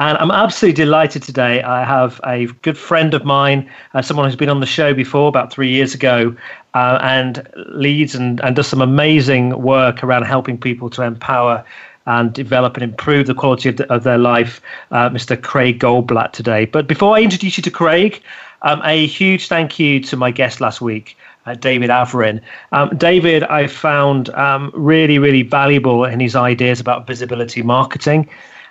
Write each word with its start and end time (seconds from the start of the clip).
And 0.00 0.16
I'm 0.16 0.30
absolutely 0.30 0.82
delighted 0.82 1.22
today. 1.22 1.62
I 1.62 1.84
have 1.84 2.22
a 2.24 2.46
good 2.62 2.78
friend 2.78 3.12
of 3.12 3.26
mine, 3.26 3.70
uh, 3.92 4.00
someone 4.00 4.24
who's 4.24 4.34
been 4.34 4.48
on 4.48 4.60
the 4.60 4.66
show 4.66 4.94
before 4.94 5.28
about 5.28 5.52
three 5.52 5.68
years 5.68 5.94
ago, 5.94 6.34
uh, 6.72 6.98
and 7.02 7.46
leads 7.68 8.14
and, 8.14 8.40
and 8.40 8.56
does 8.56 8.66
some 8.66 8.80
amazing 8.80 9.60
work 9.60 10.02
around 10.02 10.22
helping 10.22 10.56
people 10.56 10.88
to 10.88 11.02
empower 11.02 11.62
and 12.06 12.32
develop 12.32 12.78
and 12.78 12.82
improve 12.82 13.26
the 13.26 13.34
quality 13.34 13.68
of, 13.68 13.76
the, 13.76 13.92
of 13.92 14.04
their 14.04 14.16
life, 14.16 14.62
uh, 14.90 15.10
Mr. 15.10 15.40
Craig 15.40 15.78
Goldblatt 15.78 16.32
today. 16.32 16.64
But 16.64 16.88
before 16.88 17.14
I 17.14 17.20
introduce 17.20 17.58
you 17.58 17.62
to 17.64 17.70
Craig, 17.70 18.22
um, 18.62 18.80
a 18.82 19.06
huge 19.06 19.48
thank 19.48 19.78
you 19.78 20.00
to 20.00 20.16
my 20.16 20.30
guest 20.30 20.62
last 20.62 20.80
week, 20.80 21.14
uh, 21.44 21.52
David 21.56 21.90
Averin. 21.90 22.40
Um, 22.72 22.96
David, 22.96 23.42
I 23.42 23.66
found 23.66 24.30
um, 24.30 24.70
really, 24.72 25.18
really 25.18 25.42
valuable 25.42 26.06
in 26.06 26.20
his 26.20 26.34
ideas 26.34 26.80
about 26.80 27.06
visibility 27.06 27.60
marketing. 27.60 28.30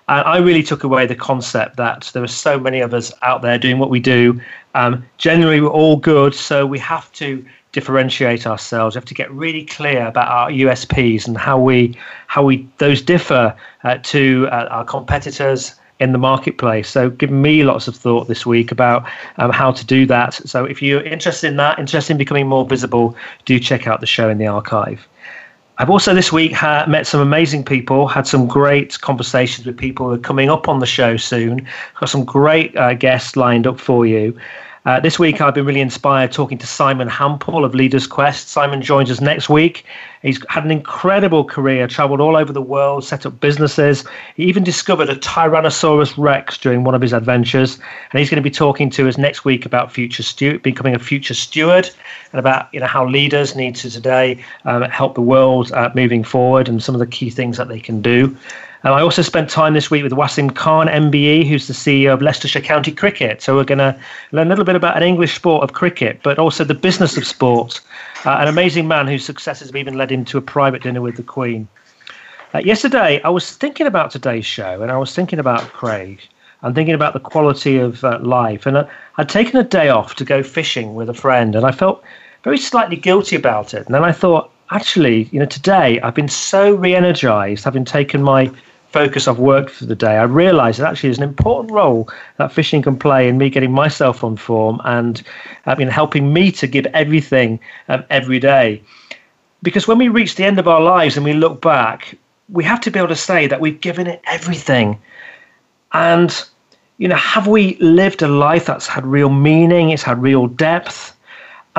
And 0.09 0.27
I 0.27 0.38
really 0.38 0.63
took 0.63 0.83
away 0.83 1.05
the 1.05 1.15
concept 1.15 1.77
that 1.77 2.09
there 2.13 2.23
are 2.23 2.27
so 2.27 2.59
many 2.59 2.79
of 2.79 2.95
us 2.95 3.13
out 3.21 3.43
there 3.43 3.59
doing 3.59 3.77
what 3.77 3.91
we 3.91 3.99
do. 3.99 4.41
Um, 4.73 5.05
generally, 5.19 5.61
we're 5.61 5.69
all 5.69 5.97
good, 5.97 6.33
so 6.33 6.65
we 6.65 6.79
have 6.79 7.11
to 7.13 7.45
differentiate 7.73 8.47
ourselves. 8.47 8.95
We 8.95 8.99
have 8.99 9.05
to 9.05 9.13
get 9.13 9.31
really 9.31 9.65
clear 9.65 10.07
about 10.07 10.27
our 10.27 10.49
USPs 10.49 11.27
and 11.27 11.37
how 11.37 11.59
we 11.59 11.95
how 12.25 12.43
we 12.43 12.67
those 12.80 13.03
differ 13.03 13.55
uh, 13.83 13.99
to 14.03 14.47
uh, 14.52 14.67
our 14.71 14.83
competitors 14.83 15.75
in 15.99 16.11
the 16.11 16.17
marketplace. 16.17 16.89
So, 16.89 17.11
given 17.11 17.41
me 17.43 17.63
lots 17.63 17.87
of 17.87 17.95
thought 17.95 18.27
this 18.27 18.47
week 18.47 18.71
about 18.71 19.07
um, 19.37 19.52
how 19.52 19.71
to 19.71 19.85
do 19.85 20.07
that. 20.07 20.33
So, 20.33 20.65
if 20.65 20.81
you're 20.81 21.03
interested 21.03 21.49
in 21.49 21.57
that, 21.57 21.77
interested 21.77 22.13
in 22.13 22.17
becoming 22.17 22.47
more 22.47 22.65
visible, 22.65 23.15
do 23.45 23.59
check 23.59 23.85
out 23.85 23.99
the 23.99 24.07
show 24.07 24.27
in 24.27 24.39
the 24.39 24.47
archive. 24.47 25.07
I've 25.80 25.89
also 25.89 26.13
this 26.13 26.33
week 26.33 26.52
ha- 26.52 26.85
met 26.89 27.08
some 27.08 27.22
amazing 27.22 27.63
people, 27.63 28.09
had 28.09 28.27
some 28.27 28.47
great 28.47 28.99
conversations 28.99 29.66
with 29.66 29.77
people 29.77 30.08
who 30.08 30.16
are 30.16 30.17
coming 30.17 30.49
up 30.49 30.67
on 30.67 30.80
the 30.80 30.86
show 30.86 31.16
soon. 31.16 31.66
Got 32.02 32.09
some 32.09 32.25
great 32.25 32.75
uh, 32.75 32.95
guests 32.95 33.37
lined 33.37 33.65
up 33.65 33.80
for 33.80 34.05
you. 34.05 34.37
Uh, 34.89 35.00
this 35.00 35.20
week, 35.20 35.39
I've 35.39 35.54
been 35.54 35.67
really 35.67 35.82
inspired 35.82 36.32
talking 36.32 36.58
to 36.58 36.66
Simon 36.66 37.08
Hampel 37.08 37.64
of 37.64 37.76
Leaders 37.76 38.08
Quest. 38.08 38.50
Simon 38.50 38.82
joins 38.82 39.11
us 39.11 39.22
next 39.22 39.48
week. 39.48 39.86
He's 40.23 40.44
had 40.50 40.66
an 40.66 40.72
incredible 40.72 41.44
career, 41.44 41.88
traveled 41.88 42.20
all 42.20 42.36
over 42.36 42.52
the 42.52 42.60
world, 42.64 43.04
set 43.04 43.23
up 43.23 43.39
businesses. 43.39 44.04
He 44.36 44.45
even 44.45 44.64
discovered 44.64 45.08
a 45.08 45.16
Tyrannosaurus 45.16 46.17
Rex 46.17 46.58
during 46.58 46.86
one 46.86 46.95
of 46.95 47.04
his 47.04 47.14
adventures. 47.14 47.76
And 47.76 48.17
he's 48.17 48.32
going 48.32 48.42
to 48.42 48.50
be 48.50 48.50
talking 48.50 48.89
to 48.89 49.08
us 49.08 49.16
next 49.16 49.45
week 49.45 49.64
about 49.64 49.92
future 49.92 50.23
steward, 50.23 50.64
becoming 50.64 50.95
a 50.95 51.00
future 51.00 51.36
steward, 51.36 51.88
and 52.32 52.39
about 52.39 52.73
you 52.73 52.80
know 52.80 52.88
how 52.88 53.08
leaders 53.08 53.56
need 53.56 53.76
to 53.76 53.92
today 53.92 54.44
um, 54.66 54.82
help 54.89 55.14
the 55.14 55.21
world 55.21 55.71
uh, 55.71 55.92
moving 55.94 56.23
forward, 56.23 56.67
and 56.67 56.82
some 56.82 56.95
of 56.95 57.00
the 57.00 57.06
key 57.06 57.30
things 57.30 57.58
that 57.58 57.67
they 57.67 57.80
can 57.80 58.02
do. 58.02 58.36
And 58.83 58.93
I 58.93 59.01
also 59.01 59.21
spent 59.21 59.49
time 59.49 59.73
this 59.73 59.91
week 59.91 60.03
with 60.03 60.13
Wasim 60.13 60.55
Khan, 60.55 60.87
MBE, 60.87 61.45
who's 61.45 61.67
the 61.67 61.73
CEO 61.73 62.13
of 62.13 62.21
Leicestershire 62.21 62.61
County 62.61 62.93
Cricket. 62.93 63.41
So 63.41 63.55
we're 63.55 63.65
going 63.65 63.79
to 63.79 63.99
learn 64.31 64.47
a 64.47 64.49
little 64.49 64.63
bit 64.63 64.77
about 64.77 64.95
an 64.95 65.03
English 65.03 65.35
sport 65.35 65.63
of 65.63 65.73
cricket, 65.73 66.21
but 66.23 66.39
also 66.39 66.63
the 66.63 66.73
business 66.73 67.17
of 67.17 67.27
sport. 67.27 67.81
Uh, 68.25 68.37
an 68.39 68.47
amazing 68.47 68.87
man 68.87 69.05
whose 69.05 69.25
successes 69.25 69.67
have 69.67 69.75
even 69.75 69.97
led 69.97 70.11
him 70.11 70.23
to 70.25 70.37
a 70.37 70.41
private 70.41 70.81
dinner 70.81 71.01
with 71.01 71.17
the 71.17 71.23
Queen. 71.23 71.67
Uh, 72.53 72.59
yesterday, 72.59 73.21
I 73.23 73.29
was 73.29 73.57
thinking 73.57 73.85
about 73.85 74.11
today's 74.11 74.45
show, 74.45 74.81
and 74.81 74.91
I 74.91 74.97
was 74.97 75.13
thinking 75.13 75.39
about 75.39 75.61
Craig. 75.73 76.21
and 76.61 76.75
thinking 76.75 76.95
about 76.95 77.13
the 77.13 77.19
quality 77.19 77.77
of 77.77 78.03
uh, 78.03 78.19
life. 78.21 78.65
And 78.65 78.77
uh, 78.77 78.85
I'd 79.17 79.29
taken 79.29 79.57
a 79.57 79.63
day 79.63 79.89
off 79.89 80.15
to 80.15 80.25
go 80.25 80.43
fishing 80.43 80.95
with 80.95 81.09
a 81.09 81.13
friend, 81.13 81.55
and 81.55 81.65
I 81.65 81.71
felt 81.71 82.03
very 82.43 82.57
slightly 82.57 82.95
guilty 82.95 83.35
about 83.35 83.73
it. 83.73 83.85
And 83.85 83.95
then 83.95 84.03
I 84.03 84.11
thought, 84.11 84.51
actually, 84.71 85.23
you 85.31 85.39
know, 85.39 85.45
today 85.45 85.99
I've 86.01 86.15
been 86.15 86.27
so 86.27 86.73
re-energized, 86.73 87.63
having 87.63 87.85
taken 87.85 88.21
my 88.21 88.51
focus 88.92 89.27
I've 89.27 89.39
worked 89.39 89.70
for 89.70 89.86
the 89.86 89.95
day, 89.95 90.17
I 90.17 90.23
realised 90.23 90.80
that 90.80 90.89
actually 90.89 91.10
there's 91.10 91.17
an 91.20 91.23
important 91.23 91.72
role 91.72 92.10
that 92.38 92.52
fishing 92.52 92.82
can 92.82 92.98
play 92.98 93.27
in 93.27 93.38
me 93.38 93.50
getting 93.50 93.72
myself 93.72 94.23
on 94.23 94.36
form 94.36 94.82
and 94.83 95.22
I 95.66 95.76
mean, 95.76 95.88
helping 95.88 96.33
me 96.33 96.52
to 96.54 96.67
give 96.67 96.86
everything 96.88 97.60
um, 97.88 98.04
every 98.10 98.39
day. 98.39 98.82
Because 99.61 99.88
when 99.88 99.98
we 99.98 100.08
reach 100.08 100.36
the 100.36 100.45
end 100.45 100.58
of 100.58 100.67
our 100.67 100.82
lives 100.82 101.17
and 101.17 101.26
we 101.26 101.33
look 101.33 101.61
back, 101.61 102.17
we 102.50 102.64
have 102.64 102.82
to 102.82 102.92
be 102.92 102.98
able 102.98 103.10
to 103.10 103.16
say 103.16 103.45
that 103.48 103.61
we've 103.61 103.80
given 103.82 104.08
it 104.08 104.22
everything. 104.26 105.00
And, 105.92 106.44
you 106.98 107.08
know, 107.08 107.16
have 107.16 107.48
we 107.48 107.76
lived 107.76 108.21
a 108.21 108.27
life 108.27 108.66
that's 108.66 108.88
had 108.88 109.06
real 109.06 109.30
meaning? 109.30 109.92
It's 109.92 110.04
had 110.04 110.21
real 110.21 110.48
depth. 110.48 111.16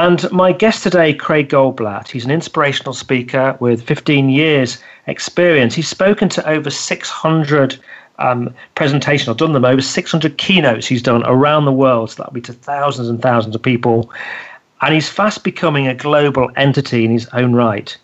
And 0.00 0.32
my 0.32 0.52
guest 0.52 0.82
today, 0.82 1.12
Craig 1.12 1.50
Goldblatt, 1.50 2.08
he's 2.08 2.24
an 2.24 2.30
inspirational 2.30 2.94
speaker 2.94 3.54
with 3.60 3.82
15 3.82 4.30
years 4.30 4.78
experience. 5.06 5.74
He's 5.74 5.88
spoken 5.88 6.30
to 6.30 6.48
over 6.48 6.70
600 6.70 7.78
um, 8.18 8.54
presentations, 8.76 9.28
I've 9.28 9.36
done 9.36 9.52
them 9.52 9.66
over 9.66 9.82
600 9.82 10.38
keynotes 10.38 10.86
he's 10.86 11.02
done 11.02 11.22
around 11.26 11.66
the 11.66 11.72
world. 11.72 12.10
So 12.10 12.22
that'll 12.22 12.32
be 12.32 12.40
to 12.40 12.54
thousands 12.54 13.10
and 13.10 13.20
thousands 13.20 13.54
of 13.54 13.60
people. 13.60 14.10
And 14.80 14.94
he's 14.94 15.10
fast 15.10 15.44
becoming 15.44 15.86
a 15.86 15.94
global 15.94 16.50
entity 16.56 17.04
in 17.04 17.10
his 17.10 17.28
own 17.34 17.52
right. 17.52 17.94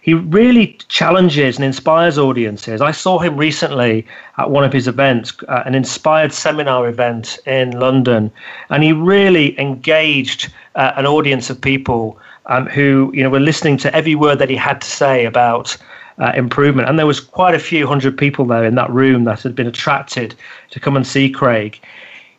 He 0.00 0.14
really 0.14 0.78
challenges 0.88 1.56
and 1.56 1.64
inspires 1.64 2.16
audiences. 2.16 2.80
I 2.80 2.90
saw 2.90 3.18
him 3.18 3.36
recently 3.36 4.06
at 4.38 4.50
one 4.50 4.64
of 4.64 4.72
his 4.72 4.88
events, 4.88 5.34
uh, 5.48 5.62
an 5.66 5.74
inspired 5.74 6.32
seminar 6.32 6.88
event 6.88 7.38
in 7.46 7.78
London, 7.78 8.30
and 8.70 8.82
he 8.82 8.92
really 8.92 9.58
engaged 9.60 10.50
uh, 10.74 10.92
an 10.96 11.06
audience 11.06 11.50
of 11.50 11.60
people 11.60 12.18
um, 12.46 12.66
who 12.66 13.10
you 13.14 13.22
know 13.22 13.30
were 13.30 13.40
listening 13.40 13.76
to 13.78 13.94
every 13.94 14.14
word 14.14 14.38
that 14.38 14.50
he 14.50 14.56
had 14.56 14.80
to 14.80 14.86
say 14.86 15.24
about 15.24 15.76
uh, 16.18 16.32
improvement. 16.34 16.88
And 16.88 16.98
there 16.98 17.06
was 17.06 17.20
quite 17.20 17.54
a 17.54 17.58
few 17.58 17.86
hundred 17.86 18.16
people 18.16 18.44
there 18.44 18.64
in 18.64 18.74
that 18.76 18.90
room 18.90 19.24
that 19.24 19.42
had 19.42 19.54
been 19.54 19.66
attracted 19.66 20.34
to 20.70 20.80
come 20.80 20.96
and 20.96 21.06
see 21.06 21.30
Craig. 21.30 21.80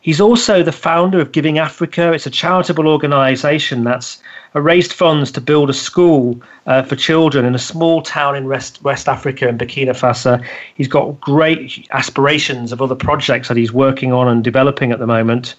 He's 0.00 0.20
also 0.20 0.62
the 0.62 0.70
founder 0.70 1.18
of 1.18 1.32
Giving 1.32 1.58
Africa. 1.58 2.12
It's 2.12 2.26
a 2.26 2.30
charitable 2.30 2.86
organization 2.86 3.82
that's 3.82 4.22
raised 4.54 4.92
funds 4.92 5.32
to 5.32 5.40
build 5.40 5.68
a 5.68 5.74
school 5.74 6.40
uh, 6.66 6.82
for 6.82 6.94
children 6.94 7.44
in 7.44 7.56
a 7.56 7.58
small 7.58 8.02
town 8.02 8.36
in 8.36 8.46
West, 8.46 8.82
West 8.84 9.08
Africa 9.08 9.48
in 9.48 9.58
Burkina 9.58 9.90
Faso. 9.90 10.42
He's 10.76 10.88
got 10.88 11.20
great 11.20 11.86
aspirations 11.90 12.70
of 12.70 12.80
other 12.80 12.94
projects 12.94 13.48
that 13.48 13.56
he's 13.56 13.72
working 13.72 14.12
on 14.12 14.28
and 14.28 14.44
developing 14.44 14.92
at 14.92 15.00
the 15.00 15.08
moment. 15.08 15.56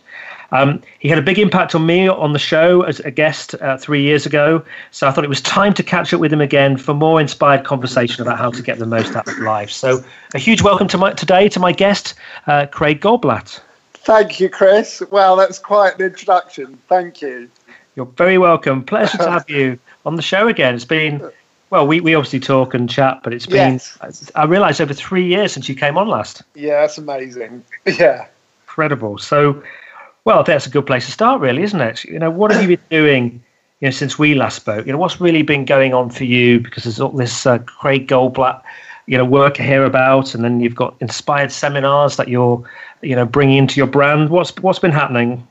Um, 0.51 0.81
he 0.99 1.09
had 1.09 1.17
a 1.17 1.21
big 1.21 1.39
impact 1.39 1.75
on 1.75 1.85
me 1.85 2.07
on 2.07 2.33
the 2.33 2.39
show 2.39 2.81
as 2.83 2.99
a 3.01 3.11
guest 3.11 3.55
uh, 3.55 3.77
three 3.77 4.01
years 4.01 4.25
ago. 4.25 4.63
So 4.91 5.07
I 5.07 5.11
thought 5.11 5.23
it 5.23 5.29
was 5.29 5.41
time 5.41 5.73
to 5.73 5.83
catch 5.83 6.13
up 6.13 6.19
with 6.19 6.31
him 6.31 6.41
again 6.41 6.77
for 6.77 6.93
more 6.93 7.19
inspired 7.19 7.65
conversation 7.65 8.21
about 8.21 8.37
how 8.37 8.51
to 8.51 8.61
get 8.61 8.79
the 8.79 8.85
most 8.85 9.15
out 9.15 9.27
of 9.27 9.37
life. 9.39 9.69
So 9.69 10.03
a 10.33 10.39
huge 10.39 10.61
welcome 10.61 10.87
to 10.89 10.97
my, 10.97 11.13
today 11.13 11.49
to 11.49 11.59
my 11.59 11.71
guest, 11.71 12.13
uh, 12.47 12.67
Craig 12.67 13.01
Goldblatt. 13.01 13.59
Thank 13.93 14.39
you, 14.39 14.47
Chris. 14.47 15.03
Well, 15.11 15.35
that's 15.35 15.59
quite 15.59 15.95
an 15.99 16.05
introduction. 16.05 16.77
Thank 16.87 17.21
you. 17.21 17.49
You're 17.95 18.05
very 18.05 18.37
welcome. 18.37 18.83
Pleasure 18.83 19.17
to 19.17 19.29
have 19.29 19.49
you 19.49 19.77
on 20.05 20.15
the 20.15 20.21
show 20.21 20.47
again. 20.47 20.75
It's 20.75 20.85
been, 20.85 21.29
well, 21.71 21.85
we, 21.85 21.99
we 21.99 22.15
obviously 22.15 22.39
talk 22.39 22.73
and 22.73 22.89
chat, 22.89 23.19
but 23.23 23.33
it's 23.33 23.47
been, 23.47 23.73
yes. 23.73 24.31
I 24.35 24.45
realised, 24.45 24.79
over 24.79 24.93
three 24.93 25.25
years 25.25 25.51
since 25.51 25.67
you 25.67 25.75
came 25.75 25.97
on 25.97 26.07
last. 26.07 26.43
Yeah, 26.55 26.81
that's 26.81 26.97
amazing. 26.97 27.65
Yeah. 27.85 28.27
Incredible. 28.65 29.17
So, 29.17 29.63
well, 30.27 30.43
that's 30.43 30.67
a 30.67 30.69
good 30.69 30.85
place 30.85 31.05
to 31.05 31.11
start, 31.13 31.39
really, 31.39 31.63
isn't 31.63 31.79
it? 31.79 32.03
You 32.03 32.19
know, 32.19 32.29
what 32.29 32.51
have 32.51 32.61
you 32.61 32.75
been 32.75 32.85
doing 32.91 33.41
you 33.79 33.87
know, 33.87 33.91
since 33.91 34.19
we 34.19 34.35
last 34.35 34.57
spoke. 34.57 34.85
You 34.85 34.91
know, 34.91 34.97
what's 34.97 35.21
really 35.21 35.41
been 35.41 35.63
going 35.63 35.93
on 35.93 36.09
for 36.09 36.25
you? 36.25 36.59
Because 36.59 36.83
there's 36.83 36.99
all 36.99 37.11
this 37.11 37.45
uh, 37.45 37.59
Craig 37.59 38.09
Goldblatt, 38.09 38.61
you 39.05 39.17
know, 39.17 39.23
work 39.23 39.55
here 39.55 39.85
about, 39.85 40.35
and 40.35 40.43
then 40.43 40.59
you've 40.59 40.75
got 40.75 40.95
inspired 40.99 41.49
seminars 41.49 42.17
that 42.17 42.27
you're, 42.27 42.61
you 43.01 43.15
know, 43.15 43.25
bringing 43.25 43.55
into 43.55 43.79
your 43.79 43.87
brand. 43.87 44.29
What's 44.29 44.53
what's 44.57 44.79
been 44.79 44.91
happening? 44.91 45.47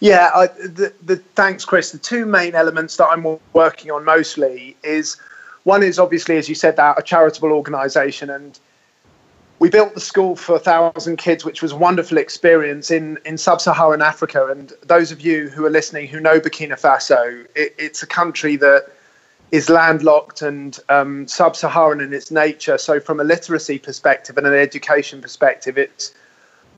Yeah, 0.00 0.30
I, 0.34 0.48
the, 0.48 0.92
the, 1.02 1.16
thanks, 1.16 1.64
Chris. 1.64 1.92
The 1.92 1.98
two 1.98 2.26
main 2.26 2.54
elements 2.54 2.98
that 2.98 3.06
I'm 3.06 3.24
working 3.54 3.90
on 3.90 4.04
mostly 4.04 4.76
is 4.82 5.16
one 5.62 5.82
is 5.82 5.98
obviously, 5.98 6.36
as 6.36 6.46
you 6.46 6.54
said, 6.54 6.76
that 6.76 6.98
a 6.98 7.02
charitable 7.02 7.52
organisation, 7.52 8.28
and 8.28 8.58
we 9.58 9.70
built 9.70 9.94
the 9.94 10.00
school 10.00 10.36
for 10.36 10.56
a 10.56 10.58
thousand 10.58 11.16
kids, 11.16 11.44
which 11.44 11.62
was 11.62 11.72
a 11.72 11.76
wonderful 11.76 12.18
experience 12.18 12.90
in, 12.90 13.18
in 13.24 13.38
sub-Saharan 13.38 14.02
Africa. 14.02 14.46
And 14.46 14.72
those 14.82 15.12
of 15.12 15.20
you 15.20 15.48
who 15.48 15.64
are 15.64 15.70
listening 15.70 16.08
who 16.08 16.20
know 16.20 16.40
Burkina 16.40 16.78
Faso, 16.78 17.46
it, 17.54 17.74
it's 17.78 18.02
a 18.02 18.06
country 18.06 18.56
that 18.56 18.92
is 19.52 19.70
landlocked 19.70 20.42
and 20.42 20.78
um, 20.88 21.28
sub-Saharan 21.28 22.00
in 22.00 22.12
its 22.12 22.30
nature. 22.30 22.76
So, 22.78 22.98
from 22.98 23.20
a 23.20 23.24
literacy 23.24 23.78
perspective 23.78 24.36
and 24.36 24.46
an 24.46 24.54
education 24.54 25.22
perspective, 25.22 25.78
it's 25.78 26.12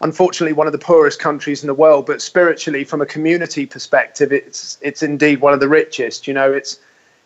unfortunately 0.03 0.53
one 0.53 0.67
of 0.67 0.75
the 0.75 0.79
poorest 0.79 1.19
countries 1.19 1.63
in 1.63 1.69
the 1.69 1.75
world. 1.75 2.05
But 2.05 2.21
spiritually, 2.21 2.85
from 2.85 3.01
a 3.01 3.07
community 3.07 3.65
perspective, 3.65 4.33
it's 4.33 4.77
it's 4.83 5.03
indeed 5.03 5.41
one 5.41 5.55
of 5.55 5.61
the 5.61 5.69
richest. 5.69 6.29
You 6.29 6.35
know, 6.35 6.53
it's 6.53 6.79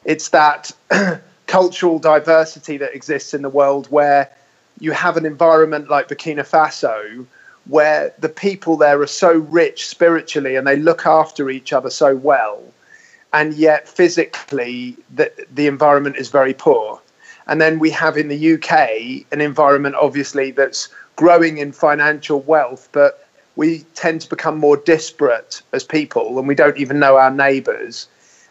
it's 0.05 0.29
that 0.29 0.71
cultural 1.47 1.99
diversity 1.99 2.77
that 2.77 2.95
exists 2.95 3.35
in 3.35 3.43
the 3.43 3.49
world 3.49 3.89
where 3.91 4.31
you 4.81 4.93
have 4.93 5.17
an 5.17 5.27
environment 5.27 5.89
like 5.89 6.09
Burkina 6.09 6.47
Faso 6.47 7.27
where 7.67 8.13
the 8.19 8.29
people 8.29 8.77
there 8.77 9.01
are 9.01 9.07
so 9.07 9.33
rich 9.33 9.87
spiritually 9.87 10.57
and 10.57 10.67
they 10.67 10.77
look 10.77 11.07
after 11.07 11.51
each 11.51 11.73
other 11.73 11.91
so 11.91 12.17
well, 12.17 12.61
and 13.33 13.55
yet 13.55 13.89
physically 13.89 14.97
the, 15.15 15.31
the 15.55 15.67
environment 15.67 16.17
is 16.17 16.31
very 16.31 16.55
poor. 16.55 17.01
And 17.47 17.61
then 17.61 17.79
we 17.79 17.91
have 17.91 18.17
in 18.17 18.29
the 18.29 18.55
UK 18.55 19.27
an 19.33 19.41
environment, 19.41 19.95
obviously, 19.95 20.51
that's 20.51 20.89
growing 21.17 21.59
in 21.59 21.73
financial 21.73 22.41
wealth, 22.41 22.89
but 22.93 23.29
we 23.57 23.81
tend 23.95 24.23
to 24.23 24.29
become 24.29 24.57
more 24.59 24.77
disparate 24.77 25.61
as 25.73 25.85
people 25.85 26.39
and 26.39 26.49
we 26.49 26.55
don't 26.55 26.79
even 26.79 26.99
know 26.99 27.17
our 27.17 27.31
neighbours. 27.31 28.09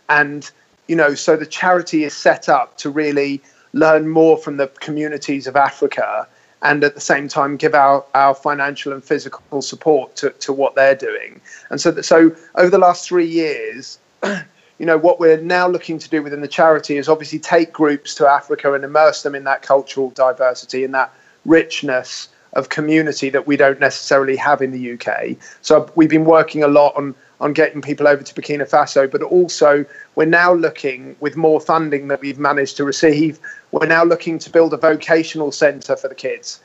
And, 0.08 0.50
you 0.88 0.96
know, 0.96 1.16
so 1.16 1.36
the 1.36 1.46
charity 1.46 2.04
is 2.04 2.14
set 2.14 2.48
up 2.48 2.78
to 2.78 2.90
really 2.90 3.42
learn 3.74 4.08
more 4.08 4.38
from 4.38 4.58
the 4.58 4.68
communities 4.68 5.48
of 5.48 5.56
Africa 5.56 6.28
and 6.62 6.84
at 6.84 6.96
the 6.96 7.02
same 7.02 7.28
time 7.28 7.56
give 7.56 7.74
our, 7.74 8.04
our 8.14 8.36
financial 8.36 8.92
and 8.92 9.04
physical 9.04 9.62
support 9.62 10.16
to, 10.18 10.30
to 10.32 10.52
what 10.52 10.76
they're 10.76 10.96
doing. 10.96 11.40
And 11.70 11.80
so, 11.80 11.92
that, 11.92 12.04
so 12.04 12.36
over 12.56 12.70
the 12.70 12.78
last 12.78 13.08
three 13.08 13.28
years, 13.28 14.00
you 14.24 14.86
know, 14.86 14.98
what 14.98 15.20
we're 15.20 15.40
now 15.40 15.68
looking 15.68 16.00
to 16.00 16.10
do 16.10 16.22
within 16.22 16.42
the 16.42 16.48
charity 16.48 16.98
is 16.98 17.08
obviously 17.08 17.40
take 17.40 17.72
groups 17.72 18.14
to 18.16 18.28
Africa 18.28 18.74
and 18.74 18.84
immerse 18.84 19.24
them 19.24 19.36
in 19.36 19.44
that 19.46 19.62
cultural 19.62 20.10
diversity 20.12 20.84
and 20.84 20.94
that 20.94 21.14
richness 21.46 22.30
of 22.54 22.70
community 22.70 23.30
that 23.30 23.46
we 23.46 23.56
don't 23.56 23.80
necessarily 23.80 24.36
have 24.36 24.62
in 24.62 24.72
the 24.72 24.94
UK. 24.94 25.38
So 25.62 25.92
we've 25.96 26.10
been 26.10 26.26
working 26.26 26.64
a 26.64 26.68
lot 26.68 26.96
on 26.96 27.16
on 27.42 27.54
getting 27.54 27.82
people 27.82 28.08
over 28.08 28.22
to 28.22 28.34
Burkina 28.34 28.70
Faso, 28.70 29.10
but 29.10 29.22
also 29.22 29.86
we're 30.16 30.26
now 30.26 30.54
looking 30.54 31.16
with 31.20 31.36
more 31.38 31.60
funding 31.62 32.08
that 32.10 32.22
we've 32.22 32.40
managed 32.40 32.78
to 32.78 32.84
receive. 32.84 33.40
We're 33.72 33.88
now 33.88 34.04
looking 34.04 34.40
to 34.40 34.50
build 34.50 34.74
a 34.74 34.78
vocational 34.78 35.52
centre 35.52 35.96
for 35.96 36.08
the 36.08 36.16
kids, 36.16 36.60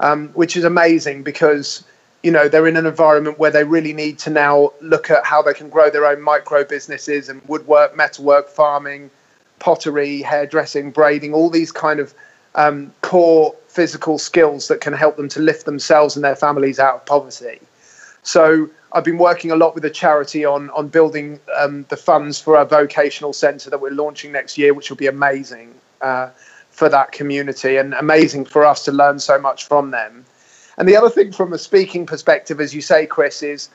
um, 0.00 0.28
which 0.30 0.56
is 0.56 0.64
amazing 0.64 1.22
because 1.22 1.84
you 2.22 2.30
know 2.30 2.48
they're 2.48 2.66
in 2.66 2.76
an 2.76 2.86
environment 2.86 3.38
where 3.38 3.50
they 3.50 3.64
really 3.64 3.92
need 3.92 4.18
to 4.20 4.30
now 4.30 4.72
look 4.80 5.10
at 5.10 5.26
how 5.26 5.42
they 5.42 5.52
can 5.52 5.68
grow 5.68 5.90
their 5.90 6.06
own 6.06 6.22
micro 6.22 6.64
businesses 6.64 7.28
and 7.28 7.42
woodwork, 7.46 7.94
metalwork, 7.94 8.48
farming, 8.48 9.10
pottery, 9.58 10.22
hairdressing, 10.22 10.90
braiding, 10.90 11.34
all 11.34 11.50
these 11.50 11.70
kind 11.70 12.00
of 12.00 12.14
um, 12.54 12.92
core 13.02 13.54
physical 13.68 14.18
skills 14.18 14.68
that 14.68 14.80
can 14.80 14.92
help 14.92 15.16
them 15.16 15.28
to 15.28 15.40
lift 15.40 15.66
themselves 15.66 16.16
and 16.16 16.24
their 16.24 16.36
families 16.36 16.78
out 16.78 16.94
of 16.94 17.06
poverty. 17.06 17.60
So 18.22 18.70
I've 18.94 19.04
been 19.04 19.18
working 19.18 19.50
a 19.50 19.56
lot 19.56 19.74
with 19.74 19.84
a 19.84 19.90
charity 19.90 20.44
on 20.44 20.70
on 20.70 20.88
building 20.88 21.40
um, 21.58 21.84
the 21.88 21.96
funds 21.96 22.40
for 22.40 22.56
our 22.56 22.64
vocational 22.64 23.32
centre 23.32 23.68
that 23.68 23.80
we're 23.80 23.90
launching 23.90 24.30
next 24.30 24.56
year, 24.56 24.72
which 24.72 24.88
will 24.88 24.96
be 24.96 25.08
amazing 25.08 25.74
uh, 26.00 26.30
for 26.70 26.88
that 26.88 27.10
community 27.10 27.76
and 27.76 27.92
amazing 27.94 28.44
for 28.44 28.64
us 28.64 28.84
to 28.84 28.92
learn 28.92 29.18
so 29.18 29.38
much 29.38 29.66
from 29.66 29.90
them. 29.90 30.24
And 30.78 30.88
the 30.88 30.96
other 30.96 31.10
thing, 31.10 31.32
from 31.32 31.52
a 31.52 31.58
speaking 31.58 32.06
perspective, 32.06 32.60
as 32.60 32.72
you 32.72 32.80
say, 32.80 33.04
Chris, 33.06 33.42
is 33.42 33.68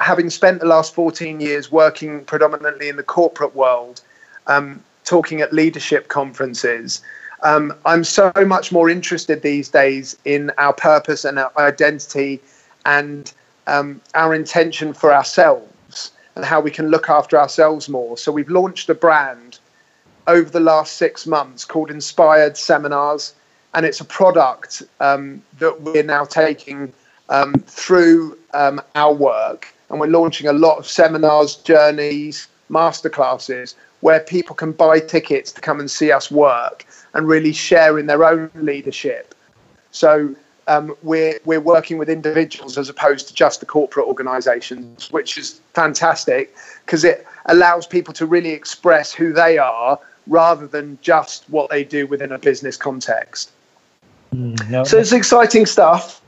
having 0.00 0.30
spent 0.30 0.60
the 0.60 0.66
last 0.66 0.94
14 0.94 1.40
years 1.40 1.70
working 1.70 2.24
predominantly 2.24 2.88
in 2.88 2.96
the 2.96 3.02
corporate 3.02 3.54
world, 3.54 4.00
um, 4.46 4.82
talking 5.04 5.40
at 5.40 5.52
leadership 5.52 6.08
conferences. 6.08 7.02
Um, 7.42 7.74
I'm 7.86 8.04
so 8.04 8.32
much 8.46 8.72
more 8.72 8.90
interested 8.90 9.42
these 9.42 9.68
days 9.68 10.16
in 10.24 10.50
our 10.58 10.74
purpose 10.74 11.24
and 11.24 11.38
our 11.38 11.52
identity 11.58 12.40
and 12.84 13.32
um, 13.66 14.00
our 14.14 14.34
intention 14.34 14.92
for 14.92 15.12
ourselves 15.12 16.12
and 16.36 16.44
how 16.44 16.60
we 16.60 16.70
can 16.70 16.88
look 16.88 17.08
after 17.08 17.38
ourselves 17.38 17.88
more. 17.88 18.16
So 18.16 18.32
we've 18.32 18.48
launched 18.48 18.88
a 18.88 18.94
brand 18.94 19.58
over 20.26 20.48
the 20.50 20.60
last 20.60 20.96
six 20.96 21.26
months 21.26 21.64
called 21.64 21.90
Inspired 21.90 22.56
Seminars, 22.56 23.34
and 23.74 23.84
it's 23.84 24.00
a 24.00 24.04
product 24.04 24.82
um, 25.00 25.42
that 25.58 25.80
we're 25.82 26.02
now 26.02 26.24
taking 26.24 26.92
um, 27.28 27.54
through 27.66 28.38
um, 28.54 28.80
our 28.94 29.12
work, 29.12 29.72
and 29.88 30.00
we're 30.00 30.06
launching 30.06 30.46
a 30.48 30.52
lot 30.52 30.78
of 30.78 30.86
seminars, 30.86 31.56
journeys, 31.56 32.48
masterclasses 32.70 33.74
where 34.00 34.20
people 34.20 34.54
can 34.54 34.72
buy 34.72 34.98
tickets 34.98 35.52
to 35.52 35.60
come 35.60 35.78
and 35.78 35.90
see 35.90 36.10
us 36.10 36.30
work 36.30 36.86
and 37.14 37.28
really 37.28 37.52
share 37.52 37.98
in 37.98 38.06
their 38.06 38.24
own 38.24 38.50
leadership. 38.54 39.34
So 39.90 40.34
um, 40.70 40.96
we're 41.02 41.40
we're 41.44 41.60
working 41.60 41.98
with 41.98 42.08
individuals 42.08 42.78
as 42.78 42.88
opposed 42.88 43.26
to 43.26 43.34
just 43.34 43.58
the 43.58 43.66
corporate 43.66 44.06
organisations, 44.06 45.10
which 45.10 45.36
is 45.36 45.60
fantastic 45.74 46.54
because 46.86 47.02
it 47.02 47.26
allows 47.46 47.88
people 47.88 48.14
to 48.14 48.24
really 48.24 48.50
express 48.50 49.12
who 49.12 49.32
they 49.32 49.58
are 49.58 49.98
rather 50.28 50.68
than 50.68 50.96
just 51.02 51.44
what 51.50 51.68
they 51.70 51.82
do 51.82 52.06
within 52.06 52.30
a 52.30 52.38
business 52.38 52.76
context. 52.76 53.50
Mm, 54.32 54.70
no, 54.70 54.84
so 54.84 54.96
it's 54.96 55.10
exciting 55.10 55.66
stuff. 55.66 56.22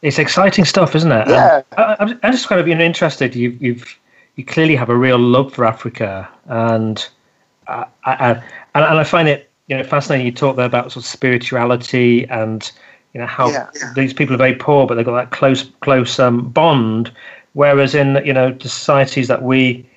It's 0.00 0.18
exciting 0.18 0.64
stuff, 0.64 0.96
isn't 0.96 1.12
it? 1.12 1.28
Yeah. 1.28 1.62
Um, 1.76 2.18
I, 2.22 2.26
am 2.26 2.32
just 2.32 2.48
kind 2.48 2.60
of 2.60 2.68
interested. 2.68 3.36
You, 3.36 3.50
you've 3.60 3.98
you 4.36 4.46
clearly 4.46 4.76
have 4.76 4.88
a 4.88 4.96
real 4.96 5.18
love 5.18 5.52
for 5.52 5.66
Africa, 5.66 6.26
and 6.46 7.06
I, 7.68 7.84
I, 8.04 8.42
and 8.74 8.98
I 8.98 9.04
find 9.04 9.28
it 9.28 9.50
you 9.66 9.76
know 9.76 9.84
fascinating. 9.84 10.24
You 10.24 10.32
talk 10.32 10.56
there 10.56 10.64
about 10.64 10.90
sort 10.92 11.04
of 11.04 11.06
spirituality 11.06 12.26
and 12.28 12.72
you 13.14 13.20
know 13.20 13.26
how 13.26 13.48
yeah, 13.50 13.70
yeah. 13.76 13.92
these 13.94 14.12
people 14.12 14.34
are 14.34 14.38
very 14.38 14.54
poor, 14.56 14.86
but 14.86 14.96
they've 14.96 15.06
got 15.06 15.14
that 15.14 15.30
close 15.30 15.70
close 15.80 16.18
um, 16.18 16.50
bond. 16.50 17.12
Whereas 17.54 17.94
in 17.94 18.20
you 18.24 18.32
know 18.32 18.52
the 18.52 18.68
societies 18.68 19.28
that 19.28 19.42
we 19.42 19.88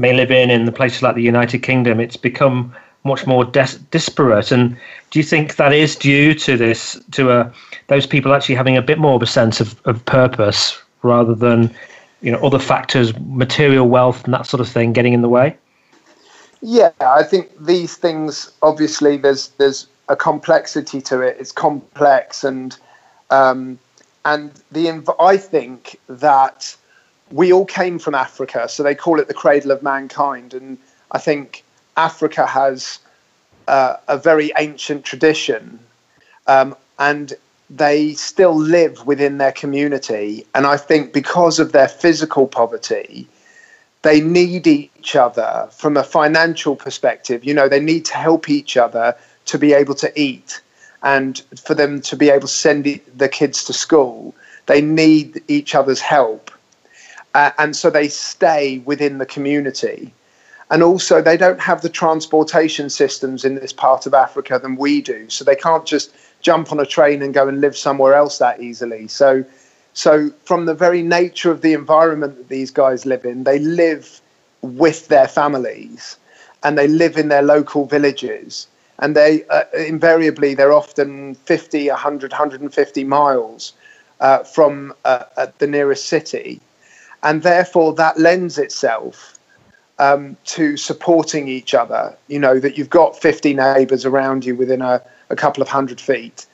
may 0.00 0.12
live 0.12 0.30
in, 0.30 0.50
in 0.50 0.64
the 0.64 0.72
places 0.72 1.02
like 1.02 1.16
the 1.16 1.22
United 1.22 1.58
Kingdom, 1.58 2.00
it's 2.00 2.16
become 2.16 2.74
much 3.04 3.26
more 3.26 3.44
des- 3.44 3.78
disparate. 3.90 4.50
And 4.50 4.76
do 5.10 5.18
you 5.18 5.22
think 5.22 5.56
that 5.56 5.72
is 5.72 5.94
due 5.94 6.34
to 6.34 6.56
this, 6.56 7.00
to 7.12 7.30
uh, 7.30 7.52
those 7.88 8.06
people 8.06 8.32
actually 8.32 8.54
having 8.54 8.76
a 8.76 8.82
bit 8.82 8.98
more 8.98 9.14
of 9.14 9.22
a 9.22 9.26
sense 9.26 9.60
of, 9.60 9.80
of 9.84 10.04
purpose 10.06 10.80
rather 11.02 11.34
than 11.34 11.74
you 12.22 12.32
know 12.32 12.38
other 12.38 12.58
factors, 12.58 13.12
material 13.20 13.88
wealth 13.88 14.24
and 14.24 14.32
that 14.32 14.46
sort 14.46 14.60
of 14.60 14.68
thing, 14.68 14.92
getting 14.92 15.12
in 15.12 15.22
the 15.22 15.28
way? 15.28 15.56
Yeah, 16.62 16.92
I 17.00 17.22
think 17.22 17.50
these 17.60 17.96
things 17.96 18.50
obviously 18.62 19.18
there's 19.18 19.48
there's 19.58 19.86
a 20.08 20.16
complexity 20.16 21.00
to 21.02 21.20
it. 21.20 21.36
It's 21.38 21.52
complex, 21.52 22.44
and 22.44 22.76
um, 23.30 23.78
and 24.24 24.52
the 24.72 25.14
I 25.20 25.36
think 25.36 25.98
that 26.08 26.76
we 27.30 27.52
all 27.52 27.64
came 27.64 27.98
from 27.98 28.14
Africa, 28.14 28.68
so 28.68 28.82
they 28.82 28.94
call 28.94 29.18
it 29.20 29.28
the 29.28 29.34
cradle 29.34 29.70
of 29.70 29.82
mankind, 29.82 30.54
and 30.54 30.78
I 31.12 31.18
think 31.18 31.64
Africa 31.96 32.46
has 32.46 32.98
uh, 33.68 33.96
a 34.08 34.18
very 34.18 34.52
ancient 34.58 35.04
tradition, 35.04 35.78
um, 36.46 36.76
and 36.98 37.32
they 37.70 38.12
still 38.12 38.54
live 38.54 39.06
within 39.06 39.38
their 39.38 39.52
community, 39.52 40.46
and 40.54 40.66
I 40.66 40.76
think 40.76 41.12
because 41.12 41.58
of 41.58 41.72
their 41.72 41.88
physical 41.88 42.46
poverty. 42.46 43.28
They 44.02 44.20
need 44.20 44.66
each 44.66 45.16
other 45.16 45.66
from 45.72 45.96
a 45.96 46.04
financial 46.04 46.76
perspective. 46.76 47.42
You 47.42 47.54
know, 47.54 47.70
they 47.70 47.80
need 47.80 48.04
to 48.04 48.14
help 48.14 48.50
each 48.50 48.76
other 48.76 49.16
to 49.46 49.58
be 49.58 49.72
able 49.72 49.94
to 49.94 50.20
eat 50.20 50.60
and 51.04 51.42
for 51.62 51.74
them 51.74 52.00
to 52.00 52.16
be 52.16 52.30
able 52.30 52.48
to 52.48 52.48
send 52.48 52.84
the 53.16 53.28
kids 53.28 53.62
to 53.64 53.72
school, 53.72 54.34
they 54.66 54.80
need 54.80 55.42
each 55.48 55.74
other's 55.74 56.00
help. 56.00 56.50
Uh, 57.34 57.50
and 57.58 57.76
so 57.76 57.90
they 57.90 58.08
stay 58.08 58.78
within 58.86 59.18
the 59.18 59.26
community. 59.26 60.12
And 60.70 60.82
also, 60.82 61.20
they 61.20 61.36
don't 61.36 61.60
have 61.60 61.82
the 61.82 61.90
transportation 61.90 62.88
systems 62.88 63.44
in 63.44 63.56
this 63.56 63.72
part 63.72 64.06
of 64.06 64.14
Africa 64.14 64.58
than 64.58 64.76
we 64.76 65.02
do. 65.02 65.28
So 65.28 65.44
they 65.44 65.56
can't 65.56 65.84
just 65.84 66.14
jump 66.40 66.72
on 66.72 66.80
a 66.80 66.86
train 66.86 67.20
and 67.20 67.34
go 67.34 67.46
and 67.46 67.60
live 67.60 67.76
somewhere 67.76 68.14
else 68.14 68.38
that 68.38 68.62
easily. 68.62 69.06
So, 69.08 69.44
so 69.92 70.30
from 70.44 70.64
the 70.64 70.74
very 70.74 71.02
nature 71.02 71.50
of 71.50 71.60
the 71.60 71.74
environment 71.74 72.38
that 72.38 72.48
these 72.48 72.70
guys 72.70 73.04
live 73.04 73.26
in, 73.26 73.44
they 73.44 73.58
live 73.58 74.22
with 74.62 75.08
their 75.08 75.28
families 75.28 76.16
and 76.62 76.78
they 76.78 76.88
live 76.88 77.18
in 77.18 77.28
their 77.28 77.42
local 77.42 77.84
villages 77.84 78.68
and 78.98 79.16
they 79.16 79.44
uh, 79.48 79.64
invariably 79.76 80.54
they're 80.54 80.72
often 80.72 81.34
50 81.34 81.88
100 81.88 82.32
150 82.32 83.04
miles 83.04 83.72
uh, 84.20 84.38
from 84.44 84.94
uh, 85.04 85.46
the 85.58 85.66
nearest 85.66 86.06
city. 86.06 86.60
And 87.22 87.42
therefore 87.42 87.94
that 87.94 88.18
lends 88.18 88.58
itself 88.58 89.38
um, 89.98 90.36
to 90.44 90.76
supporting 90.76 91.48
each 91.48 91.74
other. 91.74 92.16
You 92.28 92.38
know 92.38 92.58
that 92.60 92.78
you've 92.78 92.90
got 92.90 93.20
50 93.20 93.54
neighbors 93.54 94.04
around 94.04 94.44
you 94.44 94.54
within 94.54 94.82
a, 94.82 95.02
a 95.30 95.36
couple 95.36 95.62
of 95.62 95.68
hundred 95.68 96.00
feet. 96.00 96.46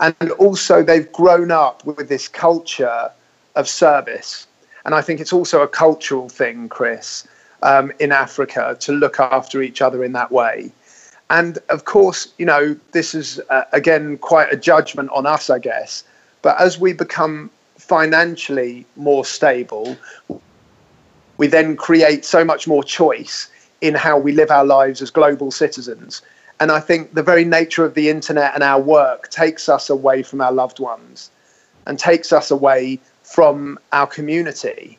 And 0.00 0.30
also 0.32 0.82
they've 0.82 1.10
grown 1.12 1.50
up 1.50 1.84
with 1.84 2.08
this 2.08 2.28
culture 2.28 3.10
of 3.56 3.68
service. 3.68 4.46
And 4.84 4.94
i 4.94 5.02
think 5.02 5.20
it's 5.20 5.32
also 5.34 5.60
a 5.60 5.68
cultural 5.68 6.30
thing 6.30 6.68
chris 6.70 7.26
um, 7.62 7.92
in 7.98 8.10
africa 8.10 8.76
to 8.80 8.92
look 8.92 9.20
after 9.20 9.60
each 9.60 9.82
other 9.82 10.02
in 10.02 10.12
that 10.12 10.32
way 10.32 10.72
and 11.30 11.58
of 11.68 11.84
course, 11.84 12.32
you 12.38 12.46
know, 12.46 12.76
this 12.92 13.14
is 13.14 13.40
uh, 13.50 13.64
again 13.72 14.16
quite 14.18 14.52
a 14.52 14.56
judgment 14.56 15.10
on 15.10 15.26
us, 15.26 15.50
I 15.50 15.58
guess. 15.58 16.04
But 16.42 16.58
as 16.60 16.78
we 16.78 16.92
become 16.92 17.50
financially 17.76 18.86
more 18.96 19.24
stable, 19.24 19.96
we 21.36 21.46
then 21.46 21.76
create 21.76 22.24
so 22.24 22.44
much 22.44 22.66
more 22.66 22.82
choice 22.82 23.50
in 23.80 23.94
how 23.94 24.18
we 24.18 24.32
live 24.32 24.50
our 24.50 24.64
lives 24.64 25.02
as 25.02 25.10
global 25.10 25.50
citizens. 25.50 26.22
And 26.60 26.72
I 26.72 26.80
think 26.80 27.14
the 27.14 27.22
very 27.22 27.44
nature 27.44 27.84
of 27.84 27.94
the 27.94 28.08
internet 28.08 28.54
and 28.54 28.62
our 28.62 28.80
work 28.80 29.30
takes 29.30 29.68
us 29.68 29.88
away 29.88 30.22
from 30.22 30.40
our 30.40 30.52
loved 30.52 30.80
ones 30.80 31.30
and 31.86 31.98
takes 31.98 32.32
us 32.32 32.50
away 32.50 32.98
from 33.22 33.78
our 33.92 34.06
community 34.06 34.97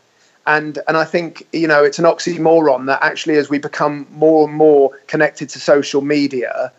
and 0.50 0.80
and 0.88 0.98
I 0.98 1.06
think 1.06 1.48
you 1.54 1.68
know 1.68 1.84
it's 1.84 2.00
an 2.00 2.06
oxymoron 2.06 2.88
that 2.88 3.00
actually 3.04 3.38
as 3.38 3.50
we 3.50 3.60
become 3.60 4.08
more 4.12 4.48
and 4.48 4.58
more 4.58 4.92
connected 5.06 5.48
to 5.50 5.60
social 5.60 6.02
media, 6.02 6.72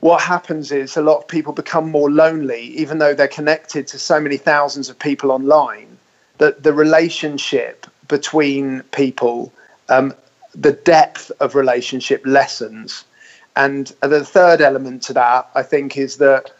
what 0.00 0.20
happens 0.22 0.70
is 0.70 0.96
a 0.96 1.02
lot 1.02 1.18
of 1.18 1.28
people 1.28 1.52
become 1.52 1.90
more 1.90 2.10
lonely, 2.10 2.62
even 2.82 2.98
though 2.98 3.14
they're 3.14 3.36
connected 3.40 3.88
to 3.88 3.98
so 3.98 4.20
many 4.20 4.36
thousands 4.36 4.88
of 4.88 4.96
people 4.98 5.32
online. 5.32 5.98
That 6.38 6.62
the 6.62 6.72
relationship 6.72 7.86
between 8.06 8.82
people, 8.92 9.52
um, 9.88 10.14
the 10.54 10.72
depth 10.72 11.32
of 11.40 11.56
relationship 11.56 12.22
lessens, 12.24 13.04
and 13.56 13.86
the 14.02 14.24
third 14.24 14.60
element 14.60 15.02
to 15.04 15.12
that, 15.14 15.50
I 15.56 15.62
think, 15.64 15.96
is 15.96 16.18
that 16.18 16.52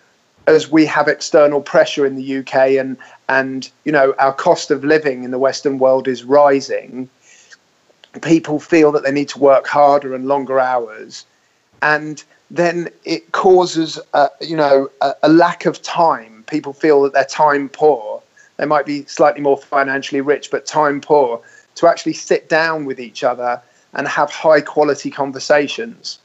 as 0.46 0.70
we 0.70 0.86
have 0.86 1.08
external 1.08 1.60
pressure 1.60 2.06
in 2.06 2.16
the 2.16 2.38
UK 2.38 2.54
and 2.78 2.96
and 3.28 3.70
you 3.84 3.92
know 3.92 4.14
our 4.18 4.32
cost 4.32 4.70
of 4.70 4.84
living 4.84 5.24
in 5.24 5.30
the 5.30 5.38
Western 5.38 5.78
world 5.78 6.06
is 6.08 6.24
rising, 6.24 7.08
people 8.22 8.60
feel 8.60 8.92
that 8.92 9.02
they 9.02 9.12
need 9.12 9.28
to 9.28 9.38
work 9.38 9.66
harder 9.66 10.14
and 10.14 10.26
longer 10.26 10.60
hours, 10.60 11.24
and 11.82 12.22
then 12.50 12.88
it 13.04 13.32
causes 13.32 13.98
a, 14.14 14.28
you 14.40 14.56
know 14.56 14.88
a, 15.00 15.14
a 15.24 15.28
lack 15.28 15.66
of 15.66 15.82
time. 15.82 16.44
People 16.48 16.72
feel 16.72 17.02
that 17.02 17.12
they're 17.12 17.24
time 17.24 17.68
poor. 17.68 18.22
They 18.56 18.66
might 18.66 18.86
be 18.86 19.04
slightly 19.04 19.40
more 19.40 19.58
financially 19.58 20.20
rich, 20.20 20.50
but 20.50 20.64
time 20.64 21.00
poor 21.00 21.42
to 21.74 21.86
actually 21.86 22.14
sit 22.14 22.48
down 22.48 22.84
with 22.86 22.98
each 22.98 23.22
other 23.22 23.60
and 23.92 24.08
have 24.08 24.30
high 24.30 24.60
quality 24.60 25.10
conversations. 25.10 26.18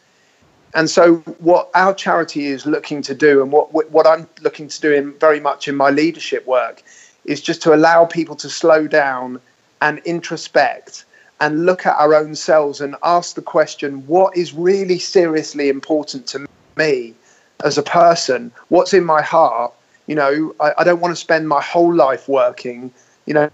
And 0.74 0.90
so, 0.90 1.16
what 1.40 1.70
our 1.74 1.94
charity 1.94 2.48
is 2.48 2.66
looking 2.66 3.02
to 3.04 3.14
do, 3.14 3.42
and 3.42 3.52
what 3.52 3.74
what 3.92 4.08
I'm 4.08 4.28
looking 4.42 4.68
to 4.68 4.82
do 4.82 4.94
in 4.94 5.14
very 5.14 5.40
much 5.40 5.68
in 5.68 5.76
my 5.76 5.90
leadership 5.90 6.46
work, 6.48 6.84
is 7.26 7.42
just 7.42 7.62
to 7.64 7.74
allow 7.74 8.06
people 8.06 8.36
to 8.38 8.50
slow 8.50 8.88
down 8.88 9.42
and 9.82 10.00
introspect 10.06 11.06
and 11.40 11.66
look 11.66 11.86
at 11.86 11.96
our 11.98 12.14
own 12.14 12.36
selves 12.36 12.80
and 12.80 12.96
ask 13.04 13.36
the 13.36 13.42
question: 13.42 14.06
What 14.08 14.38
is 14.38 14.54
really 14.54 15.00
seriously 15.00 15.68
important 15.70 16.28
to 16.28 16.48
me 16.78 17.16
as 17.64 17.78
a 17.78 17.84
person? 17.84 18.52
What's 18.70 18.94
in 18.94 19.04
my 19.04 19.22
heart? 19.22 19.74
You 20.08 20.16
know, 20.16 20.56
I, 20.60 20.74
I 20.80 20.84
don't 20.84 21.02
want 21.02 21.12
to 21.12 21.20
spend 21.20 21.50
my 21.50 21.62
whole 21.62 21.94
life 21.94 22.30
working. 22.30 22.92
You 23.26 23.34
know, 23.34 23.50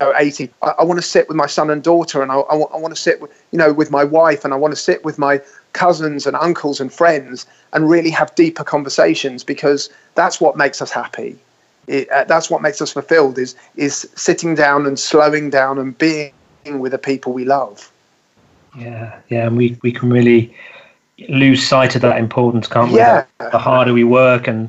80 0.00 0.50
i, 0.62 0.74
I 0.78 0.84
want 0.84 0.98
to 0.98 1.06
sit 1.06 1.28
with 1.28 1.36
my 1.36 1.46
son 1.46 1.70
and 1.70 1.82
daughter 1.82 2.22
and 2.22 2.30
I, 2.30 2.36
I, 2.36 2.56
I 2.56 2.76
want 2.76 2.94
to 2.94 3.00
sit 3.00 3.20
with, 3.20 3.30
you 3.50 3.58
know 3.58 3.72
with 3.72 3.90
my 3.90 4.04
wife 4.04 4.44
and 4.44 4.54
i 4.54 4.56
want 4.56 4.72
to 4.72 4.80
sit 4.80 5.04
with 5.04 5.18
my 5.18 5.40
cousins 5.72 6.26
and 6.26 6.36
uncles 6.36 6.80
and 6.80 6.92
friends 6.92 7.46
and 7.72 7.88
really 7.88 8.10
have 8.10 8.34
deeper 8.34 8.64
conversations 8.64 9.44
because 9.44 9.90
that's 10.14 10.40
what 10.40 10.56
makes 10.56 10.80
us 10.82 10.90
happy. 10.90 11.36
It, 11.86 12.08
uh, 12.10 12.24
that's 12.24 12.50
what 12.50 12.60
makes 12.62 12.82
us 12.82 12.92
fulfilled 12.92 13.38
is 13.38 13.54
is 13.76 14.08
sitting 14.14 14.54
down 14.54 14.86
and 14.86 14.98
slowing 14.98 15.50
down 15.50 15.78
and 15.78 15.96
being 15.96 16.32
with 16.64 16.92
the 16.92 16.98
people 16.98 17.32
we 17.32 17.44
love. 17.44 17.90
Yeah 18.76 19.20
yeah 19.28 19.46
and 19.46 19.56
we 19.56 19.78
we 19.82 19.92
can 19.92 20.10
really 20.10 20.54
lose 21.28 21.66
sight 21.66 21.96
of 21.96 22.02
that 22.02 22.18
importance 22.18 22.68
can't 22.68 22.92
we? 22.92 22.98
Yeah. 22.98 23.24
the 23.38 23.58
harder 23.58 23.92
we 23.92 24.04
work 24.04 24.46
and 24.48 24.68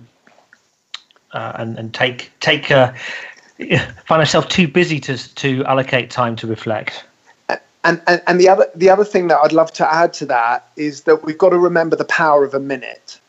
uh, 1.34 1.54
and 1.56 1.78
and 1.78 1.94
take 1.94 2.32
take 2.40 2.72
uh, 2.72 2.94
find 4.06 4.20
myself 4.20 4.48
too 4.50 4.68
busy 4.68 5.00
to 5.02 5.36
to 5.36 5.66
allocate 5.66 6.10
time 6.10 6.36
to 6.38 6.48
reflect. 6.48 7.04
And, 7.84 8.02
and 8.08 8.22
and 8.28 8.40
the 8.40 8.48
other 8.48 8.70
the 8.76 8.90
other 8.90 9.06
thing 9.06 9.28
that 9.28 9.40
I'd 9.40 9.52
love 9.52 9.72
to 9.74 9.94
add 9.94 10.14
to 10.14 10.26
that 10.28 10.68
is 10.76 11.02
that 11.02 11.24
we've 11.24 11.38
got 11.38 11.50
to 11.50 11.60
remember 11.60 11.96
the 11.96 12.06
power 12.06 12.44
of 12.44 12.54
a 12.54 12.60
minute. 12.60 13.20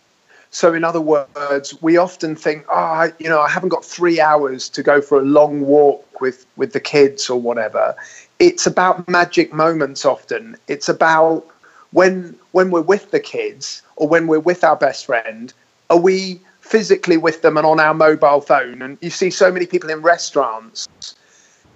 So 0.53 0.75
in 0.75 0.83
other 0.83 1.01
words, 1.01 1.81
we 1.81 1.97
often 1.97 2.35
think, 2.35 2.65
oh, 2.69 3.13
you 3.21 3.29
know, 3.29 3.41
I 3.41 3.49
haven't 3.49 3.69
got 3.69 3.85
three 3.85 4.21
hours 4.21 4.69
to 4.71 4.83
go 4.83 5.01
for 5.01 5.19
a 5.19 5.23
long 5.23 5.63
walk 5.63 6.21
with 6.21 6.47
with 6.57 6.73
the 6.73 6.81
kids 6.81 7.31
or 7.31 7.41
whatever. 7.41 7.95
It's 8.39 8.67
about 8.67 9.09
magic 9.09 9.53
moments. 9.53 10.05
Often, 10.05 10.57
it's 10.69 10.89
about 10.89 11.47
when 11.93 12.37
when 12.53 12.71
we're 12.71 12.83
with 12.83 13.11
the 13.11 13.21
kids 13.21 13.83
or 13.97 14.07
when 14.09 14.27
we're 14.27 14.41
with 14.41 14.63
our 14.63 14.77
best 14.77 15.07
friend. 15.07 15.53
Are 15.89 15.99
we 15.99 16.41
physically 16.71 17.17
with 17.17 17.43
them 17.43 17.57
and 17.57 17.67
on 17.67 17.81
our 17.81 17.93
mobile 17.93 18.41
phone. 18.41 18.81
And 18.81 18.97
you 19.01 19.11
see 19.11 19.29
so 19.29 19.51
many 19.51 19.67
people 19.67 19.91
in 19.91 20.03
restaurants, 20.03 20.89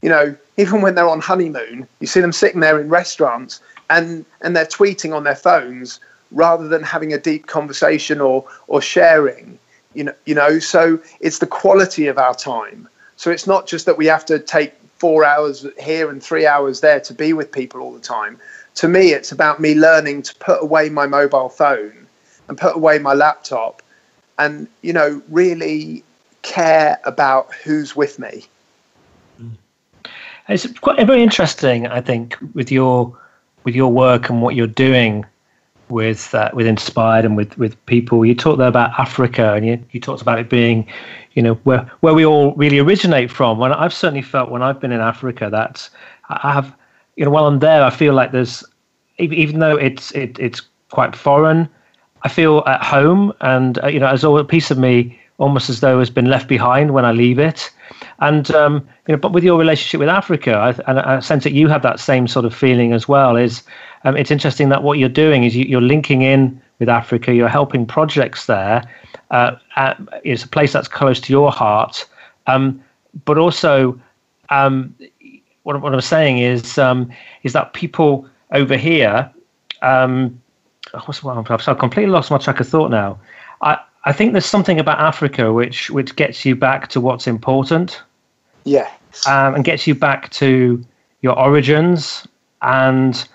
you 0.03 0.09
know, 0.09 0.37
even 0.57 0.83
when 0.83 0.95
they're 0.95 1.09
on 1.09 1.21
honeymoon, 1.21 1.89
you 1.99 2.07
see 2.07 2.21
them 2.21 2.31
sitting 2.31 2.61
there 2.61 2.81
in 2.81 2.89
restaurants 2.89 3.61
and, 3.91 4.25
and 4.41 4.55
they're 4.55 4.65
tweeting 4.65 5.13
on 5.13 5.25
their 5.25 5.35
phones 5.35 5.99
rather 6.31 6.69
than 6.69 6.85
having 6.85 7.13
a 7.13 7.19
deep 7.19 7.49
conversation 7.49 8.21
or, 8.21 8.45
or 8.69 8.81
sharing. 8.81 9.59
You 9.95 10.05
know, 10.05 10.15
you 10.27 10.35
know, 10.37 10.61
so 10.61 11.01
it's 11.21 11.41
the 11.41 11.47
quality 11.47 12.07
of 12.07 12.17
our 12.17 12.35
time. 12.35 12.89
So 13.17 13.33
it's 13.33 13.49
not 13.49 13.67
just 13.67 13.87
that 13.87 13.99
we 13.99 14.07
have 14.07 14.25
to 14.27 14.39
take 14.39 14.75
four 14.99 15.25
hours 15.25 15.67
here 15.81 16.09
and 16.09 16.23
three 16.23 16.47
hours 16.47 16.81
there 16.81 17.01
to 17.01 17.13
be 17.13 17.33
with 17.33 17.51
people 17.51 17.81
all 17.81 17.93
the 17.93 18.01
time. 18.01 18.39
To 18.77 18.87
me, 18.87 19.13
it's 19.13 19.33
about 19.33 19.61
me 19.61 19.75
learning 19.75 20.23
to 20.23 20.35
put 20.37 20.63
away 20.63 20.89
my 20.89 21.07
mobile 21.09 21.49
phone 21.49 22.07
and 22.49 22.57
put 22.57 22.77
away 22.77 23.01
my 23.01 23.13
laptop 23.13 23.83
and 24.38 24.69
you 24.83 24.93
know 24.93 25.23
really 25.29 26.03
care 26.43 26.99
about 27.05 27.53
who's 27.55 27.97
with 27.97 28.19
me. 28.19 28.47
It's 30.49 30.67
quite 30.81 31.05
very 31.07 31.23
interesting, 31.23 31.87
I 31.87 32.00
think, 32.00 32.37
with 32.55 32.71
your 32.71 33.17
with 33.64 33.75
your 33.75 33.91
work 33.91 34.29
and 34.29 34.43
what 34.43 34.55
you're 34.55 34.67
doing 34.67 35.25
with 35.88 36.35
uh, 36.35 36.50
with 36.53 36.67
Inspired 36.67 37.25
and 37.25 37.37
with 37.37 37.57
with 37.57 37.75
people. 37.87 38.25
You 38.25 38.35
talked 38.35 38.59
there 38.59 38.69
about 38.69 38.99
Africa, 38.99 39.55
and 39.55 39.67
you, 39.67 39.83
you 39.93 40.00
talked 40.00 40.21
about 40.21 40.38
it 40.38 40.50
being, 40.50 40.87
you 41.33 41.43
know, 41.43 41.55
where 41.64 41.91
where 42.00 42.14
we 42.14 42.26
all 42.26 42.55
really 42.57 42.79
originate 42.79 43.31
from. 43.31 43.59
When 43.59 43.73
I've 43.73 43.95
certainly 43.95 44.23
felt 44.23 44.50
when 44.50 44.62
I've 44.62 44.81
been 44.81 44.93
in 44.93 45.00
Africa 45.00 45.49
that 45.50 45.88
I 46.29 46.53
have, 46.53 46.75
you 47.17 47.25
know, 47.25 47.31
while 47.31 47.47
I'm 47.47 47.59
there, 47.59 47.83
I 47.83 47.91
feel 47.91 48.12
like 48.12 48.33
there's 48.33 48.62
even 49.19 49.61
though 49.61 49.76
it's 49.76 50.11
it, 50.12 50.38
it's 50.38 50.61
quite 50.91 51.17
foreign 51.17 51.69
I 52.25 52.28
feel 52.28 52.62
at 52.66 52.83
home, 52.83 53.33
and 53.40 53.83
uh, 53.83 53.88
you 53.88 54.00
know, 54.00 54.09
as 54.09 54.25
a 54.25 54.45
piece 54.45 54.71
of 54.71 54.78
me 54.78 55.19
almost 55.38 55.69
as 55.69 55.81
though 55.81 55.99
has 55.99 56.11
been 56.11 56.26
left 56.26 56.49
behind 56.49 56.93
when 56.93 57.04
I 57.04 57.12
leave 57.12 57.38
it. 57.38 57.71
And 58.21 58.50
um, 58.52 58.88
you 59.07 59.14
know, 59.14 59.19
but 59.19 59.33
with 59.33 59.45
your 59.45 59.59
relationship 59.59 60.00
with 60.00 60.09
Africa, 60.09 60.54
I, 60.54 60.90
and 60.90 61.00
I 61.00 61.21
sense 61.21 61.45
that 61.45 61.52
you 61.52 61.69
have 61.69 61.83
that 61.83 62.00
same 62.00 62.28
sort 62.28 62.45
of 62.45 62.54
feeling 62.54 62.93
as 62.93 63.09
well. 63.09 63.37
Is 63.37 63.62
um, 64.04 64.16
it's 64.16 64.31
interesting 64.31 64.69
that 64.69 64.83
what 64.83 64.99
you're 64.99 65.09
doing 65.09 65.45
is 65.45 65.57
you, 65.57 65.78
are 65.78 65.81
linking 65.81 66.23
in 66.23 66.61
with 66.78 66.88
Africa. 66.88 67.35
You're 67.35 67.49
helping 67.49 67.87
projects 67.87 68.47
there. 68.47 68.85
Uh, 69.31 69.57
at, 69.76 70.00
it's 70.23 70.45
a 70.45 70.49
place 70.49 70.73
that's 70.73 70.88
close 70.88 71.21
to 71.21 71.33
your 71.33 71.50
heart, 71.50 72.07
um, 72.47 72.83
but 73.25 73.37
also 73.37 74.00
um, 74.50 74.95
what, 75.64 75.81
what, 75.81 75.93
I'm 75.93 76.00
saying 76.00 76.38
is 76.38 76.78
um, 76.78 77.11
is 77.43 77.52
that 77.54 77.73
people 77.73 78.28
over 78.52 78.76
here 78.76 79.28
um, 79.83 80.40
what's 81.03 81.23
well, 81.23 81.45
I've 81.49 81.79
completely 81.79 82.11
lost 82.11 82.31
my 82.31 82.39
track 82.39 82.61
of 82.61 82.69
thought 82.69 82.91
now. 82.91 83.19
I, 83.61 83.79
I 84.05 84.13
think 84.13 84.33
there's 84.33 84.47
something 84.47 84.79
about 84.79 84.99
Africa 85.01 85.53
which 85.53 85.91
which 85.91 86.17
gets 86.17 86.45
you 86.45 86.55
back 86.55 86.89
to 86.89 87.01
what's 87.01 87.27
important. 87.27 88.03
Yeah. 88.65 88.91
Um, 89.27 89.55
and 89.55 89.65
gets 89.65 89.87
you 89.87 89.95
back 89.95 90.31
to 90.31 90.85
your 91.23 91.39
origins. 91.39 92.27
And 92.63 93.27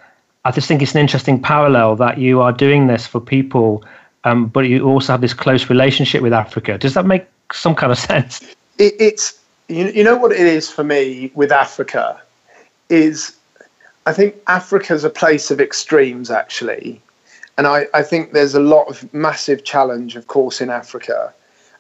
I 0.45 0.51
just 0.51 0.67
think 0.67 0.81
it's 0.81 0.93
an 0.93 1.01
interesting 1.01 1.41
parallel 1.41 1.95
that 1.97 2.17
you 2.17 2.41
are 2.41 2.51
doing 2.51 2.87
this 2.87 3.07
for 3.07 3.21
people, 3.21 3.83
um, 4.23 4.47
but 4.47 4.61
you 4.61 4.85
also 4.85 5.13
have 5.13 5.21
this 5.21 5.33
close 5.33 5.69
relationship 5.69 6.21
with 6.21 6.33
Africa. 6.33 6.77
Does 6.77 6.93
that 6.95 7.05
make 7.05 7.25
some 7.53 7.75
kind 7.75 7.91
of 7.91 7.99
sense? 8.11 8.41
It, 8.77 8.93
it's 8.99 9.39
you, 9.67 9.87
you 9.89 10.03
know 10.03 10.17
what 10.17 10.31
it 10.31 10.39
is 10.39 10.69
for 10.69 10.83
me 10.83 11.31
with 11.35 11.51
Africa 11.51 12.21
is 12.89 13.35
I 14.05 14.13
think 14.13 14.35
Africa's 14.47 15.03
a 15.03 15.09
place 15.09 15.51
of 15.51 15.61
extremes, 15.61 16.31
actually. 16.31 17.01
And 17.59 17.67
I, 17.67 17.87
I 17.93 18.03
think 18.03 18.31
there's 18.31 18.55
a 18.55 18.61
lot 18.61 18.87
of 18.87 19.13
massive 19.13 19.65
challenge, 19.65 20.15
of 20.15 20.27
course, 20.27 20.61
in 20.61 20.69
Africa. 20.69 21.33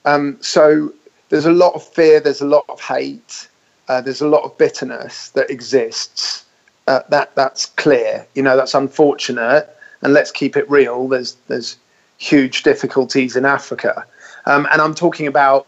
Um, 0.03 0.35
so 0.41 0.91
there's 1.29 1.45
a 1.45 1.53
lot 1.53 1.73
of 1.73 1.81
fear, 1.81 2.19
there's 2.19 2.41
a 2.41 2.45
lot 2.45 2.65
of 2.67 2.81
hate, 2.81 3.47
uh, 3.87 4.01
there's 4.01 4.19
a 4.19 4.27
lot 4.27 4.43
of 4.43 4.57
bitterness 4.57 5.29
that 5.29 5.49
exists. 5.49 6.43
Uh, 6.89 7.03
that 7.07 7.33
that's 7.35 7.67
clear. 7.67 8.27
You 8.35 8.43
know, 8.43 8.57
that's 8.57 8.73
unfortunate. 8.73 9.73
And 10.01 10.11
let's 10.11 10.31
keep 10.31 10.57
it 10.57 10.69
real. 10.69 11.07
There's 11.07 11.37
there's 11.47 11.77
huge 12.17 12.63
difficulties 12.63 13.37
in 13.37 13.45
Africa, 13.45 14.05
um, 14.47 14.67
and 14.73 14.81
I'm 14.81 14.93
talking 14.93 15.27
about 15.27 15.65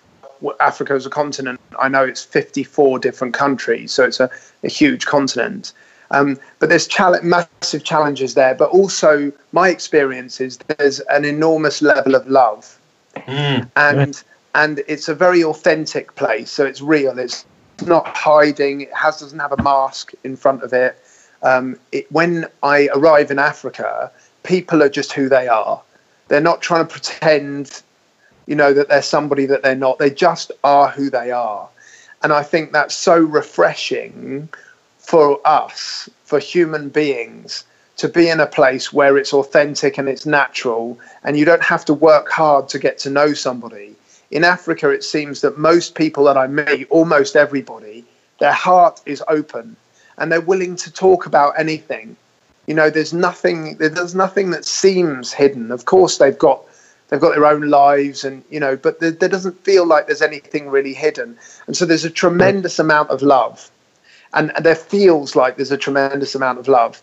Africa 0.59 0.91
as 0.91 1.05
a 1.05 1.09
continent. 1.09 1.57
I 1.79 1.87
know 1.87 2.03
it's 2.03 2.25
54 2.25 2.99
different 2.99 3.33
countries, 3.33 3.93
so 3.93 4.03
it's 4.03 4.19
a, 4.19 4.29
a 4.61 4.67
huge 4.67 5.05
continent. 5.05 5.71
Um, 6.11 6.37
but 6.59 6.69
there's 6.69 6.87
challenge, 6.87 7.23
massive 7.23 7.83
challenges 7.83 8.33
there. 8.33 8.53
But 8.53 8.69
also, 8.69 9.31
my 9.53 9.69
experience 9.69 10.39
is 10.41 10.57
there's 10.77 10.99
an 11.01 11.25
enormous 11.25 11.81
level 11.81 12.15
of 12.15 12.27
love, 12.27 12.79
mm, 13.15 13.69
and 13.75 13.97
right. 13.97 14.23
and 14.53 14.83
it's 14.87 15.07
a 15.07 15.15
very 15.15 15.43
authentic 15.43 16.13
place. 16.15 16.51
So 16.51 16.65
it's 16.65 16.81
real. 16.81 17.17
It's 17.17 17.45
not 17.85 18.05
hiding. 18.07 18.81
It 18.81 18.93
has 18.93 19.19
doesn't 19.19 19.39
have 19.39 19.53
a 19.53 19.63
mask 19.63 20.11
in 20.23 20.35
front 20.35 20.63
of 20.63 20.73
it. 20.73 21.01
Um, 21.43 21.79
it 21.91 22.11
when 22.11 22.45
I 22.61 22.89
arrive 22.93 23.31
in 23.31 23.39
Africa, 23.39 24.11
people 24.43 24.83
are 24.83 24.89
just 24.89 25.13
who 25.13 25.29
they 25.29 25.47
are. 25.47 25.81
They're 26.27 26.41
not 26.41 26.61
trying 26.61 26.85
to 26.85 26.91
pretend, 26.91 27.81
you 28.47 28.55
know, 28.55 28.73
that 28.73 28.89
they're 28.89 29.01
somebody 29.01 29.45
that 29.45 29.63
they're 29.63 29.75
not. 29.75 29.97
They 29.97 30.09
just 30.09 30.51
are 30.65 30.89
who 30.89 31.09
they 31.09 31.31
are, 31.31 31.69
and 32.21 32.33
I 32.33 32.43
think 32.43 32.73
that's 32.73 32.95
so 32.95 33.17
refreshing 33.17 34.49
for 35.01 35.39
us, 35.45 36.09
for 36.23 36.39
human 36.39 36.89
beings, 36.89 37.65
to 37.97 38.07
be 38.07 38.29
in 38.29 38.39
a 38.39 38.47
place 38.47 38.93
where 38.93 39.17
it's 39.17 39.33
authentic 39.33 39.97
and 39.97 40.07
it's 40.07 40.25
natural, 40.25 40.97
and 41.23 41.37
you 41.37 41.43
don't 41.43 41.61
have 41.63 41.83
to 41.85 41.93
work 41.93 42.29
hard 42.29 42.69
to 42.69 42.79
get 42.79 42.97
to 42.99 43.09
know 43.09 43.33
somebody. 43.33 43.95
In 44.29 44.43
Africa, 44.45 44.89
it 44.89 45.03
seems 45.03 45.41
that 45.41 45.57
most 45.57 45.95
people 45.95 46.23
that 46.25 46.37
I 46.37 46.47
meet, 46.47 46.87
almost 46.89 47.35
everybody, 47.35 48.05
their 48.39 48.53
heart 48.53 49.01
is 49.05 49.21
open 49.27 49.75
and 50.17 50.31
they're 50.31 50.39
willing 50.39 50.75
to 50.77 50.91
talk 50.91 51.25
about 51.25 51.59
anything. 51.59 52.15
You 52.67 52.75
know, 52.75 52.89
there's 52.89 53.13
nothing. 53.13 53.75
There's 53.77 54.15
nothing 54.15 54.51
that 54.51 54.65
seems 54.65 55.33
hidden. 55.33 55.71
Of 55.71 55.85
course, 55.85 56.19
they've 56.19 56.37
got 56.37 56.63
they've 57.09 57.19
got 57.19 57.33
their 57.33 57.45
own 57.45 57.69
lives, 57.69 58.23
and 58.23 58.43
you 58.49 58.59
know, 58.59 58.77
but 58.77 58.99
there, 58.99 59.11
there 59.11 59.29
doesn't 59.29 59.63
feel 59.65 59.85
like 59.85 60.05
there's 60.05 60.21
anything 60.21 60.69
really 60.69 60.93
hidden. 60.93 61.37
And 61.67 61.75
so 61.75 61.85
there's 61.85 62.05
a 62.05 62.09
tremendous 62.09 62.79
amount 62.79 63.09
of 63.09 63.21
love 63.21 63.69
and, 64.33 64.51
there 64.61 64.75
feels 64.75 65.35
like 65.35 65.55
there's 65.55 65.71
a 65.71 65.77
tremendous 65.77 66.35
amount 66.35 66.59
of 66.59 66.67
love. 66.67 67.01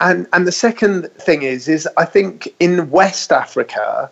And 0.00 0.26
and 0.32 0.46
the 0.46 0.52
second 0.52 1.10
thing 1.12 1.42
is 1.42 1.68
is 1.68 1.88
I 1.96 2.04
think 2.04 2.54
in 2.60 2.90
West 2.90 3.32
Africa, 3.32 4.10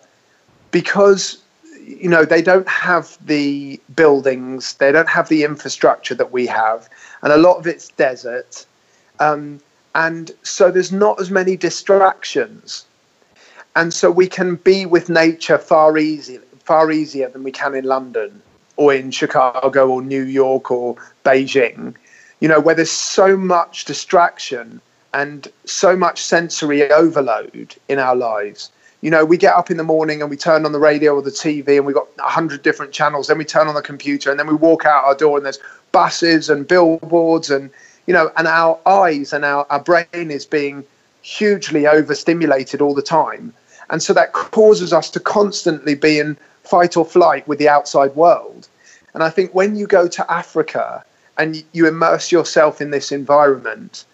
because 0.71 1.37
you 1.85 2.09
know 2.09 2.25
they 2.25 2.41
don't 2.41 2.67
have 2.67 3.17
the 3.25 3.79
buildings, 3.95 4.73
they 4.75 4.91
don't 4.91 5.09
have 5.09 5.29
the 5.29 5.43
infrastructure 5.43 6.15
that 6.15 6.31
we 6.31 6.47
have, 6.47 6.89
and 7.21 7.31
a 7.31 7.37
lot 7.37 7.57
of 7.57 7.67
it's 7.67 7.89
desert, 7.89 8.65
um, 9.19 9.59
and 9.93 10.31
so 10.41 10.71
there's 10.71 10.91
not 10.91 11.21
as 11.21 11.29
many 11.29 11.55
distractions, 11.55 12.85
and 13.75 13.93
so 13.93 14.09
we 14.09 14.27
can 14.27 14.55
be 14.55 14.87
with 14.87 15.07
nature 15.07 15.59
far 15.59 15.99
easier 15.99 16.41
far 16.63 16.91
easier 16.91 17.29
than 17.29 17.43
we 17.43 17.51
can 17.51 17.75
in 17.75 17.85
London 17.85 18.41
or 18.75 18.91
in 18.91 19.11
Chicago 19.11 19.87
or 19.87 20.01
New 20.01 20.23
York 20.23 20.71
or 20.71 20.95
Beijing 21.23 21.93
you 22.39 22.47
know, 22.47 22.59
where 22.59 22.75
there's 22.75 22.91
so 22.91 23.37
much 23.37 23.85
distraction 23.85 24.81
and 25.13 25.47
so 25.63 25.95
much 25.95 26.21
sensory 26.21 26.91
overload 26.91 27.75
in 27.87 27.99
our 27.99 28.15
lives. 28.15 28.71
You 29.01 29.11
know, 29.11 29.23
we 29.23 29.37
get 29.37 29.53
up 29.53 29.71
in 29.71 29.77
the 29.77 29.83
morning 29.83 30.21
and 30.21 30.29
we 30.29 30.35
turn 30.35 30.65
on 30.65 30.71
the 30.71 30.79
radio 30.79 31.15
or 31.15 31.21
the 31.21 31.29
TV 31.29 31.77
and 31.77 31.85
we've 31.85 31.95
got 31.95 32.07
a 32.19 32.29
hundred 32.29 32.63
different 32.63 32.91
channels. 32.91 33.27
Then 33.27 33.37
we 33.37 33.45
turn 33.45 33.67
on 33.67 33.75
the 33.75 33.81
computer 33.81 34.29
and 34.29 34.39
then 34.39 34.47
we 34.47 34.55
walk 34.55 34.85
out 34.85 35.05
our 35.05 35.15
door 35.15 35.37
and 35.37 35.45
there's 35.45 35.59
buses 35.93 36.49
and 36.49 36.67
billboards 36.67 37.49
and, 37.49 37.69
you 38.07 38.13
know, 38.13 38.31
and 38.35 38.47
our 38.47 38.77
eyes 38.85 39.31
and 39.31 39.45
our, 39.45 39.65
our 39.69 39.79
brain 39.79 40.05
is 40.11 40.45
being 40.45 40.83
hugely 41.21 41.87
overstimulated 41.87 42.81
all 42.81 42.93
the 42.93 43.01
time. 43.01 43.53
And 43.89 44.03
so 44.03 44.11
that 44.13 44.33
causes 44.33 44.91
us 44.91 45.09
to 45.11 45.19
constantly 45.19 45.95
be 45.95 46.19
in 46.19 46.35
fight 46.63 46.97
or 46.97 47.05
flight 47.05 47.47
with 47.47 47.59
the 47.59 47.69
outside 47.69 48.15
world. 48.15 48.67
And 49.13 49.23
I 49.23 49.29
think 49.29 49.55
when 49.55 49.77
you 49.77 49.87
go 49.87 50.09
to 50.09 50.31
Africa 50.31 51.04
and 51.37 51.63
you 51.73 51.87
immerse 51.87 52.31
yourself 52.31 52.81
in 52.81 52.91
this 52.91 53.11
environment, 53.11 54.05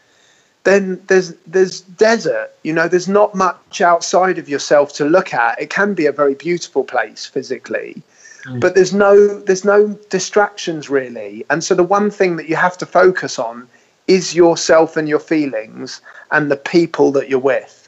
then 0.63 1.01
there's 1.07 1.33
there's 1.47 1.81
desert. 1.81 2.51
You 2.63 2.73
know, 2.73 2.87
there's 2.87 3.07
not 3.07 3.35
much 3.35 3.81
outside 3.81 4.37
of 4.37 4.47
yourself 4.49 4.93
to 4.93 5.05
look 5.05 5.33
at. 5.33 5.59
It 5.61 5.69
can 5.69 5.93
be 5.93 6.05
a 6.05 6.11
very 6.11 6.35
beautiful 6.35 6.83
place 6.83 7.25
physically, 7.25 8.01
mm. 8.45 8.59
but 8.59 8.75
there's 8.75 8.93
no 8.93 9.39
there's 9.39 9.65
no 9.65 9.89
distractions 10.09 10.89
really. 10.89 11.45
And 11.49 11.63
so 11.63 11.75
the 11.75 11.83
one 11.83 12.11
thing 12.11 12.35
that 12.35 12.47
you 12.47 12.55
have 12.55 12.77
to 12.79 12.85
focus 12.85 13.39
on 13.39 13.67
is 14.07 14.35
yourself 14.35 14.97
and 14.97 15.07
your 15.07 15.19
feelings 15.19 16.01
and 16.31 16.51
the 16.51 16.57
people 16.57 17.11
that 17.13 17.29
you're 17.29 17.39
with. 17.39 17.87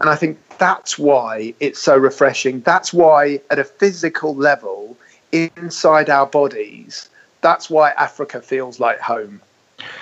And 0.00 0.08
I 0.08 0.16
think 0.16 0.38
that's 0.58 0.98
why 0.98 1.54
it's 1.60 1.80
so 1.80 1.96
refreshing. 1.96 2.60
That's 2.60 2.92
why 2.92 3.40
at 3.50 3.58
a 3.58 3.64
physical 3.64 4.34
level 4.34 4.96
inside 5.32 6.08
our 6.08 6.26
bodies 6.26 7.10
that's 7.40 7.70
why 7.70 7.90
Africa 7.92 8.40
feels 8.42 8.80
like 8.80 9.00
home 9.00 9.40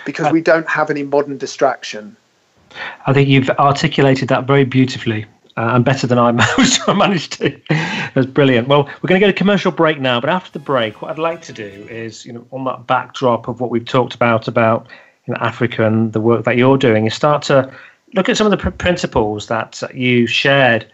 because 0.05 0.33
we 0.33 0.41
don't 0.41 0.69
have 0.69 0.91
any 0.91 1.03
modern 1.03 1.37
distraction. 1.37 2.17
I 3.07 3.13
think 3.13 3.29
you've 3.29 3.51
articulated 3.51 4.29
that 4.29 4.47
very 4.47 4.65
beautifully. 4.65 5.27
Uh, 5.59 5.71
and 5.73 5.87
better 5.87 6.07
than 6.07 6.19
I 6.19 6.33
managed 6.95 7.33
to. 7.41 7.59
That's 8.15 8.27
brilliant. 8.27 8.69
Well, 8.69 8.85
we're 9.01 9.09
going 9.09 9.19
to 9.19 9.27
get 9.27 9.31
a 9.31 9.33
commercial 9.33 9.73
break 9.73 9.99
now, 9.99 10.21
but 10.21 10.29
after 10.29 10.53
the 10.53 10.59
break, 10.59 11.01
what 11.01 11.11
I'd 11.11 11.19
like 11.19 11.41
to 11.43 11.53
do 11.55 11.87
is, 11.89 12.27
you 12.27 12.35
know, 12.35 12.47
on 12.53 12.65
that 12.65 12.87
backdrop 12.87 13.49
of 13.49 13.59
what 13.59 13.71
we've 13.71 13.83
talked 13.83 14.15
about 14.15 14.49
about 14.49 14.87
you 15.27 15.33
know, 15.33 15.39
Africa 15.41 15.87
and 15.87 16.13
the 16.13 16.21
work 16.21 16.45
that 16.45 16.59
you're 16.59 16.77
doing, 16.77 17.07
is 17.07 17.15
start 17.15 17.43
to 17.45 17.73
look 18.13 18.29
at 18.29 18.37
some 18.37 18.47
of 18.47 18.51
the 18.51 18.59
pr- 18.59 18.69
principles 18.69 19.47
that 19.47 19.83
you 19.95 20.27
shared 20.27 20.87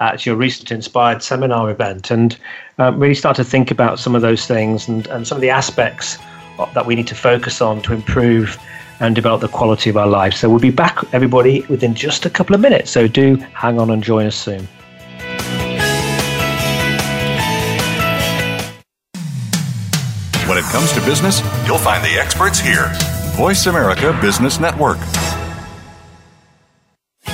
at 0.00 0.24
your 0.24 0.36
recent 0.36 0.70
inspired 0.70 1.22
seminar 1.22 1.70
event 1.70 2.10
and 2.10 2.38
um, 2.78 2.98
really 3.00 3.14
start 3.14 3.36
to 3.36 3.44
think 3.44 3.70
about 3.70 3.98
some 3.98 4.14
of 4.14 4.22
those 4.22 4.46
things 4.46 4.88
and, 4.88 5.06
and 5.08 5.26
some 5.26 5.36
of 5.36 5.42
the 5.42 5.50
aspects 5.50 6.18
that 6.74 6.86
we 6.86 6.94
need 6.94 7.06
to 7.06 7.14
focus 7.14 7.60
on 7.60 7.82
to 7.82 7.92
improve 7.92 8.58
and 9.00 9.14
develop 9.14 9.40
the 9.40 9.48
quality 9.48 9.90
of 9.90 9.96
our 9.96 10.06
lives. 10.06 10.38
So 10.38 10.48
we'll 10.48 10.58
be 10.58 10.70
back, 10.70 11.02
everybody, 11.12 11.62
within 11.68 11.94
just 11.94 12.26
a 12.26 12.30
couple 12.30 12.54
of 12.54 12.60
minutes. 12.60 12.90
So 12.90 13.06
do 13.06 13.36
hang 13.36 13.78
on 13.78 13.90
and 13.90 14.02
join 14.02 14.26
us 14.26 14.36
soon. 14.36 14.66
When 20.48 20.58
it 20.58 20.64
comes 20.64 20.92
to 20.94 21.00
business, 21.02 21.42
you'll 21.66 21.78
find 21.78 22.02
the 22.02 22.18
experts 22.18 22.58
here. 22.58 22.90
Voice 23.36 23.66
America 23.66 24.18
Business 24.20 24.58
Network. 24.58 24.98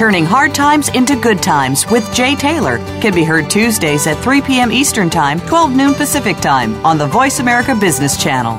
Turning 0.00 0.24
Hard 0.24 0.54
Times 0.54 0.88
into 0.94 1.14
Good 1.14 1.42
Times 1.42 1.84
with 1.90 2.10
Jay 2.14 2.34
Taylor 2.34 2.78
can 3.02 3.14
be 3.14 3.22
heard 3.22 3.50
Tuesdays 3.50 4.06
at 4.06 4.16
3 4.16 4.40
p.m. 4.40 4.72
Eastern 4.72 5.10
Time, 5.10 5.38
12 5.40 5.76
noon 5.76 5.92
Pacific 5.92 6.38
Time 6.38 6.74
on 6.86 6.96
the 6.96 7.06
Voice 7.06 7.38
America 7.38 7.74
Business 7.74 8.16
Channel. 8.16 8.58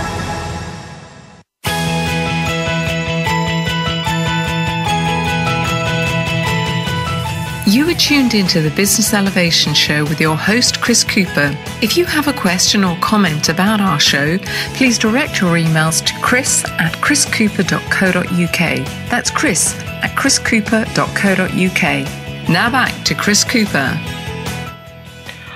You 7.67 7.87
are 7.89 7.93
tuned 7.93 8.33
into 8.33 8.59
the 8.59 8.71
Business 8.71 9.13
Elevation 9.13 9.75
Show 9.75 10.03
with 10.05 10.19
your 10.19 10.35
host, 10.35 10.81
Chris 10.81 11.03
Cooper. 11.03 11.55
If 11.79 11.95
you 11.95 12.05
have 12.05 12.27
a 12.27 12.33
question 12.33 12.83
or 12.83 12.97
comment 12.97 13.49
about 13.49 13.79
our 13.79 13.99
show, 13.99 14.39
please 14.73 14.97
direct 14.97 15.39
your 15.39 15.53
emails 15.53 16.03
to 16.07 16.13
chris 16.23 16.65
at 16.65 16.95
chriscooper.co.uk. 16.95 18.87
That's 19.11 19.29
chris 19.29 19.79
at 19.79 20.09
chriscooper.co.uk. 20.17 22.49
Now 22.49 22.71
back 22.71 23.05
to 23.05 23.13
Chris 23.13 23.43
Cooper. 23.43 23.93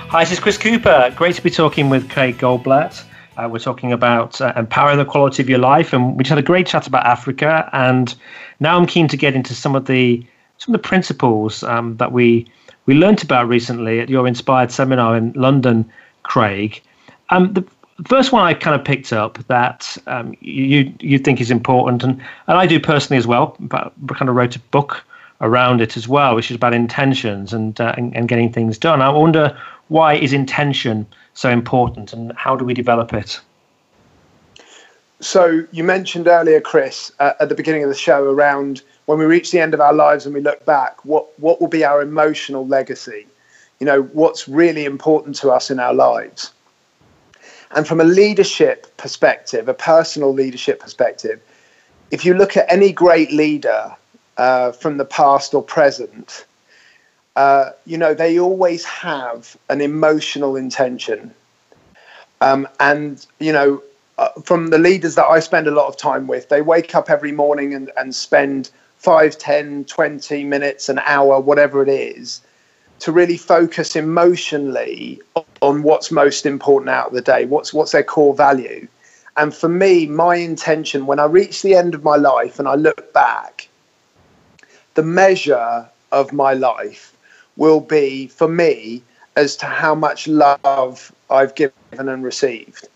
Hi, 0.08 0.22
this 0.22 0.34
is 0.34 0.38
Chris 0.38 0.56
Cooper. 0.56 1.12
Great 1.16 1.34
to 1.34 1.42
be 1.42 1.50
talking 1.50 1.90
with 1.90 2.08
Craig 2.08 2.38
Goldblatt. 2.38 3.02
Uh, 3.36 3.48
we're 3.50 3.58
talking 3.58 3.92
about 3.92 4.40
uh, 4.40 4.52
empowering 4.54 4.98
the 4.98 5.04
quality 5.04 5.42
of 5.42 5.50
your 5.50 5.58
life, 5.58 5.92
and 5.92 6.16
we 6.16 6.22
just 6.22 6.30
had 6.30 6.38
a 6.38 6.42
great 6.42 6.68
chat 6.68 6.86
about 6.86 7.04
Africa. 7.04 7.68
And 7.72 8.14
now 8.60 8.78
I'm 8.78 8.86
keen 8.86 9.08
to 9.08 9.16
get 9.16 9.34
into 9.34 9.56
some 9.56 9.74
of 9.74 9.86
the 9.86 10.24
some 10.58 10.74
of 10.74 10.80
the 10.80 10.88
principles 10.88 11.62
um, 11.62 11.96
that 11.96 12.12
we 12.12 12.46
we 12.86 12.94
learnt 12.94 13.22
about 13.22 13.48
recently 13.48 14.00
at 14.00 14.08
your 14.08 14.26
Inspired 14.26 14.70
seminar 14.70 15.16
in 15.16 15.32
London, 15.32 15.90
Craig. 16.22 16.80
Um, 17.30 17.52
the 17.52 17.64
first 18.04 18.32
one 18.32 18.42
I 18.42 18.54
kind 18.54 18.78
of 18.78 18.84
picked 18.84 19.12
up 19.12 19.38
that 19.48 19.96
um, 20.06 20.36
you 20.40 20.92
you 21.00 21.18
think 21.18 21.40
is 21.40 21.50
important, 21.50 22.02
and, 22.02 22.12
and 22.46 22.58
I 22.58 22.66
do 22.66 22.78
personally 22.78 23.18
as 23.18 23.26
well. 23.26 23.56
But 23.58 23.92
kind 24.14 24.28
of 24.28 24.36
wrote 24.36 24.56
a 24.56 24.60
book 24.60 25.04
around 25.40 25.80
it 25.80 25.96
as 25.96 26.08
well, 26.08 26.34
which 26.34 26.50
is 26.50 26.56
about 26.56 26.72
intentions 26.72 27.52
and, 27.52 27.80
uh, 27.80 27.94
and 27.96 28.16
and 28.16 28.28
getting 28.28 28.52
things 28.52 28.78
done. 28.78 29.02
I 29.02 29.10
wonder 29.10 29.56
why 29.88 30.14
is 30.14 30.32
intention 30.32 31.06
so 31.34 31.50
important, 31.50 32.12
and 32.12 32.32
how 32.36 32.56
do 32.56 32.64
we 32.64 32.74
develop 32.74 33.12
it? 33.12 33.40
So 35.20 35.64
you 35.72 35.82
mentioned 35.82 36.28
earlier, 36.28 36.60
Chris, 36.60 37.10
uh, 37.20 37.32
at 37.40 37.48
the 37.48 37.54
beginning 37.54 37.82
of 37.82 37.88
the 37.88 37.94
show 37.94 38.24
around 38.24 38.82
when 39.06 39.18
we 39.18 39.24
reach 39.24 39.50
the 39.50 39.60
end 39.60 39.72
of 39.72 39.80
our 39.80 39.94
lives 39.94 40.26
and 40.26 40.34
we 40.34 40.40
look 40.40 40.64
back, 40.66 41.04
what, 41.04 41.26
what 41.38 41.60
will 41.60 41.68
be 41.68 41.84
our 41.84 42.02
emotional 42.02 42.66
legacy? 42.66 43.26
You 43.80 43.86
know, 43.86 44.02
what's 44.02 44.48
really 44.48 44.84
important 44.84 45.36
to 45.36 45.50
us 45.50 45.70
in 45.70 45.80
our 45.80 45.94
lives? 45.94 46.52
And 47.72 47.86
from 47.86 48.00
a 48.00 48.04
leadership 48.04 48.96
perspective, 48.96 49.68
a 49.68 49.74
personal 49.74 50.32
leadership 50.32 50.80
perspective, 50.80 51.40
if 52.10 52.24
you 52.24 52.34
look 52.34 52.56
at 52.56 52.70
any 52.70 52.92
great 52.92 53.32
leader 53.32 53.94
uh, 54.36 54.72
from 54.72 54.96
the 54.96 55.04
past 55.04 55.54
or 55.54 55.62
present, 55.62 56.46
uh, 57.36 57.70
you 57.84 57.98
know, 57.98 58.14
they 58.14 58.38
always 58.38 58.84
have 58.84 59.56
an 59.68 59.80
emotional 59.80 60.56
intention. 60.56 61.32
Um, 62.40 62.66
and, 62.80 63.24
you 63.40 63.52
know, 63.52 63.82
uh, 64.18 64.28
from 64.42 64.68
the 64.68 64.78
leaders 64.78 65.14
that 65.16 65.26
I 65.26 65.40
spend 65.40 65.66
a 65.66 65.70
lot 65.70 65.86
of 65.86 65.96
time 65.96 66.26
with, 66.26 66.48
they 66.48 66.62
wake 66.62 66.94
up 66.94 67.10
every 67.10 67.32
morning 67.32 67.74
and, 67.74 67.90
and 67.96 68.14
spend 68.14 68.70
5, 69.06 69.38
10, 69.38 69.84
20 69.84 70.42
minutes, 70.42 70.88
an 70.88 70.98
hour, 71.04 71.38
whatever 71.38 71.80
it 71.80 71.88
is, 71.88 72.40
to 72.98 73.12
really 73.12 73.36
focus 73.36 73.94
emotionally 73.94 75.22
on 75.62 75.84
what's 75.84 76.10
most 76.10 76.44
important 76.44 76.90
out 76.90 77.06
of 77.06 77.12
the 77.12 77.20
day, 77.20 77.44
what's 77.44 77.72
what's 77.72 77.92
their 77.92 78.02
core 78.02 78.34
value. 78.34 78.88
And 79.36 79.54
for 79.54 79.68
me, 79.68 80.06
my 80.06 80.34
intention 80.34 81.06
when 81.06 81.20
I 81.20 81.26
reach 81.26 81.62
the 81.62 81.76
end 81.76 81.94
of 81.94 82.02
my 82.02 82.16
life 82.16 82.58
and 82.58 82.66
I 82.66 82.74
look 82.74 83.12
back, 83.12 83.68
the 84.94 85.04
measure 85.04 85.88
of 86.10 86.32
my 86.32 86.54
life 86.54 87.16
will 87.56 87.78
be 87.78 88.26
for 88.26 88.48
me 88.48 89.04
as 89.36 89.54
to 89.58 89.66
how 89.66 89.94
much 89.94 90.26
love 90.26 91.12
I've 91.30 91.54
given 91.54 91.74
and 91.92 92.24
received. 92.24 92.88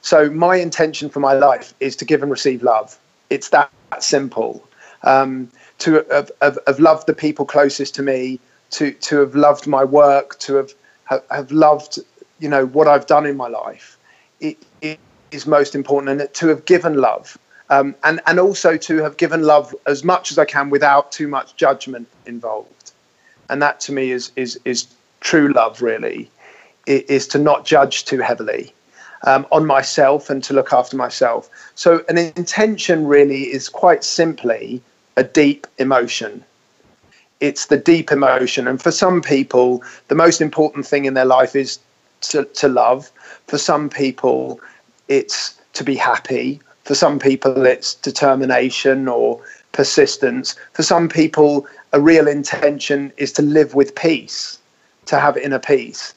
So 0.00 0.28
my 0.28 0.56
intention 0.56 1.08
for 1.08 1.20
my 1.20 1.34
life 1.34 1.72
is 1.78 1.94
to 1.96 2.04
give 2.04 2.20
and 2.20 2.32
receive 2.32 2.64
love. 2.64 2.98
It's 3.30 3.50
that 3.50 3.70
simple 4.00 4.66
um, 5.04 5.50
to 5.78 6.04
have, 6.10 6.30
have, 6.40 6.58
have, 6.66 6.78
loved 6.78 7.06
the 7.06 7.14
people 7.14 7.44
closest 7.44 7.94
to 7.96 8.02
me, 8.02 8.38
to 8.70 8.92
to 8.92 9.20
have 9.20 9.34
loved 9.34 9.66
my 9.66 9.84
work, 9.84 10.38
to 10.40 10.54
have 10.56 10.72
have, 11.04 11.22
have 11.30 11.50
loved 11.50 11.98
you 12.38 12.48
know 12.48 12.66
what 12.66 12.88
I've 12.88 13.06
done 13.06 13.26
in 13.26 13.36
my 13.36 13.48
life. 13.48 13.98
It, 14.40 14.58
it 14.80 14.98
is 15.30 15.46
most 15.46 15.74
important, 15.74 16.20
and 16.20 16.34
to 16.34 16.48
have 16.48 16.64
given 16.64 16.94
love, 16.94 17.38
um, 17.70 17.94
and 18.04 18.20
and 18.26 18.38
also 18.38 18.76
to 18.76 18.98
have 18.98 19.16
given 19.16 19.42
love 19.42 19.74
as 19.86 20.04
much 20.04 20.30
as 20.30 20.38
I 20.38 20.44
can 20.44 20.70
without 20.70 21.12
too 21.12 21.28
much 21.28 21.56
judgment 21.56 22.08
involved. 22.26 22.92
And 23.48 23.60
that 23.62 23.80
to 23.80 23.92
me 23.92 24.12
is 24.12 24.32
is 24.36 24.58
is 24.64 24.86
true 25.20 25.52
love. 25.52 25.82
Really, 25.82 26.30
it 26.86 27.08
is 27.10 27.26
to 27.28 27.38
not 27.38 27.64
judge 27.64 28.04
too 28.04 28.20
heavily. 28.20 28.72
Um, 29.24 29.46
on 29.52 29.64
myself 29.66 30.30
and 30.30 30.42
to 30.42 30.52
look 30.52 30.72
after 30.72 30.96
myself. 30.96 31.48
So, 31.76 32.04
an 32.08 32.18
intention 32.18 33.06
really 33.06 33.42
is 33.42 33.68
quite 33.68 34.02
simply 34.02 34.82
a 35.16 35.24
deep 35.24 35.66
emotion. 35.78 36.44
It's 37.40 37.66
the 37.66 37.76
deep 37.76 38.12
emotion. 38.12 38.68
And 38.68 38.80
for 38.80 38.90
some 38.90 39.20
people, 39.20 39.82
the 40.08 40.14
most 40.14 40.40
important 40.40 40.86
thing 40.86 41.04
in 41.04 41.14
their 41.14 41.24
life 41.24 41.56
is 41.56 41.78
to, 42.22 42.44
to 42.44 42.68
love. 42.68 43.10
For 43.46 43.58
some 43.58 43.88
people, 43.88 44.60
it's 45.08 45.60
to 45.74 45.84
be 45.84 45.96
happy. 45.96 46.60
For 46.84 46.94
some 46.94 47.18
people, 47.18 47.66
it's 47.66 47.94
determination 47.94 49.08
or 49.08 49.40
persistence. 49.72 50.54
For 50.72 50.82
some 50.82 51.08
people, 51.08 51.66
a 51.92 52.00
real 52.00 52.28
intention 52.28 53.12
is 53.16 53.32
to 53.32 53.42
live 53.42 53.74
with 53.74 53.94
peace, 53.94 54.58
to 55.06 55.18
have 55.18 55.36
inner 55.36 55.58
peace. 55.58 56.14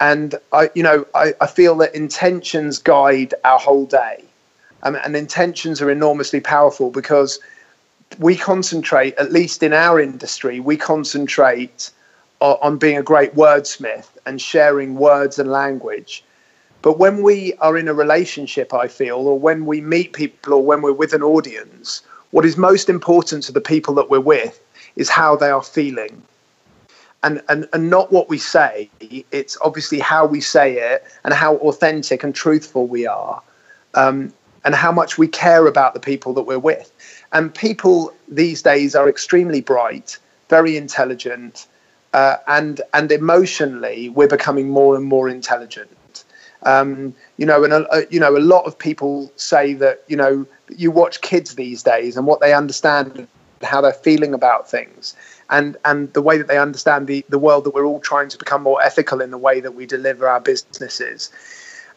And 0.00 0.34
I, 0.52 0.70
you 0.74 0.82
know, 0.82 1.06
I, 1.14 1.34
I 1.40 1.46
feel 1.46 1.76
that 1.76 1.94
intentions 1.94 2.78
guide 2.78 3.32
our 3.44 3.58
whole 3.58 3.86
day. 3.86 4.24
Um, 4.82 4.96
and 4.96 5.16
intentions 5.16 5.80
are 5.80 5.90
enormously 5.90 6.40
powerful 6.40 6.90
because 6.90 7.38
we 8.18 8.36
concentrate, 8.36 9.14
at 9.16 9.32
least 9.32 9.62
in 9.62 9.72
our 9.72 10.00
industry, 10.00 10.60
we 10.60 10.76
concentrate 10.76 11.90
on, 12.40 12.76
being 12.76 12.98
a 12.98 13.02
great 13.02 13.34
wordsmith 13.34 14.08
and 14.26 14.40
sharing 14.40 14.96
words 14.96 15.38
and 15.38 15.50
language. 15.50 16.24
But 16.82 16.98
when 16.98 17.22
we 17.22 17.54
are 17.54 17.78
in 17.78 17.88
a 17.88 17.94
relationship, 17.94 18.74
I 18.74 18.88
feel, 18.88 19.16
or 19.16 19.38
when 19.38 19.64
we 19.64 19.80
meet 19.80 20.12
people 20.12 20.52
or 20.52 20.62
when 20.62 20.82
we're 20.82 20.92
with 20.92 21.14
an 21.14 21.22
audience, 21.22 22.02
what 22.32 22.44
is 22.44 22.56
most 22.56 22.90
important 22.90 23.44
to 23.44 23.52
the 23.52 23.60
people 23.60 23.94
that 23.94 24.10
we're 24.10 24.20
with 24.20 24.60
is 24.96 25.08
how 25.08 25.36
they 25.36 25.48
are 25.48 25.62
feeling. 25.62 26.22
And, 27.22 27.40
and, 27.48 27.66
and 27.72 27.88
not 27.88 28.12
what 28.12 28.28
we 28.28 28.36
say, 28.36 28.90
it's 29.00 29.56
obviously 29.62 29.98
how 29.98 30.26
we 30.26 30.42
say 30.42 30.76
it 30.76 31.04
and 31.24 31.32
how 31.32 31.56
authentic 31.56 32.22
and 32.22 32.34
truthful 32.34 32.86
we 32.86 33.06
are, 33.06 33.40
um, 33.94 34.30
and 34.66 34.74
how 34.74 34.92
much 34.92 35.16
we 35.16 35.26
care 35.26 35.66
about 35.66 35.94
the 35.94 36.00
people 36.00 36.34
that 36.34 36.42
we're 36.42 36.58
with. 36.58 36.92
And 37.34 37.52
people 37.52 38.14
these 38.28 38.62
days 38.62 38.94
are 38.94 39.08
extremely 39.08 39.60
bright, 39.60 40.18
very 40.48 40.76
intelligent, 40.76 41.66
uh, 42.12 42.36
and 42.46 42.80
and 42.94 43.10
emotionally 43.10 44.08
we're 44.08 44.28
becoming 44.28 44.68
more 44.68 44.94
and 44.96 45.04
more 45.04 45.28
intelligent. 45.28 46.24
Um, 46.62 47.14
you 47.36 47.44
know, 47.44 47.64
and 47.64 47.72
uh, 47.74 48.02
you 48.08 48.20
know, 48.20 48.36
a 48.36 48.38
lot 48.38 48.64
of 48.64 48.78
people 48.78 49.30
say 49.36 49.74
that 49.74 50.04
you 50.06 50.16
know 50.16 50.46
you 50.76 50.92
watch 50.92 51.20
kids 51.20 51.56
these 51.56 51.82
days 51.82 52.16
and 52.16 52.24
what 52.26 52.40
they 52.40 52.54
understand, 52.54 53.26
how 53.62 53.80
they're 53.80 53.92
feeling 53.92 54.32
about 54.32 54.70
things, 54.70 55.16
and 55.50 55.76
and 55.84 56.12
the 56.12 56.22
way 56.22 56.38
that 56.38 56.46
they 56.46 56.58
understand 56.58 57.08
the 57.08 57.24
the 57.30 57.38
world 57.38 57.64
that 57.64 57.74
we're 57.74 57.84
all 57.84 58.00
trying 58.00 58.28
to 58.28 58.38
become 58.38 58.62
more 58.62 58.80
ethical 58.80 59.20
in 59.20 59.32
the 59.32 59.38
way 59.38 59.58
that 59.60 59.74
we 59.74 59.86
deliver 59.86 60.28
our 60.28 60.40
businesses. 60.40 61.32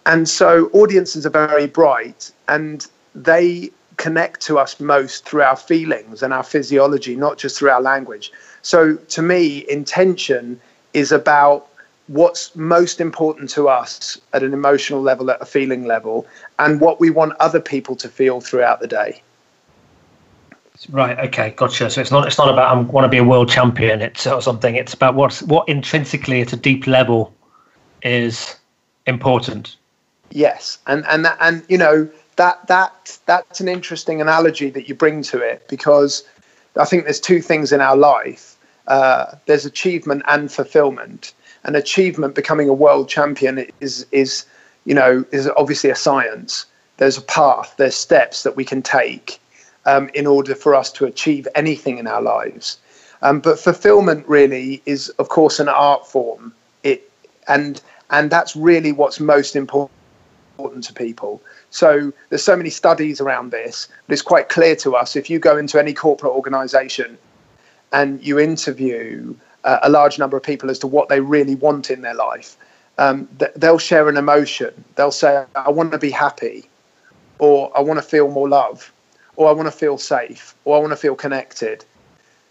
And 0.07 0.27
so 0.27 0.69
audiences 0.73 1.27
are 1.27 1.29
very 1.29 1.67
bright, 1.67 2.31
and 2.47 2.87
they 3.13 3.71
connect 3.97 4.41
to 4.41 4.59
us 4.59 4.79
most 4.79 5.25
through 5.25 5.41
our 5.41 5.55
feelings 5.55 6.23
and 6.23 6.33
our 6.33 6.43
physiology, 6.43 7.15
not 7.15 7.37
just 7.37 7.57
through 7.57 7.71
our 7.71 7.81
language. 7.81 8.31
So 8.61 8.95
to 8.95 9.21
me, 9.21 9.65
intention 9.69 10.59
is 10.93 11.11
about 11.11 11.67
what's 12.07 12.55
most 12.55 13.01
important 13.01 13.49
to 13.51 13.67
us 13.67 14.19
at 14.33 14.43
an 14.43 14.53
emotional 14.53 15.01
level, 15.01 15.29
at 15.29 15.41
a 15.41 15.45
feeling 15.45 15.85
level, 15.85 16.25
and 16.59 16.79
what 16.79 16.99
we 16.99 17.09
want 17.09 17.33
other 17.39 17.59
people 17.59 17.95
to 17.97 18.07
feel 18.07 18.39
throughout 18.39 18.79
the 18.79 18.87
day. 18.87 19.21
Right. 20.89 21.17
Okay. 21.19 21.51
Gotcha. 21.51 21.89
So 21.89 22.01
it's 22.01 22.11
not 22.11 22.27
it's 22.27 22.37
not 22.37 22.49
about 22.49 22.75
I 22.75 22.79
want 22.79 23.03
to 23.03 23.09
be 23.09 23.17
a 23.17 23.23
world 23.23 23.49
champion. 23.49 24.01
It's 24.01 24.27
or 24.27 24.41
something. 24.41 24.75
It's 24.75 24.93
about 24.93 25.15
what 25.15 25.35
what 25.47 25.67
intrinsically 25.67 26.41
at 26.41 26.53
a 26.53 26.55
deep 26.55 26.85
level 26.85 27.33
is 28.03 28.55
important. 29.07 29.75
Yes, 30.29 30.77
and 30.85 31.03
and 31.07 31.25
that, 31.25 31.37
and 31.41 31.63
you 31.67 31.79
know 31.79 32.07
that 32.37 32.65
that 32.67 33.17
that's 33.25 33.59
an 33.59 33.67
interesting 33.67 34.21
analogy 34.21 34.69
that 34.71 34.87
you 34.87 34.95
bring 34.95 35.21
to 35.23 35.39
it 35.39 35.67
because 35.67 36.23
I 36.77 36.85
think 36.85 37.03
there's 37.03 37.19
two 37.19 37.41
things 37.41 37.71
in 37.71 37.81
our 37.81 37.97
life. 37.97 38.55
Uh, 38.87 39.35
there's 39.45 39.65
achievement 39.65 40.23
and 40.27 40.51
fulfillment. 40.51 41.33
And 41.63 41.75
achievement, 41.75 42.33
becoming 42.33 42.69
a 42.69 42.73
world 42.73 43.09
champion, 43.09 43.67
is 43.81 44.05
is 44.11 44.45
you 44.85 44.95
know 44.95 45.25
is 45.31 45.49
obviously 45.57 45.89
a 45.89 45.95
science. 45.95 46.65
There's 46.97 47.17
a 47.17 47.21
path. 47.21 47.75
There's 47.77 47.95
steps 47.95 48.43
that 48.43 48.55
we 48.55 48.63
can 48.63 48.81
take 48.81 49.39
um, 49.85 50.09
in 50.13 50.25
order 50.25 50.55
for 50.55 50.73
us 50.73 50.91
to 50.93 51.05
achieve 51.05 51.47
anything 51.55 51.97
in 51.97 52.07
our 52.07 52.21
lives. 52.21 52.77
Um, 53.21 53.39
but 53.39 53.59
fulfillment 53.59 54.27
really 54.27 54.81
is, 54.85 55.09
of 55.17 55.29
course, 55.29 55.59
an 55.59 55.67
art 55.67 56.07
form. 56.07 56.53
It 56.83 57.09
and 57.47 57.81
and 58.11 58.29
that's 58.29 58.55
really 58.55 58.91
what's 58.93 59.19
most 59.19 59.55
important 59.55 59.91
to 60.83 60.93
people. 60.93 61.41
So 61.77 62.11
there's 62.29 62.43
so 62.43 62.55
many 62.55 62.71
studies 62.71 63.21
around 63.21 63.51
this, 63.51 63.87
but 64.07 64.13
it's 64.13 64.23
quite 64.23 64.49
clear 64.49 64.75
to 64.77 64.95
us 64.95 65.15
if 65.15 65.29
you 65.29 65.37
go 65.37 65.57
into 65.57 65.77
any 65.77 65.93
corporate 65.93 66.33
organisation 66.33 67.19
and 67.93 68.19
you 68.25 68.39
interview 68.39 69.35
uh, 69.63 69.77
a 69.83 69.89
large 69.89 70.17
number 70.17 70.35
of 70.35 70.41
people 70.41 70.71
as 70.71 70.79
to 70.79 70.87
what 70.87 71.07
they 71.07 71.19
really 71.19 71.53
want 71.53 71.91
in 71.91 72.01
their 72.01 72.15
life, 72.15 72.57
um, 72.97 73.29
th- 73.37 73.51
they'll 73.55 73.77
share 73.77 74.09
an 74.09 74.17
emotion. 74.17 74.73
They'll 74.95 75.11
say, 75.11 75.45
"I 75.55 75.69
want 75.69 75.91
to 75.91 75.99
be 75.99 76.09
happy," 76.09 76.67
or 77.37 77.71
"I 77.77 77.81
want 77.81 77.99
to 77.99 78.07
feel 78.13 78.27
more 78.27 78.49
love," 78.49 78.91
or 79.35 79.47
"I 79.47 79.51
want 79.51 79.67
to 79.67 79.77
feel 79.83 79.99
safe," 79.99 80.55
or 80.65 80.77
"I 80.77 80.79
want 80.79 80.93
to 80.93 81.01
feel 81.05 81.13
connected." 81.15 81.85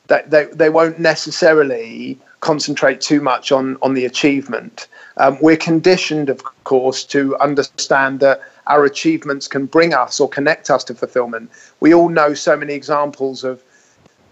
That 0.06 0.30
they, 0.30 0.44
they 0.44 0.70
won't 0.70 1.00
necessarily 1.00 2.16
concentrate 2.38 3.00
too 3.00 3.20
much 3.20 3.50
on 3.50 3.76
on 3.82 3.94
the 3.94 4.04
achievement. 4.04 4.86
Um, 5.16 5.36
we're 5.40 5.56
conditioned, 5.56 6.28
of 6.30 6.44
course, 6.62 7.02
to 7.14 7.36
understand 7.38 8.20
that 8.20 8.40
our 8.66 8.84
achievements 8.84 9.48
can 9.48 9.66
bring 9.66 9.94
us 9.94 10.18
or 10.20 10.28
connect 10.28 10.70
us 10.70 10.84
to 10.84 10.94
fulfillment. 10.94 11.50
We 11.80 11.94
all 11.94 12.08
know 12.08 12.34
so 12.34 12.56
many 12.56 12.74
examples 12.74 13.44
of 13.44 13.62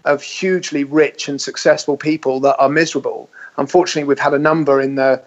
of 0.05 0.21
hugely 0.21 0.83
rich 0.83 1.27
and 1.27 1.41
successful 1.41 1.97
people 1.97 2.39
that 2.39 2.55
are 2.57 2.69
miserable. 2.69 3.27
Unfortunately, 3.57 4.07
we've 4.07 4.19
had 4.19 4.35
a 4.35 4.39
number 4.39 4.79
in 4.79 4.95
the 4.95 5.21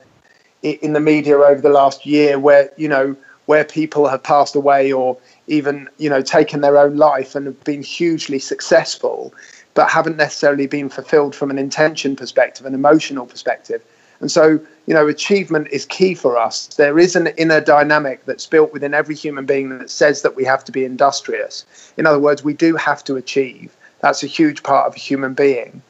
in 0.63 0.93
the 0.93 1.01
media 1.01 1.37
over 1.37 1.61
the 1.61 1.69
last 1.69 2.07
year 2.07 2.39
where 2.39 2.71
you 2.77 2.89
know 2.89 3.17
where 3.47 3.65
people 3.65 4.07
have 4.07 4.23
passed 4.23 4.55
away 4.55 4.93
or 4.93 5.17
even 5.47 5.89
you 5.99 6.11
know 6.11 6.21
taken 6.21 6.61
their 6.61 6.77
own 6.77 6.97
life 6.97 7.35
and 7.35 7.47
have 7.47 7.65
been 7.65 7.83
hugely 7.83 8.39
successful 8.39 9.33
but 9.75 9.89
haven't 9.89 10.17
necessarily 10.17 10.67
been 10.67 10.89
fulfilled 10.89 11.35
from 11.35 11.51
an 11.51 11.59
intention 11.59 12.17
perspective 12.17 12.67
an 12.67 12.75
emotional 12.75 13.25
perspective 13.25 13.83
and 14.21 14.31
so 14.31 14.61
you 14.87 14.95
know 14.95 15.07
achievement 15.07 15.69
is 15.71 15.87
key 15.87 16.15
for 16.15 16.37
us 16.37 16.67
there 16.77 16.99
is 16.99 17.17
an 17.17 17.29
inner 17.39 17.61
dynamic 17.61 18.25
that's 18.25 18.47
built 18.47 18.73
within 18.73 18.95
every 18.95 19.15
human 19.15 19.47
being 19.47 19.79
that 19.79 19.91
says 19.91 20.23
that 20.23 20.35
we 20.37 20.45
have 20.45 20.65
to 20.65 20.73
be 20.73 20.85
industrious 20.85 21.65
in 21.97 22.07
other 22.07 22.19
words 22.19 22.43
we 22.43 22.55
do 22.55 22.77
have 22.77 23.05
to 23.05 23.17
achieve 23.17 23.77
that's 24.01 24.23
a 24.23 24.27
huge 24.27 24.63
part 24.63 24.87
of 24.87 24.95
a 24.95 24.99
human 24.99 25.35
being. 25.35 25.83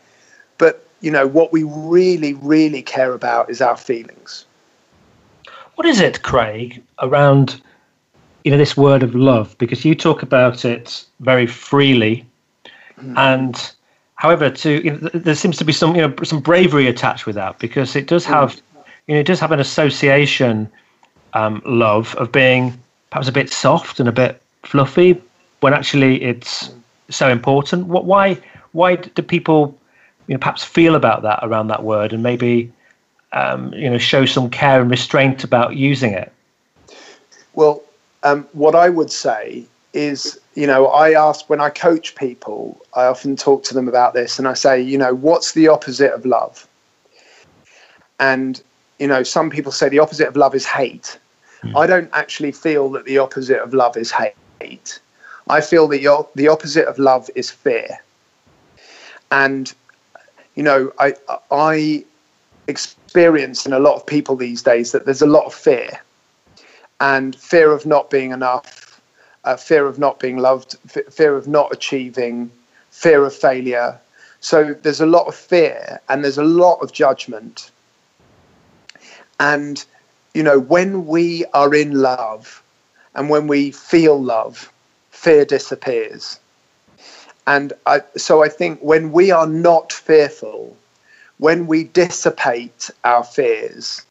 But, 0.58 0.86
you 1.00 1.10
know, 1.10 1.26
what 1.26 1.52
we 1.52 1.62
really, 1.64 2.34
really 2.34 2.82
care 2.82 3.12
about 3.12 3.50
is 3.50 3.60
our 3.60 3.76
feelings. 3.76 4.46
What 5.74 5.86
is 5.86 6.00
it, 6.00 6.22
Craig, 6.22 6.82
around, 7.00 7.60
you 8.44 8.50
know, 8.50 8.56
this 8.56 8.76
word 8.76 9.02
of 9.02 9.14
love? 9.14 9.56
Because 9.58 9.84
you 9.84 9.94
talk 9.94 10.22
about 10.22 10.64
it 10.64 11.04
very 11.20 11.46
freely. 11.46 12.26
Mm. 13.00 13.16
And, 13.16 13.72
however, 14.18 14.50
to 14.50 14.84
you 14.84 14.90
know, 14.92 15.08
there 15.14 15.34
seems 15.34 15.56
to 15.56 15.64
be 15.64 15.72
some, 15.72 15.96
you 15.96 16.02
know, 16.02 16.14
some 16.22 16.40
bravery 16.40 16.86
attached 16.86 17.26
with 17.26 17.34
that 17.34 17.58
because 17.58 17.96
it 17.96 18.06
does 18.06 18.24
have, 18.24 18.60
you 19.06 19.14
know, 19.14 19.20
it 19.20 19.26
does 19.26 19.40
have 19.40 19.52
an 19.52 19.60
association, 19.60 20.70
um, 21.32 21.62
love, 21.64 22.14
of 22.16 22.30
being 22.30 22.78
perhaps 23.10 23.28
a 23.28 23.32
bit 23.32 23.50
soft 23.50 23.98
and 23.98 24.08
a 24.08 24.12
bit 24.12 24.40
fluffy 24.62 25.20
when 25.60 25.72
actually 25.72 26.22
it's 26.22 26.70
so 27.08 27.28
important? 27.28 27.86
What, 27.86 28.04
why 28.04 28.38
why 28.72 28.96
do 28.96 29.22
people 29.22 29.76
you 30.26 30.34
know 30.34 30.38
perhaps 30.38 30.62
feel 30.62 30.94
about 30.94 31.22
that 31.22 31.40
around 31.42 31.68
that 31.68 31.82
word 31.82 32.12
and 32.12 32.22
maybe 32.22 32.72
um, 33.32 33.72
you 33.74 33.88
know 33.90 33.98
show 33.98 34.26
some 34.26 34.50
care 34.50 34.80
and 34.80 34.90
restraint 34.90 35.44
about 35.44 35.76
using 35.76 36.12
it? 36.12 36.32
Well, 37.54 37.82
um, 38.22 38.46
what 38.52 38.74
I 38.74 38.88
would 38.88 39.10
say 39.10 39.64
is, 39.92 40.38
you 40.58 40.66
know, 40.66 40.88
I 40.88 41.12
ask 41.12 41.48
when 41.48 41.60
I 41.60 41.70
coach 41.70 42.16
people, 42.16 42.80
I 42.94 43.04
often 43.04 43.36
talk 43.36 43.62
to 43.64 43.74
them 43.74 43.86
about 43.86 44.12
this, 44.12 44.40
and 44.40 44.48
I 44.48 44.54
say, 44.54 44.80
you 44.80 44.98
know, 44.98 45.14
what's 45.14 45.52
the 45.52 45.68
opposite 45.68 46.12
of 46.12 46.26
love? 46.26 46.66
And 48.18 48.60
you 48.98 49.06
know, 49.06 49.22
some 49.22 49.50
people 49.50 49.70
say 49.70 49.88
the 49.88 50.00
opposite 50.00 50.26
of 50.26 50.36
love 50.36 50.56
is 50.56 50.66
hate. 50.66 51.16
Mm. 51.62 51.76
I 51.76 51.86
don't 51.86 52.10
actually 52.12 52.50
feel 52.50 52.90
that 52.90 53.04
the 53.04 53.18
opposite 53.18 53.60
of 53.60 53.72
love 53.72 53.96
is 53.96 54.10
hate. 54.10 54.98
I 55.48 55.60
feel 55.60 55.86
that 55.88 56.26
the 56.34 56.48
opposite 56.48 56.86
of 56.86 56.98
love 56.98 57.30
is 57.36 57.50
fear. 57.50 58.00
And, 59.30 59.72
you 60.56 60.64
know, 60.64 60.92
I, 60.98 61.14
I 61.52 62.04
experience 62.66 63.64
in 63.64 63.72
a 63.72 63.78
lot 63.78 63.94
of 63.94 64.04
people 64.06 64.34
these 64.34 64.62
days 64.62 64.90
that 64.90 65.04
there's 65.04 65.22
a 65.22 65.26
lot 65.26 65.44
of 65.44 65.54
fear 65.54 66.00
and 67.00 67.36
fear 67.36 67.70
of 67.70 67.86
not 67.86 68.10
being 68.10 68.32
enough, 68.32 68.87
uh, 69.48 69.56
fear 69.56 69.86
of 69.86 69.98
not 69.98 70.20
being 70.20 70.36
loved, 70.36 70.76
f- 70.94 71.10
fear 71.10 71.34
of 71.34 71.48
not 71.48 71.72
achieving, 71.72 72.50
fear 72.90 73.24
of 73.24 73.34
failure. 73.34 73.98
So 74.40 74.74
there's 74.74 75.00
a 75.00 75.06
lot 75.06 75.26
of 75.26 75.34
fear 75.34 76.00
and 76.08 76.22
there's 76.22 76.36
a 76.36 76.44
lot 76.44 76.80
of 76.82 76.92
judgment. 76.92 77.70
And, 79.40 79.82
you 80.34 80.42
know, 80.42 80.58
when 80.58 81.06
we 81.06 81.46
are 81.54 81.74
in 81.74 81.94
love 81.94 82.62
and 83.14 83.30
when 83.30 83.46
we 83.46 83.70
feel 83.70 84.22
love, 84.22 84.70
fear 85.12 85.46
disappears. 85.46 86.38
And 87.46 87.72
I, 87.86 88.02
so 88.16 88.42
I 88.42 88.50
think 88.50 88.80
when 88.80 89.12
we 89.12 89.30
are 89.30 89.46
not 89.46 89.94
fearful, 89.94 90.76
when 91.38 91.66
we 91.66 91.84
dissipate 91.84 92.90
our 93.02 93.24
fears 93.24 94.04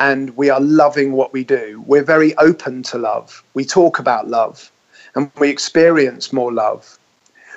and 0.00 0.36
we 0.36 0.48
are 0.48 0.60
loving 0.60 1.12
what 1.12 1.32
we 1.32 1.44
do, 1.44 1.82
we're 1.86 2.04
very 2.04 2.36
open 2.36 2.82
to 2.84 2.98
love. 2.98 3.42
We 3.54 3.64
talk 3.64 3.98
about 3.98 4.28
love 4.28 4.70
and 5.14 5.30
we 5.38 5.50
experience 5.50 6.32
more 6.32 6.52
love. 6.52 6.98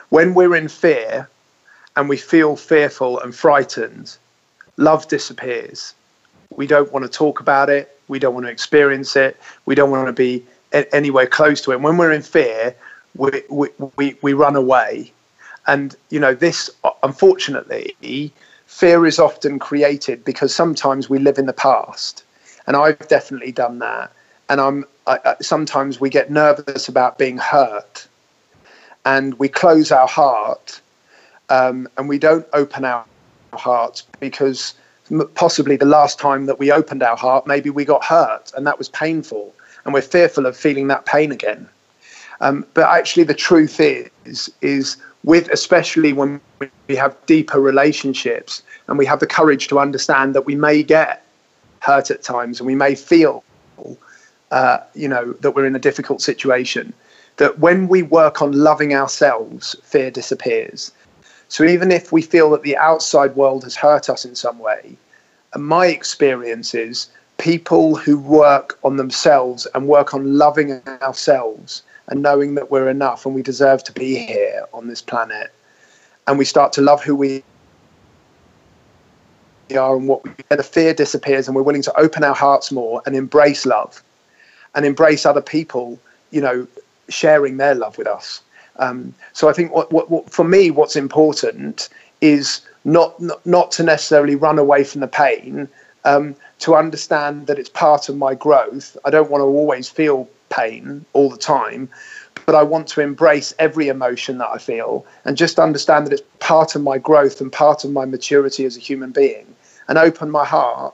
When 0.10 0.34
we're 0.34 0.56
in 0.56 0.67
fear 0.67 1.30
and 1.95 2.10
we 2.10 2.17
feel 2.17 2.56
fearful 2.56 3.19
and 3.19 3.36
frightened, 3.36 4.17
love 4.77 5.08
disappears. 5.08 5.93
We 6.56 6.67
don't 6.67 6.91
want 6.91 7.06
to 7.06 7.10
talk 7.10 7.39
about 7.39 7.69
it. 7.69 7.99
We 8.08 8.19
don't 8.19 8.34
want 8.34 8.45
to 8.45 8.51
experience 8.51 9.15
it. 9.15 9.38
We 9.65 9.75
don't 9.75 9.91
want 9.91 10.08
to 10.08 10.13
be 10.13 10.43
anywhere 10.91 11.27
close 11.27 11.62
to 11.62 11.71
it. 11.71 11.75
And 11.75 11.84
when 11.84 11.97
we're 11.97 12.12
in 12.12 12.21
fear, 12.21 12.75
we, 13.15 13.43
we, 13.49 13.69
we, 13.97 14.15
we 14.21 14.34
run 14.34 14.56
away. 14.56 15.13
And, 15.67 15.95
you 16.10 16.19
know, 16.19 16.34
this, 16.34 16.69
unfortunately, 17.04 18.34
fear 18.65 19.06
is 19.06 19.19
often 19.19 19.60
created 19.60 20.25
because 20.25 20.54
sometimes 20.56 21.10
we 21.10 21.19
live 21.19 21.38
in 21.38 21.45
the 21.45 21.54
past. 21.54 22.23
And 22.67 22.76
I've 22.76 23.08
definitely 23.08 23.52
done 23.52 23.80
that. 23.80 24.12
And 24.50 24.60
I'm, 24.60 24.86
I, 25.08 25.19
I, 25.26 25.36
sometimes 25.41 26.00
we 26.00 26.10
get 26.10 26.30
nervous 26.30 26.88
about 26.88 27.17
being 27.17 27.38
hurt 27.38 28.08
and 29.06 29.38
we 29.39 29.47
close 29.50 29.91
our 29.91 30.08
heart 30.08 30.82
um, 31.50 31.88
and 31.97 32.08
we 32.08 32.19
don't 32.19 32.45
open 32.54 32.86
our 32.86 33.06
hearts 33.54 34.04
because 34.19 34.74
possibly 35.34 35.76
the 35.76 35.86
last 35.86 36.19
time 36.19 36.45
that 36.45 36.60
we 36.60 36.71
opened 36.71 37.04
our 37.04 37.17
heart, 37.17 37.47
maybe 37.47 37.69
we 37.69 37.86
got 37.86 38.04
hurt 38.04 38.52
and 38.56 38.65
that 38.67 38.78
was 38.78 38.89
painful 38.89 39.54
and 39.86 39.93
we're 39.93 40.02
fearful 40.02 40.45
of 40.45 40.56
feeling 40.56 40.88
that 40.88 41.06
pain 41.06 41.32
again. 41.32 41.67
Um, 42.39 42.65
but 42.74 42.89
actually, 42.89 43.24
the 43.24 43.36
truth 43.36 43.80
is, 43.80 44.52
is 44.62 44.97
with 45.24 45.47
especially 45.50 46.13
when 46.13 46.41
we 46.88 46.95
have 46.95 47.15
deeper 47.26 47.60
relationships 47.60 48.63
and 48.88 48.97
we 48.97 49.06
have 49.06 49.19
the 49.19 49.28
courage 49.28 49.67
to 49.67 49.80
understand 49.80 50.34
that 50.34 50.45
we 50.45 50.56
may 50.56 50.82
get 50.82 51.24
hurt 51.82 52.10
at 52.10 52.24
times 52.24 52.60
and 52.60 52.67
we 52.67 52.76
may 52.76 52.96
feel, 52.96 53.44
uh, 54.52 54.78
you 54.94 55.08
know, 55.08 55.34
that 55.34 55.52
we're 55.52 55.65
in 55.65 55.76
a 55.76 55.80
difficult 55.80 56.22
situation. 56.22 56.94
That 57.38 57.60
when 57.60 57.88
we 57.88 58.04
work 58.04 58.41
on 58.41 58.52
loving 58.54 58.94
ourselves, 58.94 59.76
fear 59.84 60.12
disappears. 60.12 60.91
So 61.50 61.63
even 61.65 61.91
if 61.91 62.12
we 62.12 62.22
feel 62.22 62.52
that 62.52 62.63
the 62.63 62.78
outside 62.78 63.36
world 63.36 63.63
has 63.63 63.76
hurt 63.76 64.10
us 64.10 64.24
in 64.24 64.36
some 64.36 64.60
way, 64.60 64.96
and 65.54 65.65
my 65.65 65.88
experience 65.88 66.74
is 66.74 67.10
people 67.38 67.96
who 67.96 68.17
work 68.17 68.78
on 68.84 68.98
themselves 68.98 69.67
and 69.74 69.88
work 69.88 70.13
on 70.13 70.38
loving 70.38 70.82
ourselves 71.02 71.84
and 72.08 72.22
knowing 72.22 72.56
that 72.56 72.70
we're 72.70 72.89
enough 72.89 73.26
and 73.26 73.34
we 73.34 73.41
deserve 73.41 73.84
to 73.84 73.91
be 73.91 74.15
here 74.15 74.63
on 74.74 74.88
this 74.88 75.02
planet 75.02 75.52
and 76.28 76.38
we 76.38 76.46
start 76.46 76.72
to 76.74 76.82
love 76.82 77.04
who 77.04 77.15
we 77.15 77.44
are 79.78 79.96
and 79.96 80.08
what 80.08 80.24
we 80.24 80.32
the 80.50 80.64
fear 80.64 80.94
disappears 80.94 81.48
and 81.48 81.56
we're 81.56 81.64
willing 81.64 81.82
to 81.82 82.00
open 82.00 82.24
our 82.24 82.36
hearts 82.36 82.72
more 82.72 83.02
and 83.06 83.16
embrace 83.16 83.66
love 83.66 84.04
and 84.76 84.86
embrace 84.86 85.26
other 85.26 85.42
people 85.42 86.00
you 86.32 86.42
know 86.42 86.68
sharing 87.10 87.58
their 87.58 87.76
love 87.76 87.98
with 87.98 88.08
us 88.08 88.42
um, 88.78 89.14
so 89.34 89.50
i 89.50 89.54
think 89.54 89.74
what, 89.74 89.92
what, 89.92 90.10
what, 90.10 90.30
for 90.30 90.44
me 90.44 90.72
what's 90.72 90.96
important 90.96 91.90
is 92.22 92.62
not, 92.84 93.20
not 93.20 93.46
not 93.46 93.72
to 93.72 93.84
necessarily 93.84 94.36
run 94.36 94.58
away 94.58 94.84
from 94.84 95.02
the 95.02 95.08
pain 95.08 95.68
um, 96.06 96.36
to 96.60 96.76
understand 96.76 97.48
that 97.48 97.60
it's 97.60 97.70
part 97.70 98.10
of 98.10 98.18
my 98.18 98.36
growth. 98.36 98.98
I 99.06 99.10
don't 99.10 99.30
want 99.30 99.42
to 99.42 99.46
always 99.46 99.90
feel 99.90 100.30
pain 100.50 101.06
all 101.14 101.30
the 101.30 101.38
time, 101.38 101.90
but 102.46 102.56
I 102.56 102.64
want 102.64 102.88
to 102.90 103.02
embrace 103.02 103.54
every 103.60 103.88
emotion 103.88 104.38
that 104.40 104.50
I 104.50 104.58
feel 104.58 105.06
and 105.26 105.38
just 105.38 105.60
understand 105.60 106.06
that 106.06 106.14
it's 106.14 106.24
part 106.40 106.76
of 106.76 106.82
my 106.82 106.98
growth 106.98 107.42
and 107.42 107.52
part 107.52 107.84
of 107.84 107.92
my 107.92 108.06
maturity 108.06 108.66
as 108.66 108.78
a 108.78 108.80
human 108.80 109.12
being 109.12 109.46
and 109.88 109.98
open 109.98 110.30
my 110.30 110.46
heart 110.46 110.94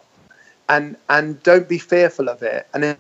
and 0.69 0.97
and 1.10 1.41
don't 1.43 1.67
be 1.67 1.78
fearful 1.78 2.30
of 2.30 2.41
it 2.43 2.67
and 2.73 2.97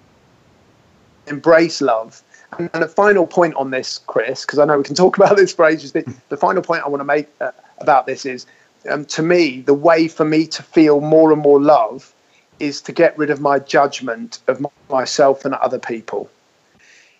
embrace 1.27 1.81
love. 1.81 2.23
And, 2.57 2.69
and 2.73 2.83
a 2.83 2.87
final 2.87 3.27
point 3.27 3.55
on 3.55 3.71
this, 3.71 3.99
Chris, 4.07 4.45
because 4.45 4.59
I 4.59 4.65
know 4.65 4.77
we 4.77 4.83
can 4.83 4.95
talk 4.95 5.17
about 5.21 5.35
this 5.37 5.53
for 5.53 5.65
ages. 5.65 5.91
The, 5.91 6.05
the 6.29 6.37
final 6.37 6.61
point 6.61 6.83
I 6.83 6.87
want 6.87 7.01
to 7.01 7.05
make 7.05 7.27
uh, 7.41 7.51
about 7.79 8.05
this 8.05 8.25
is, 8.25 8.45
um, 8.89 9.05
to 9.05 9.21
me, 9.21 9.61
the 9.61 9.73
way 9.73 10.07
for 10.07 10.23
me 10.23 10.47
to 10.47 10.63
feel 10.63 11.01
more 11.01 11.33
and 11.33 11.41
more 11.41 11.61
love 11.61 12.13
is 12.59 12.81
to 12.81 12.91
get 12.91 13.17
rid 13.17 13.29
of 13.29 13.41
my 13.41 13.59
judgment 13.59 14.39
of 14.47 14.65
myself 14.89 15.45
and 15.45 15.53
other 15.55 15.77
people 15.77 16.29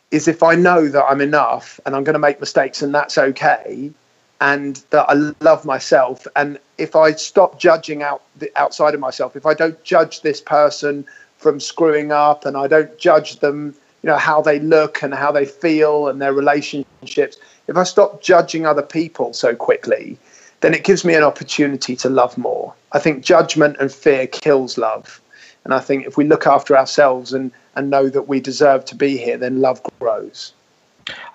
is 0.09 0.27
if 0.27 0.41
I 0.41 0.55
know 0.55 0.87
that 0.87 1.03
I'm 1.03 1.21
enough 1.21 1.79
and 1.85 1.95
I'm 1.95 2.03
going 2.03 2.13
to 2.13 2.19
make 2.19 2.39
mistakes 2.39 2.81
and 2.81 2.95
that's 2.95 3.17
okay, 3.17 3.91
and 4.39 4.83
that 4.91 5.09
I 5.09 5.13
love 5.41 5.65
myself, 5.65 6.27
and 6.35 6.59
if 6.77 6.95
I 6.95 7.11
stop 7.13 7.59
judging 7.59 8.03
out 8.03 8.21
the 8.37 8.51
outside 8.55 8.93
of 8.93 8.99
myself, 8.99 9.35
if 9.35 9.45
I 9.45 9.53
don't 9.53 9.81
judge 9.83 10.21
this 10.21 10.41
person 10.41 11.05
from 11.37 11.59
screwing 11.59 12.11
up, 12.11 12.45
and 12.45 12.55
I 12.57 12.67
don't 12.67 12.97
judge 12.97 13.39
them, 13.39 13.75
you 14.03 14.07
know 14.07 14.17
how 14.17 14.41
they 14.41 14.59
look 14.59 15.01
and 15.01 15.13
how 15.13 15.31
they 15.31 15.45
feel 15.45 16.07
and 16.07 16.21
their 16.21 16.33
relationships, 16.33 17.37
if 17.67 17.77
I 17.77 17.83
stop 17.83 18.21
judging 18.21 18.65
other 18.65 18.81
people 18.81 19.33
so 19.33 19.55
quickly, 19.55 20.17
then 20.61 20.73
it 20.73 20.83
gives 20.83 21.03
me 21.03 21.13
an 21.15 21.23
opportunity 21.23 21.95
to 21.97 22.09
love 22.09 22.37
more. 22.37 22.73
I 22.91 22.99
think 22.99 23.23
judgment 23.23 23.77
and 23.79 23.91
fear 23.91 24.27
kills 24.27 24.77
love. 24.77 25.21
And 25.63 25.73
I 25.73 25.79
think 25.79 26.05
if 26.05 26.15
we 26.15 26.23
look 26.23 26.47
after 26.47 26.77
ourselves 26.77 27.33
and, 27.33 27.51
and 27.75 27.89
know 27.89 28.09
that 28.09 28.27
we 28.27 28.39
deserve 28.39 28.85
to 28.85 28.95
be 28.95 29.17
here, 29.17 29.37
then 29.37 29.61
love 29.61 29.81
grows. 29.99 30.53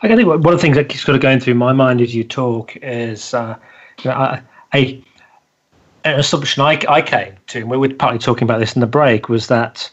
I 0.03 0.09
think 0.09 0.27
one 0.27 0.37
of 0.37 0.43
the 0.43 0.59
things 0.59 0.77
that 0.77 0.89
keeps 0.89 1.05
sort 1.05 1.17
of 1.17 1.23
going 1.23 1.41
through 1.41 1.55
my 1.55 1.73
mind 1.73 2.01
as 2.01 2.15
you 2.15 2.25
talk 2.25 2.77
is 2.77 3.33
uh, 3.35 3.57
you 4.03 4.11
know, 4.11 4.41
a, 4.75 5.03
an 6.05 6.21
assumption 6.21 6.63
I, 6.63 6.81
I 6.89 7.03
came 7.03 7.35
to, 7.49 7.61
and 7.61 7.71
we 7.71 7.77
were 7.77 7.89
partly 7.95 8.19
talking 8.19 8.45
about 8.45 8.59
this 8.59 8.75
in 8.75 8.81
the 8.81 8.87
break, 8.87 9.29
was 9.29 9.47
that 9.49 9.91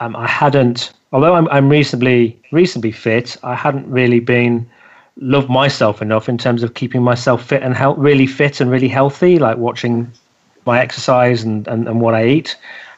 um, 0.00 0.16
I 0.16 0.26
hadn't, 0.26 0.92
although 1.12 1.34
I'm, 1.34 1.48
I'm 1.48 1.68
reasonably 1.68 2.40
reasonably 2.50 2.92
fit, 2.92 3.36
I 3.42 3.54
hadn't 3.54 3.88
really 3.90 4.20
been 4.20 4.68
loved 5.16 5.50
myself 5.50 6.00
enough 6.00 6.28
in 6.28 6.38
terms 6.38 6.62
of 6.62 6.74
keeping 6.74 7.02
myself 7.02 7.44
fit 7.44 7.62
and 7.62 7.74
health, 7.74 7.98
really 7.98 8.26
fit 8.26 8.60
and 8.60 8.70
really 8.70 8.88
healthy, 8.88 9.38
like 9.38 9.58
watching 9.58 10.10
my 10.66 10.80
exercise 10.80 11.42
and, 11.42 11.68
and, 11.68 11.86
and 11.86 12.00
what 12.00 12.14
I 12.14 12.26
eat. 12.26 12.56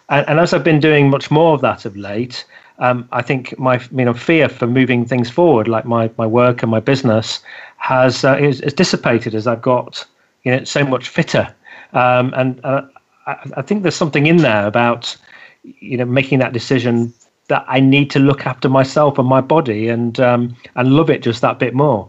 And, 0.09 0.29
and, 0.29 0.39
as 0.39 0.53
I've 0.53 0.65
been 0.65 0.81
doing 0.81 1.11
much 1.11 1.31
more 1.31 1.55
of 1.55 1.61
that 1.63 1.85
of 1.85 1.97
late, 1.97 2.45
um, 2.79 3.09
I 3.13 3.23
think 3.23 3.59
my 3.59 3.81
you 3.93 4.05
know 4.05 4.15
fear 4.15 4.49
for 4.49 4.67
moving 4.67 5.05
things 5.05 5.31
forward, 5.31 5.69
like 5.69 5.85
my, 5.85 6.11
my 6.19 6.27
work 6.27 6.63
and 6.63 6.71
my 6.71 6.81
business, 6.81 7.41
has 7.77 8.25
uh, 8.25 8.37
is, 8.37 8.61
is 8.61 8.73
dissipated 8.73 9.35
as 9.35 9.47
I've 9.47 9.63
got 9.63 10.05
you 10.43 10.53
know 10.53 10.65
so 10.65 10.85
much 10.85 11.09
fitter. 11.09 11.55
Um, 11.93 12.35
and 12.37 12.61
uh, 12.65 12.83
I, 13.27 13.37
I, 13.57 13.63
think 13.63 13.83
there's 13.83 13.95
something 13.95 14.27
in 14.27 14.39
there 14.39 14.67
about 14.67 15.17
you 15.63 15.97
know 15.97 16.05
making 16.05 16.41
that 16.41 16.53
decision 16.53 17.15
that 17.49 17.65
I 17.69 17.79
need 17.79 18.11
to 18.11 18.19
look 18.19 18.47
after 18.47 18.69
myself 18.69 19.19
and 19.19 19.29
my 19.29 19.41
body 19.41 19.89
and 19.89 20.19
um, 20.19 20.57
and 20.75 20.93
love 20.95 21.11
it 21.11 21.23
just 21.23 21.41
that 21.43 21.59
bit 21.59 21.75
more. 21.75 22.09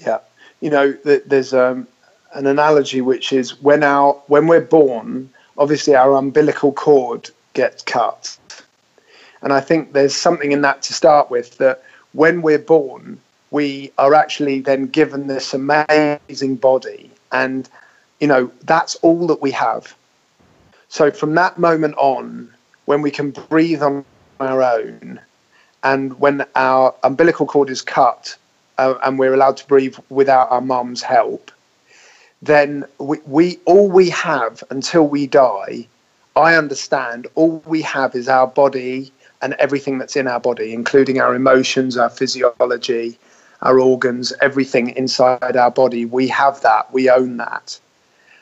Yeah, 0.00 0.18
you 0.60 0.70
know, 0.70 0.92
there's 1.04 1.54
um, 1.54 1.88
an 2.34 2.46
analogy 2.46 3.00
which 3.00 3.32
is 3.32 3.60
when 3.62 3.82
our 3.82 4.12
when 4.26 4.46
we're 4.46 4.60
born 4.60 5.30
obviously 5.58 5.94
our 5.94 6.14
umbilical 6.14 6.72
cord 6.72 7.30
gets 7.52 7.82
cut. 7.82 8.38
And 9.42 9.52
I 9.52 9.60
think 9.60 9.92
there's 9.92 10.14
something 10.14 10.52
in 10.52 10.62
that 10.62 10.82
to 10.82 10.94
start 10.94 11.30
with 11.30 11.58
that 11.58 11.82
when 12.12 12.42
we're 12.42 12.58
born, 12.58 13.20
we 13.50 13.92
are 13.98 14.14
actually 14.14 14.60
then 14.60 14.86
given 14.86 15.26
this 15.26 15.54
amazing 15.54 16.56
body. 16.56 17.10
And, 17.32 17.68
you 18.20 18.26
know, 18.26 18.50
that's 18.64 18.96
all 18.96 19.26
that 19.28 19.40
we 19.40 19.50
have. 19.52 19.94
So 20.88 21.10
from 21.10 21.34
that 21.34 21.58
moment 21.58 21.94
on, 21.98 22.52
when 22.86 23.02
we 23.02 23.10
can 23.10 23.30
breathe 23.30 23.82
on 23.82 24.04
our 24.40 24.62
own, 24.62 25.20
and 25.84 26.18
when 26.18 26.44
our 26.54 26.94
umbilical 27.04 27.46
cord 27.46 27.70
is 27.70 27.82
cut 27.82 28.36
uh, 28.78 28.94
and 29.04 29.18
we're 29.18 29.34
allowed 29.34 29.56
to 29.58 29.66
breathe 29.66 29.96
without 30.08 30.50
our 30.50 30.60
mum's 30.60 31.02
help, 31.02 31.50
then 32.42 32.84
we, 32.98 33.18
we 33.26 33.58
all 33.64 33.88
we 33.88 34.10
have 34.10 34.62
until 34.70 35.06
we 35.06 35.26
die, 35.26 35.86
I 36.36 36.54
understand 36.54 37.26
all 37.34 37.62
we 37.66 37.82
have 37.82 38.14
is 38.14 38.28
our 38.28 38.46
body 38.46 39.12
and 39.42 39.54
everything 39.54 39.98
that's 39.98 40.16
in 40.16 40.26
our 40.26 40.40
body, 40.40 40.72
including 40.72 41.20
our 41.20 41.34
emotions, 41.34 41.96
our 41.96 42.10
physiology, 42.10 43.18
our 43.62 43.80
organs, 43.80 44.32
everything 44.40 44.90
inside 44.90 45.56
our 45.56 45.70
body. 45.70 46.04
We 46.04 46.28
have 46.28 46.60
that. 46.62 46.92
We 46.92 47.10
own 47.10 47.36
that. 47.38 47.78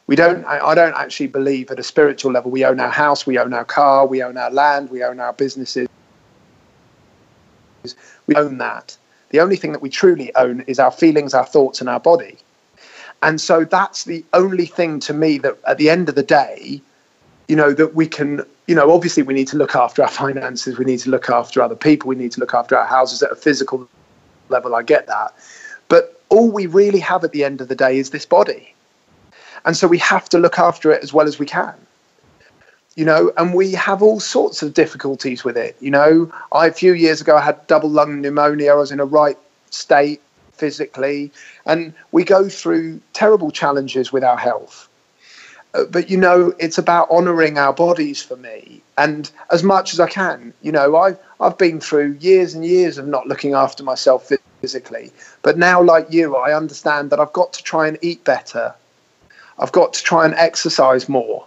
We 0.07 0.15
don't. 0.15 0.45
I 0.45 0.75
don't 0.75 0.95
actually 0.95 1.27
believe 1.27 1.71
at 1.71 1.81
a 1.81 1.83
spiritual 1.83 2.31
level 2.33 2.51
we 2.51 2.65
own 2.65 2.79
our 2.79 2.91
house, 2.91 3.27
we 3.27 3.39
own 3.39 3.53
our 3.53 3.65
car, 3.65 4.07
we 4.07 4.23
own 4.23 4.37
our 4.37 4.51
land, 4.51 4.91
we 4.91 5.03
own 5.03 5.19
our 5.19 5.33
businesses. 5.33 5.89
We 8.27 8.35
own 8.37 8.59
that. 8.59 8.97
The 9.31 9.41
only 9.41 9.57
thing 9.57 9.73
that 9.73 9.83
we 9.83 9.91
truly 9.91 10.35
own 10.37 10.61
is 10.69 10.79
our 10.79 10.93
feelings, 10.93 11.35
our 11.35 11.45
thoughts, 11.45 11.81
and 11.81 11.89
our 11.89 12.01
body. 12.01 12.39
And 13.23 13.41
so 13.41 13.65
that's 13.65 14.05
the 14.05 14.25
only 14.33 14.67
thing 14.67 15.01
to 15.01 15.13
me 15.13 15.39
that 15.39 15.59
at 15.67 15.79
the 15.79 15.91
end 15.91 16.09
of 16.09 16.15
the 16.15 16.23
day, 16.23 16.81
you 17.49 17.57
know, 17.57 17.73
that 17.73 17.95
we 17.95 18.07
can, 18.07 18.43
you 18.67 18.75
know, 18.75 18.91
obviously 18.93 19.23
we 19.23 19.35
need 19.35 19.49
to 19.49 19.57
look 19.57 19.77
after 19.77 20.03
our 20.03 20.09
finances, 20.09 20.79
we 20.79 20.85
need 20.85 20.99
to 21.01 21.11
look 21.11 21.31
after 21.31 21.63
other 21.63 21.77
people, 21.77 22.09
we 22.09 22.17
need 22.17 22.33
to 22.33 22.41
look 22.41 22.55
after 22.55 22.77
our 22.77 22.87
houses 22.87 23.23
at 23.23 23.31
a 23.31 23.37
physical 23.37 23.89
level. 24.49 24.75
I 24.75 24.83
get 24.83 25.07
that. 25.07 25.35
But 25.89 26.21
all 26.29 26.51
we 26.51 26.67
really 26.67 26.99
have 27.01 27.23
at 27.25 27.33
the 27.33 27.45
end 27.45 27.61
of 27.61 27.69
the 27.69 27.77
day 27.77 27.99
is 27.99 28.11
this 28.11 28.27
body. 28.27 28.75
And 29.65 29.77
so 29.77 29.87
we 29.87 29.99
have 29.99 30.29
to 30.31 30.39
look 30.39 30.59
after 30.59 30.91
it 30.93 31.03
as 31.03 31.13
well 31.13 31.27
as 31.27 31.39
we 31.39 31.47
can. 31.47 31.75
You 32.95 33.05
know, 33.05 33.33
and 33.37 33.53
we 33.53 33.73
have 33.73 34.03
all 34.03 34.21
sorts 34.21 34.63
of 34.63 34.73
difficulties 34.73 35.45
with 35.45 35.57
it. 35.57 35.77
You 35.81 35.91
know, 35.91 36.33
I, 36.53 36.69
a 36.69 36.73
few 36.73 36.95
years 36.95 37.21
ago, 37.21 37.37
I 37.37 37.43
had 37.43 37.67
double 37.67 37.91
lung 37.91 38.23
pneumonia. 38.23 38.73
I 38.73 38.75
was 38.75 38.91
in 38.91 39.01
a 39.01 39.05
right 39.05 39.37
state 39.71 40.23
physically, 40.53 41.31
and 41.67 41.93
we 42.13 42.25
go 42.25 42.49
through 42.49 43.01
terrible 43.13 43.51
challenges 43.51 44.13
with 44.13 44.25
our 44.25 44.39
health. 44.39 44.89
But 45.85 46.11
you 46.11 46.17
know, 46.17 46.55
it's 46.59 46.79
about 46.79 47.11
honouring 47.11 47.59
our 47.59 47.73
bodies 47.73 48.23
for 48.23 48.37
me, 48.37 48.83
and 48.97 49.31
as 49.51 49.63
much 49.63 49.93
as 49.93 50.01
I 50.01 50.09
can. 50.09 50.53
You 50.63 50.73
know, 50.73 50.97
I've 50.97 51.19
I've 51.41 51.59
been 51.59 51.81
through 51.81 52.19
years 52.21 52.55
and 52.55 52.65
years 52.65 52.99
of 52.99 53.07
not 53.07 53.27
looking 53.27 53.55
after 53.55 53.85
myself 53.85 54.31
physically, 54.61 55.13
but 55.43 55.59
now, 55.59 55.83
like 55.83 56.07
you, 56.11 56.37
I 56.37 56.57
understand 56.57 57.11
that 57.11 57.21
I've 57.21 57.33
got 57.33 57.53
to 57.55 57.63
try 57.63 57.89
and 57.89 57.99
eat 58.03 58.25
better. 58.25 58.75
I've 59.59 59.73
got 59.73 59.93
to 59.95 60.03
try 60.03 60.25
and 60.25 60.35
exercise 60.35 61.09
more. 61.09 61.47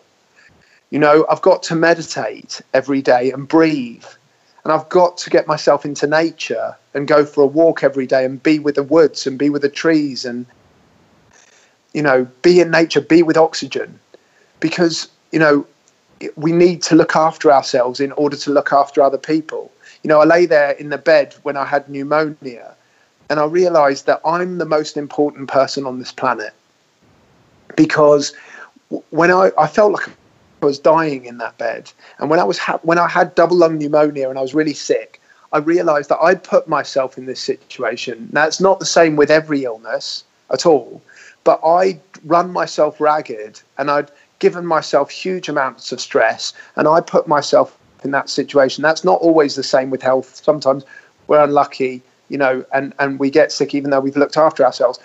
You 0.90 1.00
know, 1.00 1.26
I've 1.30 1.42
got 1.42 1.62
to 1.64 1.76
meditate 1.76 2.62
every 2.74 3.02
day 3.02 3.32
and 3.32 3.48
breathe 3.48 4.06
and 4.64 4.74
I've 4.74 4.90
got 4.90 5.18
to 5.20 5.30
get 5.30 5.48
myself 5.48 5.86
into 5.86 6.08
nature 6.08 6.76
and 6.94 7.08
go 7.08 7.26
for 7.26 7.44
a 7.44 7.48
walk 7.48 7.84
every 7.84 8.06
day 8.06 8.26
and 8.26 8.42
be 8.42 8.60
with 8.60 8.76
the 8.76 8.84
woods 8.84 9.26
and 9.26 9.40
be 9.40 9.50
with 9.50 9.62
the 9.62 9.70
trees 9.70 10.26
and, 10.26 10.46
you 11.94 12.02
know, 12.02 12.26
be 12.42 12.60
in 12.60 12.70
nature, 12.70 13.02
be 13.02 13.24
with 13.24 13.38
oxygen. 13.38 14.00
Because, 14.60 15.10
you 15.32 15.40
know, 15.40 15.66
we 16.36 16.52
need 16.52 16.82
to 16.84 16.96
look 16.96 17.16
after 17.16 17.52
ourselves 17.52 18.00
in 18.00 18.12
order 18.14 18.36
to 18.38 18.52
look 18.52 18.74
after 18.74 19.02
other 19.02 19.18
people. 19.18 19.72
You 20.04 20.10
know, 20.10 20.22
I 20.22 20.26
lay 20.26 20.46
there 20.46 20.72
in 20.72 20.90
the 20.90 20.98
bed 20.98 21.36
when 21.44 21.58
I 21.58 21.66
had 21.66 21.88
pneumonia 21.90 22.76
and 23.30 23.40
I 23.40 23.46
realized 23.46 24.06
that 24.08 24.22
I'm 24.26 24.58
the 24.58 24.66
most 24.66 24.98
important 24.98 25.50
person 25.50 25.86
on 25.86 26.00
this 26.00 26.12
planet 26.12 26.54
because 27.76 28.34
when 29.12 29.32
I, 29.32 29.52
I 29.58 29.68
felt 29.68 29.94
like 29.94 30.10
I 30.62 30.66
was 30.66 30.80
dying 30.80 31.26
in 31.26 31.38
that 31.38 31.58
bed. 31.58 31.92
And 32.18 32.30
when 32.30 32.40
I 32.40 32.44
was 32.44 32.58
ha- 32.58 32.80
when 32.82 32.98
I 32.98 33.08
had 33.08 33.36
double 33.36 33.58
lung 33.58 33.78
pneumonia 33.78 34.30
and 34.30 34.38
I 34.38 34.42
was 34.42 34.54
really 34.54 34.74
sick, 34.74 35.22
I 35.54 35.60
realised 35.60 36.10
that 36.10 36.20
I'd 36.22 36.44
put 36.44 36.68
myself 36.68 37.18
in 37.18 37.26
this 37.26 37.40
situation. 37.40 38.30
Now 38.32 38.46
it's 38.46 38.60
not 38.60 38.80
the 38.80 38.86
same 38.86 39.16
with 39.16 39.32
every 39.32 39.64
illness 39.64 40.24
at 40.52 40.66
all, 40.66 41.02
but 41.44 41.64
I'd 41.64 42.00
run 42.26 42.52
myself 42.52 43.00
ragged 43.00 43.62
and 43.78 43.90
I'd 43.90 44.12
given 44.40 44.66
myself 44.66 45.10
huge 45.10 45.50
amounts 45.50 45.92
of 45.92 46.00
stress 46.00 46.54
and 46.76 46.88
I 46.88 47.02
put 47.02 47.28
myself 47.28 47.78
in 48.04 48.12
that 48.12 48.30
situation. 48.30 48.82
That's 48.82 49.04
not 49.04 49.20
always 49.22 49.56
the 49.56 49.64
same 49.64 49.90
with 49.90 50.02
health. 50.02 50.42
Sometimes 50.44 50.86
we're 51.28 51.44
unlucky, 51.44 52.02
you 52.30 52.38
know, 52.38 52.66
and, 52.74 52.94
and 53.00 53.20
we 53.20 53.30
get 53.30 53.52
sick 53.52 53.76
even 53.76 53.92
though 53.92 54.00
we've 54.00 54.18
looked 54.18 54.38
after 54.38 54.66
ourselves. 54.66 55.00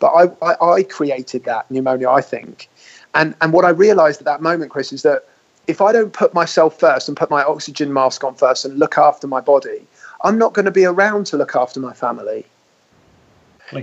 But 0.00 0.08
I, 0.08 0.46
I, 0.46 0.70
I 0.72 0.82
created 0.82 1.44
that 1.44 1.70
pneumonia, 1.70 2.10
I 2.10 2.20
think. 2.20 2.68
And 3.14 3.34
and 3.40 3.52
what 3.52 3.64
I 3.64 3.68
realized 3.70 4.20
at 4.20 4.24
that 4.24 4.42
moment, 4.42 4.70
Chris, 4.70 4.92
is 4.92 5.02
that 5.02 5.28
if 5.68 5.80
I 5.80 5.92
don't 5.92 6.12
put 6.12 6.34
myself 6.34 6.78
first 6.78 7.08
and 7.08 7.16
put 7.16 7.30
my 7.30 7.44
oxygen 7.44 7.92
mask 7.92 8.24
on 8.24 8.34
first 8.34 8.64
and 8.64 8.78
look 8.78 8.98
after 8.98 9.28
my 9.28 9.40
body, 9.40 9.86
I'm 10.22 10.38
not 10.38 10.54
going 10.54 10.64
to 10.64 10.72
be 10.72 10.84
around 10.84 11.26
to 11.26 11.36
look 11.36 11.54
after 11.54 11.78
my 11.78 11.92
family. 11.92 12.44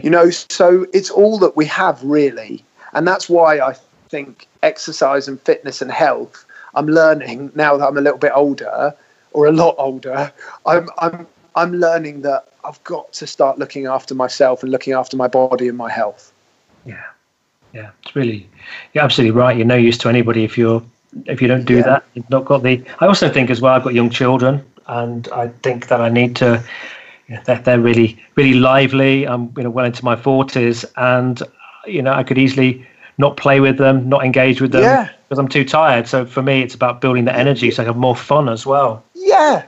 You 0.03 0.09
know, 0.09 0.29
so 0.29 0.85
it's 0.93 1.09
all 1.09 1.39
that 1.39 1.55
we 1.55 1.65
have 1.65 2.03
really. 2.03 2.63
And 2.93 3.07
that's 3.07 3.29
why 3.29 3.59
I 3.59 3.75
think 4.09 4.47
exercise 4.63 5.27
and 5.27 5.39
fitness 5.41 5.81
and 5.81 5.91
health 5.91 6.45
I'm 6.75 6.87
learning 6.87 7.51
now 7.55 7.77
that 7.77 7.87
I'm 7.87 7.97
a 7.97 8.01
little 8.01 8.19
bit 8.19 8.31
older 8.33 8.93
or 9.33 9.47
a 9.47 9.51
lot 9.51 9.75
older. 9.77 10.31
I'm 10.65 10.89
I'm 10.99 11.27
I'm 11.55 11.73
learning 11.73 12.21
that 12.21 12.47
I've 12.63 12.83
got 12.83 13.11
to 13.13 13.27
start 13.27 13.57
looking 13.57 13.85
after 13.85 14.15
myself 14.15 14.63
and 14.63 14.71
looking 14.71 14.93
after 14.93 15.17
my 15.17 15.27
body 15.27 15.67
and 15.67 15.77
my 15.77 15.91
health. 15.91 16.31
Yeah, 16.85 17.03
yeah, 17.73 17.91
it's 18.03 18.15
really 18.15 18.49
you're 18.93 19.03
absolutely 19.03 19.37
right. 19.37 19.57
You're 19.57 19.65
no 19.65 19.75
use 19.75 19.97
to 19.99 20.09
anybody 20.09 20.43
if 20.43 20.57
you're 20.57 20.83
if 21.25 21.41
you 21.41 21.47
don't 21.47 21.65
do 21.65 21.77
yeah. 21.77 21.83
that. 21.83 22.05
You've 22.13 22.29
not 22.29 22.45
got 22.45 22.63
the. 22.63 22.83
I 22.99 23.07
also 23.07 23.31
think 23.31 23.49
as 23.49 23.61
well. 23.61 23.73
I've 23.73 23.83
got 23.83 23.93
young 23.93 24.09
children, 24.09 24.63
and 24.87 25.27
I 25.29 25.49
think 25.63 25.87
that 25.87 26.01
I 26.01 26.09
need 26.09 26.35
to. 26.37 26.63
You 27.27 27.35
know, 27.35 27.41
they're, 27.45 27.59
they're 27.59 27.79
really 27.79 28.21
really 28.35 28.55
lively. 28.55 29.27
I'm 29.27 29.53
you 29.57 29.63
know 29.63 29.69
well 29.69 29.85
into 29.85 30.05
my 30.05 30.15
forties, 30.15 30.85
and 30.97 31.41
you 31.85 32.01
know 32.01 32.13
I 32.13 32.23
could 32.23 32.37
easily 32.37 32.85
not 33.17 33.35
play 33.35 33.59
with 33.59 33.77
them, 33.77 34.07
not 34.07 34.25
engage 34.25 34.61
with 34.61 34.71
them 34.71 34.83
yeah. 34.83 35.09
because 35.27 35.37
I'm 35.37 35.49
too 35.49 35.65
tired. 35.65 36.07
So 36.07 36.25
for 36.25 36.41
me, 36.41 36.61
it's 36.61 36.73
about 36.73 37.01
building 37.01 37.25
the 37.25 37.35
energy 37.35 37.69
so 37.69 37.83
I 37.83 37.85
have 37.85 37.97
more 37.97 38.15
fun 38.15 38.47
as 38.47 38.65
well. 38.65 39.03
Yeah, 39.13 39.65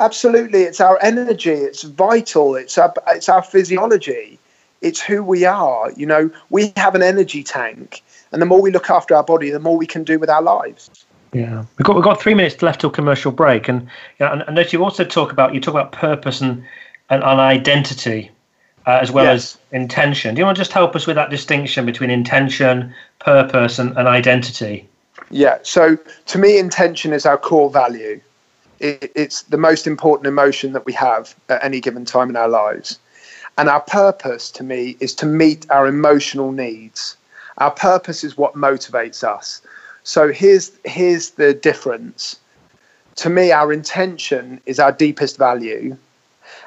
absolutely. 0.00 0.62
It's 0.62 0.80
our 0.80 0.98
energy. 1.00 1.50
It's 1.50 1.84
vital. 1.84 2.56
It's 2.56 2.76
our 2.76 2.92
it's 3.08 3.28
our 3.28 3.42
physiology. 3.42 4.38
It's 4.82 5.00
who 5.00 5.22
we 5.22 5.44
are. 5.44 5.92
You 5.92 6.06
know, 6.06 6.30
we 6.50 6.72
have 6.76 6.94
an 6.94 7.02
energy 7.02 7.42
tank, 7.42 8.02
and 8.32 8.42
the 8.42 8.46
more 8.46 8.60
we 8.60 8.70
look 8.70 8.90
after 8.90 9.14
our 9.14 9.24
body, 9.24 9.50
the 9.50 9.60
more 9.60 9.76
we 9.76 9.86
can 9.86 10.04
do 10.04 10.18
with 10.18 10.30
our 10.30 10.42
lives. 10.42 11.04
Yeah, 11.32 11.64
we've 11.78 11.86
got 11.86 11.94
we've 11.94 12.04
got 12.04 12.20
three 12.20 12.34
minutes 12.34 12.60
left 12.60 12.80
till 12.80 12.90
commercial 12.90 13.30
break, 13.30 13.68
and 13.68 13.82
you 13.82 14.26
know, 14.26 14.32
and, 14.32 14.42
and 14.42 14.56
notice 14.56 14.72
you 14.72 14.82
also 14.82 15.04
talk 15.04 15.30
about 15.30 15.54
you 15.54 15.60
talk 15.60 15.74
about 15.74 15.92
purpose 15.92 16.40
and 16.40 16.64
and, 17.08 17.22
and 17.22 17.40
identity 17.40 18.30
uh, 18.86 18.98
as 19.02 19.10
well 19.10 19.24
yes. 19.24 19.54
as 19.54 19.58
intention. 19.72 20.34
Do 20.34 20.40
you 20.40 20.46
want 20.46 20.56
to 20.56 20.60
just 20.60 20.72
help 20.72 20.96
us 20.96 21.06
with 21.06 21.16
that 21.16 21.30
distinction 21.30 21.86
between 21.86 22.10
intention, 22.10 22.94
purpose, 23.18 23.78
and, 23.78 23.96
and 23.96 24.08
identity? 24.08 24.88
Yeah. 25.30 25.58
So 25.62 25.96
to 26.26 26.38
me, 26.38 26.58
intention 26.58 27.12
is 27.12 27.26
our 27.26 27.38
core 27.38 27.70
value. 27.70 28.20
It, 28.78 29.12
it's 29.14 29.42
the 29.42 29.58
most 29.58 29.86
important 29.86 30.26
emotion 30.26 30.72
that 30.72 30.86
we 30.86 30.92
have 30.94 31.34
at 31.48 31.62
any 31.62 31.80
given 31.80 32.04
time 32.04 32.30
in 32.30 32.36
our 32.36 32.48
lives. 32.48 32.98
And 33.58 33.68
our 33.68 33.82
purpose 33.82 34.50
to 34.52 34.64
me 34.64 34.96
is 35.00 35.14
to 35.16 35.26
meet 35.26 35.70
our 35.70 35.86
emotional 35.86 36.50
needs. 36.52 37.16
Our 37.58 37.70
purpose 37.70 38.24
is 38.24 38.38
what 38.38 38.54
motivates 38.54 39.22
us. 39.22 39.60
So 40.02 40.32
here's 40.32 40.72
here's 40.84 41.30
the 41.30 41.52
difference. 41.52 42.36
To 43.16 43.28
me, 43.28 43.52
our 43.52 43.70
intention 43.72 44.60
is 44.64 44.78
our 44.78 44.92
deepest 44.92 45.36
value, 45.36 45.96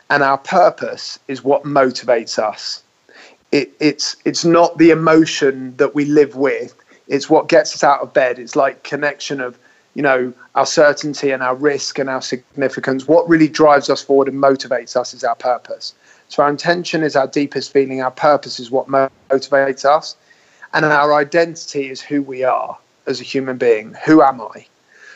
and 0.10 0.24
our 0.24 0.38
purpose 0.38 1.20
is 1.28 1.44
what 1.44 1.64
motivates 1.64 2.38
us. 2.38 2.84
It, 3.52 3.72
it's 3.80 4.16
it's 4.26 4.44
not 4.44 4.78
the 4.78 4.90
emotion 4.90 5.76
that 5.78 5.96
we 5.96 6.06
live 6.06 6.36
with. 6.36 6.76
It's 7.08 7.30
what 7.30 7.50
gets 7.50 7.76
us 7.76 7.84
out 7.84 8.02
of 8.02 8.14
bed. 8.14 8.40
It's 8.40 8.56
like 8.56 8.84
connection 8.84 9.42
of 9.42 9.58
you 9.94 10.02
know 10.02 10.34
our 10.56 10.66
certainty 10.66 11.32
and 11.32 11.44
our 11.44 11.56
risk 11.56 12.00
and 12.00 12.10
our 12.10 12.22
significance. 12.22 13.08
What 13.08 13.28
really 13.30 13.48
drives 13.48 13.90
us 13.90 14.02
forward 14.02 14.28
and 14.28 14.42
motivates 14.42 14.96
us 14.96 15.14
is 15.14 15.24
our 15.24 15.36
purpose. 15.36 15.94
So 16.30 16.42
our 16.44 16.50
intention 16.50 17.04
is 17.04 17.16
our 17.16 17.28
deepest 17.28 17.72
feeling. 17.72 18.02
Our 18.02 18.12
purpose 18.12 18.60
is 18.60 18.72
what 18.72 18.88
motivates 18.88 19.86
us, 19.86 20.16
and 20.74 20.84
our 20.86 21.14
identity 21.14 21.90
is 21.90 22.02
who 22.02 22.24
we 22.24 22.44
are 22.44 22.78
as 23.06 23.22
a 23.22 23.24
human 23.24 23.58
being. 23.58 23.96
Who 24.06 24.22
am 24.24 24.42
I? 24.42 24.66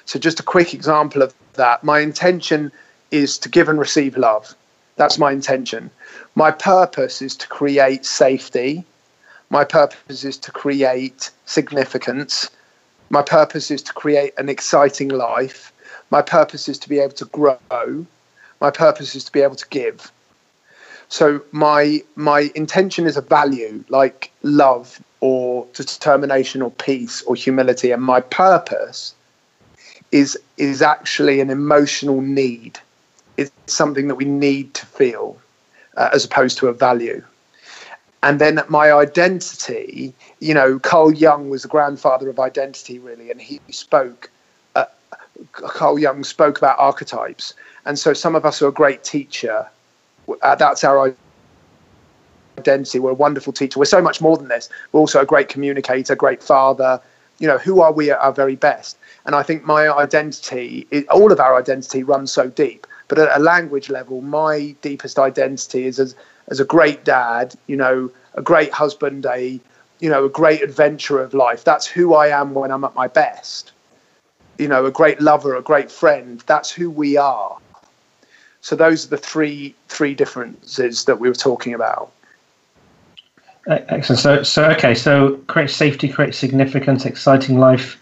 So 0.06 0.20
just 0.20 0.40
a 0.40 0.44
quick 0.44 0.74
example 0.74 1.22
of 1.22 1.34
that. 1.54 1.84
My 1.84 2.00
intention 2.00 2.72
is 3.12 3.38
to 3.40 3.50
give 3.50 3.68
and 3.70 3.80
receive 3.80 4.16
love. 4.16 4.56
That's 4.98 5.20
my 5.20 5.32
intention. 5.32 5.90
My 6.36 6.52
purpose 6.52 7.22
is 7.22 7.36
to 7.38 7.48
create 7.48 8.06
safety. 8.06 8.84
My 9.50 9.64
purpose 9.64 10.24
is 10.24 10.38
to 10.40 10.52
create 10.52 11.32
significance. 11.46 12.50
My 13.10 13.22
purpose 13.22 13.72
is 13.72 13.82
to 13.84 13.94
create 13.94 14.34
an 14.38 14.50
exciting 14.50 15.10
life. 15.10 15.72
My 16.10 16.22
purpose 16.22 16.68
is 16.68 16.78
to 16.80 16.90
be 16.90 17.00
able 17.00 17.14
to 17.14 17.26
grow. 17.26 18.06
My 18.60 18.72
purpose 18.72 19.16
is 19.16 19.24
to 19.26 19.32
be 19.32 19.42
able 19.42 19.56
to 19.56 19.68
give. 19.70 20.12
So 21.10 21.42
my 21.52 22.02
my 22.16 22.52
intention 22.56 23.06
is 23.06 23.16
a 23.16 23.22
value 23.22 23.84
like 23.90 24.32
love 24.44 25.02
or 25.22 25.68
determination 25.74 26.62
or 26.62 26.72
peace 26.72 27.22
or 27.22 27.36
humility 27.36 27.92
and 27.92 28.04
my 28.04 28.20
purpose 28.20 29.14
is 30.12 30.38
is 30.58 30.82
actually 30.82 31.40
an 31.40 31.50
emotional 31.50 32.20
need 32.22 32.80
it's 33.38 33.52
something 33.68 34.08
that 34.08 34.16
we 34.16 34.26
need 34.26 34.74
to 34.74 34.86
feel 34.86 35.38
uh, 35.96 36.10
as 36.14 36.26
opposed 36.26 36.58
to 36.58 36.68
a 36.68 36.74
value. 36.74 37.24
And 38.24 38.42
then 38.42 38.62
my 38.68 38.92
identity, 38.92 40.14
you 40.40 40.54
know, 40.54 40.80
Carl 40.80 41.14
Jung 41.14 41.50
was 41.50 41.62
the 41.62 41.68
grandfather 41.68 42.30
of 42.30 42.40
identity, 42.40 43.00
really, 43.00 43.30
and 43.30 43.40
he 43.40 43.62
spoke. 43.70 44.30
Uh, 44.76 44.86
Carl 45.52 46.00
Jung 46.00 46.24
spoke 46.24 46.58
about 46.58 46.78
archetypes, 46.80 47.54
and 47.86 47.98
so 47.98 48.14
some 48.14 48.36
of 48.36 48.44
us 48.44 48.62
are 48.62 48.68
a 48.68 48.72
great 48.72 49.04
teacher. 49.04 49.68
Uh, 50.42 50.56
that's 50.56 50.84
our 50.84 51.16
identity. 52.58 53.00
We're 53.00 53.12
a 53.12 53.14
wonderful 53.14 53.54
teacher. 53.54 53.80
We're 53.80 53.86
so 53.86 54.02
much 54.02 54.20
more 54.20 54.36
than 54.36 54.48
this. 54.48 54.68
We're 54.92 55.00
also 55.00 55.22
a 55.22 55.26
great 55.26 55.48
communicator, 55.48 56.16
great 56.16 56.42
father. 56.42 57.00
You 57.40 57.48
know, 57.48 57.60
who 57.60 57.82
are 57.82 57.92
we 57.92 58.10
at 58.10 58.20
our 58.20 58.34
very 58.34 58.56
best? 58.56 58.98
And 59.26 59.36
I 59.36 59.44
think 59.44 59.64
my 59.64 59.96
identity, 59.96 60.88
all 61.12 61.32
of 61.32 61.40
our 61.40 61.56
identity, 61.56 62.02
runs 62.02 62.32
so 62.32 62.50
deep 62.50 62.88
but 63.08 63.20
at 63.20 63.36
a 63.36 63.42
language 63.42 63.90
level, 63.90 64.22
my 64.22 64.76
deepest 64.82 65.18
identity 65.20 65.86
is 65.86 66.00
as 66.00 66.16
as 66.50 66.60
a 66.60 66.66
great 66.66 67.04
dad, 67.04 67.56
you 67.68 67.76
know, 67.76 68.10
a 68.36 68.42
great 68.42 68.72
husband, 68.72 69.26
a 69.26 69.60
you 70.00 70.10
know, 70.10 70.26
a 70.26 70.30
great 70.30 70.62
adventurer 70.62 71.24
of 71.24 71.34
life. 71.34 71.64
That's 71.64 71.88
who 71.88 72.14
I 72.14 72.28
am 72.28 72.54
when 72.54 72.72
I'm 72.72 72.84
at 72.84 72.96
my 72.96 73.08
best. 73.08 73.72
You 74.60 74.68
know, 74.68 74.86
a 74.86 74.92
great 74.92 75.22
lover, 75.22 75.56
a 75.56 75.62
great 75.62 75.92
friend. 75.92 76.44
That's 76.46 76.72
who 76.72 76.90
we 76.90 77.18
are. 77.18 77.58
So 78.62 78.76
those 78.76 79.06
are 79.06 79.10
the 79.10 79.18
three 79.18 79.76
three 79.88 80.14
differences 80.14 81.06
that 81.06 81.20
we 81.20 81.28
were 81.30 81.36
talking 81.36 81.74
about. 81.74 82.12
Excellent. 83.68 84.20
So, 84.20 84.44
so 84.44 84.66
okay. 84.72 84.96
So, 84.96 85.36
create 85.48 85.70
safety, 85.70 86.08
create 86.08 86.34
significance, 86.34 87.06
exciting 87.06 87.60
life, 87.60 88.00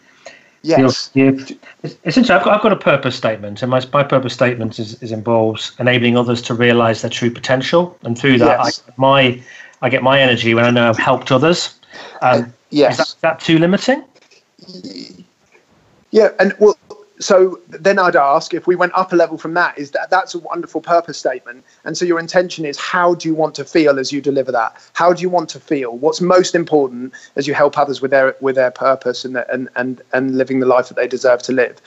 Yes. 0.66 1.11
Essentially, 1.13 2.38
I've 2.38 2.43
got, 2.43 2.55
I've 2.55 2.61
got 2.61 2.72
a 2.72 2.76
purpose 2.78 3.16
statement, 3.16 3.61
and 3.61 3.70
my, 3.70 3.82
my 3.93 4.03
purpose 4.03 4.34
statement 4.34 4.80
is, 4.80 5.01
is 5.03 5.11
involves 5.11 5.74
enabling 5.80 6.18
others 6.18 6.41
to 6.43 6.53
realize 6.55 7.01
their 7.01 7.11
true 7.11 7.30
potential, 7.30 7.97
and 8.03 8.18
through 8.18 8.39
that, 8.39 8.59
yes. 8.66 8.84
I, 8.88 8.93
my 8.97 9.41
I 9.82 9.89
get 9.89 10.01
my 10.01 10.20
energy 10.20 10.53
when 10.55 10.66
I 10.66 10.72
know 10.72 10.89
I've 10.89 10.97
helped 10.97 11.32
others. 11.32 11.80
Um, 12.22 12.51
yes. 12.72 12.93
Is 12.93 12.97
that, 12.97 13.07
is 13.07 13.16
that 13.22 13.39
too 13.39 13.59
limiting? 13.59 14.03
Yeah, 16.11 16.30
and 16.39 16.55
well, 16.59 16.76
so 17.20 17.59
then 17.70 17.97
I'd 17.97 18.16
ask 18.16 18.53
if 18.53 18.68
we 18.68 18.76
went 18.76 18.93
up 18.93 19.13
a 19.13 19.16
level 19.16 19.38
from 19.38 19.53
that, 19.53 19.78
is 19.78 19.91
that 19.91 20.09
that's 20.09 20.36
a 20.36 20.39
wonderful 20.39 20.82
purpose 20.82 21.18
statement. 21.18 21.63
And 21.86 21.97
so 21.97 22.05
your 22.05 22.20
intention 22.20 22.66
is 22.66 22.78
how 22.78 23.16
do 23.16 23.30
you 23.30 23.36
want 23.36 23.55
to 23.55 23.66
feel 23.66 23.99
as 23.99 24.11
you 24.11 24.22
deliver 24.22 24.51
that? 24.51 24.76
How 24.93 25.13
do 25.13 25.22
you 25.22 25.30
want 25.30 25.49
to 25.49 25.59
feel? 25.59 25.97
What's 25.97 26.20
most 26.20 26.55
important 26.55 27.13
as 27.36 27.47
you 27.47 27.53
help 27.53 27.78
others 27.78 28.01
with 28.01 28.11
their 28.11 28.36
with 28.41 28.55
their 28.55 28.72
purpose 28.72 29.24
and 29.24 29.38
and 29.38 29.70
and 29.76 30.01
and 30.13 30.38
living 30.38 30.59
the 30.59 30.66
life 30.66 30.89
that 30.89 30.95
they 30.95 31.07
deserve 31.07 31.41
to 31.43 31.53
live? 31.53 31.82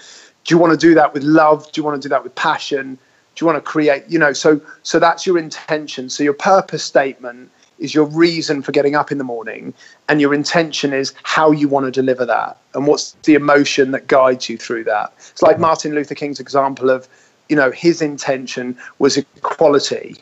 Do 0.45 0.55
you 0.55 0.59
want 0.59 0.73
to 0.73 0.79
do 0.79 0.95
that 0.95 1.13
with 1.13 1.23
love? 1.23 1.71
Do 1.73 1.81
you 1.81 1.85
want 1.85 2.01
to 2.01 2.09
do 2.09 2.11
that 2.11 2.25
with 2.25 2.35
passion? 2.35 2.99
Do 3.35 3.45
you 3.45 3.47
want 3.47 3.63
to 3.63 3.71
create, 3.71 4.05
you 4.09 4.19
know, 4.19 4.33
so 4.33 4.61
so 4.83 4.99
that's 4.99 5.27
your 5.27 5.39
intention. 5.39 6.09
So 6.09 6.23
your 6.25 6.33
purpose 6.33 6.83
statement 6.83 7.51
is 7.79 7.95
your 7.95 8.05
reason 8.05 8.63
for 8.63 8.73
getting 8.73 8.95
up 8.95 9.13
in 9.13 9.19
the 9.19 9.25
morning 9.25 9.73
and 10.09 10.21
your 10.21 10.35
intention 10.35 10.93
is 10.93 11.15
how 11.23 11.51
you 11.51 11.69
want 11.69 11.87
to 11.87 11.93
deliver 11.93 12.25
that 12.27 12.57
and 12.75 12.87
what's 12.87 13.13
the 13.25 13.35
emotion 13.35 13.93
that 13.93 14.07
guides 14.07 14.49
you 14.49 14.57
through 14.57 14.85
that. 14.85 15.13
It's 15.31 15.43
like 15.43 15.59
martin 15.59 15.95
luther 15.95 16.15
king's 16.15 16.41
example 16.41 16.91
of 16.91 17.09
you 17.49 17.57
know 17.57 17.71
his 17.71 18.03
intention 18.03 18.77
was 18.99 19.17
equality. 19.17 20.17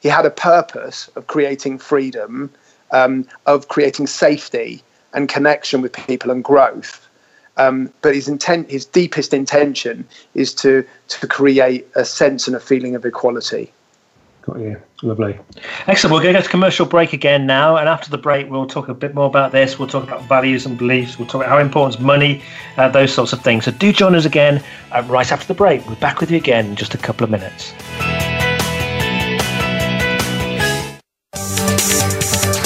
He 0.00 0.08
had 0.08 0.26
a 0.26 0.30
purpose 0.30 1.08
of 1.16 1.26
creating 1.26 1.78
freedom 1.78 2.50
um, 2.90 3.26
of 3.46 3.68
creating 3.68 4.06
safety 4.06 4.82
and 5.12 5.28
connection 5.28 5.80
with 5.80 5.92
people 5.92 6.30
and 6.30 6.42
growth. 6.42 7.08
Um, 7.56 7.92
but 8.02 8.14
his 8.14 8.28
intent 8.28 8.70
his 8.70 8.84
deepest 8.84 9.32
intention 9.32 10.06
is 10.34 10.52
to 10.54 10.84
to 11.08 11.26
create 11.26 11.86
a 11.94 12.04
sense 12.04 12.48
and 12.48 12.56
a 12.56 12.60
feeling 12.60 12.94
of 12.96 13.04
equality 13.04 13.72
Got 14.46 14.60
you. 14.60 14.76
Lovely. 15.02 15.38
Excellent. 15.86 16.12
We're 16.12 16.22
going 16.22 16.34
to 16.34 16.40
go 16.40 16.44
to 16.44 16.50
commercial 16.50 16.84
break 16.84 17.14
again 17.14 17.46
now. 17.46 17.78
And 17.78 17.88
after 17.88 18.10
the 18.10 18.18
break, 18.18 18.50
we'll 18.50 18.66
talk 18.66 18.88
a 18.88 18.94
bit 18.94 19.14
more 19.14 19.24
about 19.24 19.52
this. 19.52 19.78
We'll 19.78 19.88
talk 19.88 20.04
about 20.04 20.22
values 20.28 20.66
and 20.66 20.76
beliefs. 20.76 21.18
We'll 21.18 21.28
talk 21.28 21.36
about 21.36 21.48
how 21.48 21.58
important 21.58 21.98
is 21.98 22.00
money, 22.04 22.42
uh, 22.76 22.90
those 22.90 23.12
sorts 23.14 23.32
of 23.32 23.40
things. 23.40 23.64
So 23.64 23.70
do 23.70 23.90
join 23.90 24.14
us 24.14 24.26
again 24.26 24.62
uh, 24.92 25.02
right 25.08 25.32
after 25.32 25.46
the 25.46 25.54
break. 25.54 25.88
We're 25.88 25.94
back 25.94 26.20
with 26.20 26.30
you 26.30 26.36
again 26.36 26.66
in 26.66 26.76
just 26.76 26.94
a 26.94 26.98
couple 26.98 27.24
of 27.24 27.30
minutes. 27.30 27.72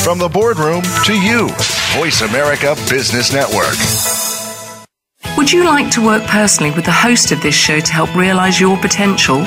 From 0.02 0.18
the 0.18 0.28
boardroom 0.32 0.82
to 1.04 1.14
you, 1.14 1.48
Voice 1.94 2.22
America 2.22 2.74
Business 2.90 3.32
Network. 3.32 3.76
Would 5.36 5.52
you 5.52 5.64
like 5.64 5.92
to 5.92 6.04
work 6.04 6.24
personally 6.24 6.72
with 6.72 6.86
the 6.86 6.92
host 6.92 7.30
of 7.30 7.40
this 7.40 7.54
show 7.54 7.78
to 7.78 7.92
help 7.92 8.12
realize 8.16 8.58
your 8.58 8.76
potential? 8.78 9.46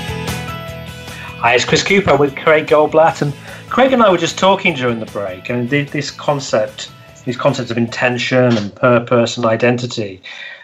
Hi, 1.41 1.55
it's 1.55 1.65
Chris 1.65 1.81
Cooper 1.81 2.15
with 2.15 2.35
Craig 2.35 2.67
Goldblatt, 2.67 3.23
and 3.23 3.33
Craig 3.67 3.93
and 3.93 4.03
I 4.03 4.11
were 4.11 4.17
just 4.19 4.37
talking 4.37 4.75
during 4.75 4.99
the 4.99 5.07
break, 5.07 5.49
and 5.49 5.67
this 5.71 6.11
concept, 6.11 6.91
these 7.25 7.35
concepts 7.35 7.71
of 7.71 7.79
intention 7.79 8.55
and 8.55 8.75
purpose 8.75 9.37
and 9.37 9.45
identity, 9.47 10.21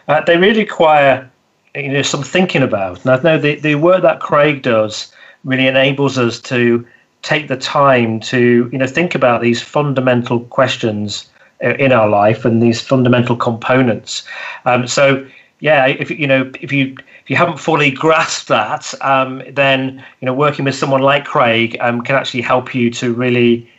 uh, 0.08 0.22
they 0.22 0.38
really 0.38 0.60
require 0.60 1.28
you 1.74 1.92
know 1.92 2.04
some 2.04 2.22
thinking 2.22 2.62
about. 2.62 3.04
And 3.04 3.10
I 3.10 3.20
know 3.24 3.40
the 3.40 3.56
the 3.56 3.74
work 3.74 4.04
that 4.04 4.20
Craig 4.20 4.62
does 4.62 5.12
really 5.44 5.66
enables 5.66 6.20
us 6.20 6.40
to 6.42 6.86
take 7.24 7.48
the 7.48 7.58
time 7.58 8.20
to 8.20 8.70
you 8.72 8.78
know 8.78 8.86
think 8.86 9.16
about 9.16 9.42
these 9.42 9.60
fundamental 9.60 10.42
questions 10.42 11.28
uh, 11.64 11.70
in 11.80 11.92
our 11.92 12.08
life 12.08 12.46
and 12.46 12.62
these 12.62 12.82
fundamental 12.82 13.36
components. 13.36 14.28
Um, 14.66 14.86
so 14.86 15.28
yeah, 15.60 15.88
if 15.88 16.12
you 16.12 16.28
know 16.28 16.52
if 16.62 16.72
you 16.72 16.96
if 17.28 17.32
you 17.32 17.36
haven't 17.36 17.58
fully 17.58 17.92
grasped 17.92 18.48
that, 18.48 18.94
um, 19.02 19.44
then 19.50 20.02
you 20.22 20.26
know 20.26 20.34
working 20.34 20.64
with 20.64 20.76
someone 20.76 21.02
like 21.02 21.26
Craig 21.26 21.76
um, 21.82 22.02
can 22.02 22.16
actually 22.16 22.40
help 22.40 22.74
you 22.74 22.90
to 22.92 23.14
really 23.14 23.70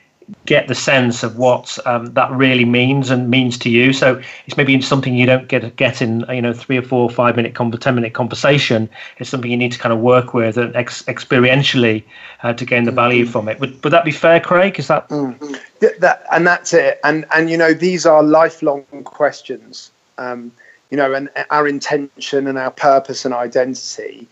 get 0.44 0.68
the 0.68 0.74
sense 0.74 1.22
of 1.22 1.38
what 1.38 1.78
um, 1.86 2.12
that 2.12 2.30
really 2.30 2.66
means 2.66 3.08
and 3.08 3.30
means 3.30 3.56
to 3.56 3.70
you. 3.70 3.94
So 3.94 4.20
it's 4.44 4.58
maybe 4.58 4.78
something 4.82 5.14
you 5.14 5.24
don't 5.24 5.48
get 5.48 5.76
get 5.76 6.02
in 6.02 6.26
you 6.28 6.42
know 6.42 6.52
three 6.52 6.76
or 6.76 6.82
four, 6.82 7.04
or 7.04 7.08
five 7.08 7.36
minute, 7.36 7.54
ten 7.54 7.94
minute 7.94 8.12
conversation. 8.12 8.86
It's 9.16 9.30
something 9.30 9.50
you 9.50 9.56
need 9.56 9.72
to 9.72 9.78
kind 9.78 9.94
of 9.94 10.00
work 10.00 10.34
with 10.34 10.58
and 10.58 10.76
ex- 10.76 11.04
experientially 11.04 12.04
uh, 12.42 12.52
to 12.52 12.66
gain 12.66 12.84
the 12.84 12.92
value 12.92 13.22
mm-hmm. 13.22 13.32
from 13.32 13.48
it. 13.48 13.58
Would 13.60 13.82
would 13.82 13.94
that 13.94 14.04
be 14.04 14.12
fair, 14.12 14.40
Craig? 14.40 14.78
Is 14.78 14.88
that? 14.88 15.08
Mm-hmm. 15.08 15.54
Yeah, 15.80 15.88
that 16.00 16.26
and 16.32 16.46
that's 16.46 16.74
it. 16.74 17.00
And 17.02 17.24
and 17.34 17.48
you 17.48 17.56
know 17.56 17.72
these 17.72 18.04
are 18.04 18.22
lifelong 18.22 18.84
questions. 19.04 19.90
Um, 20.18 20.52
you 20.90 20.96
know, 20.96 21.12
and 21.12 21.28
our 21.50 21.68
intention 21.68 22.46
and 22.46 22.58
our 22.58 22.70
purpose 22.70 23.24
and 23.24 23.34
identity. 23.34 24.26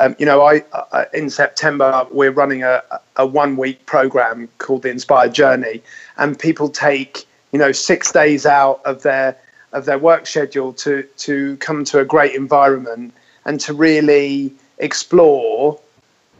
Um, 0.00 0.16
you 0.18 0.26
know, 0.26 0.42
I, 0.42 0.64
uh, 0.72 1.04
in 1.14 1.30
September 1.30 2.06
we're 2.10 2.32
running 2.32 2.62
a, 2.62 2.82
a 3.16 3.26
one 3.26 3.56
week 3.56 3.86
program 3.86 4.48
called 4.58 4.82
the 4.82 4.90
Inspired 4.90 5.32
Journey, 5.32 5.82
and 6.18 6.38
people 6.38 6.68
take 6.68 7.26
you 7.52 7.58
know 7.58 7.72
six 7.72 8.12
days 8.12 8.46
out 8.46 8.80
of 8.84 9.02
their 9.02 9.36
of 9.72 9.84
their 9.84 9.98
work 9.98 10.26
schedule 10.26 10.72
to 10.74 11.02
to 11.18 11.56
come 11.58 11.84
to 11.84 12.00
a 12.00 12.04
great 12.04 12.34
environment 12.34 13.14
and 13.44 13.60
to 13.60 13.72
really 13.72 14.52
explore 14.78 15.78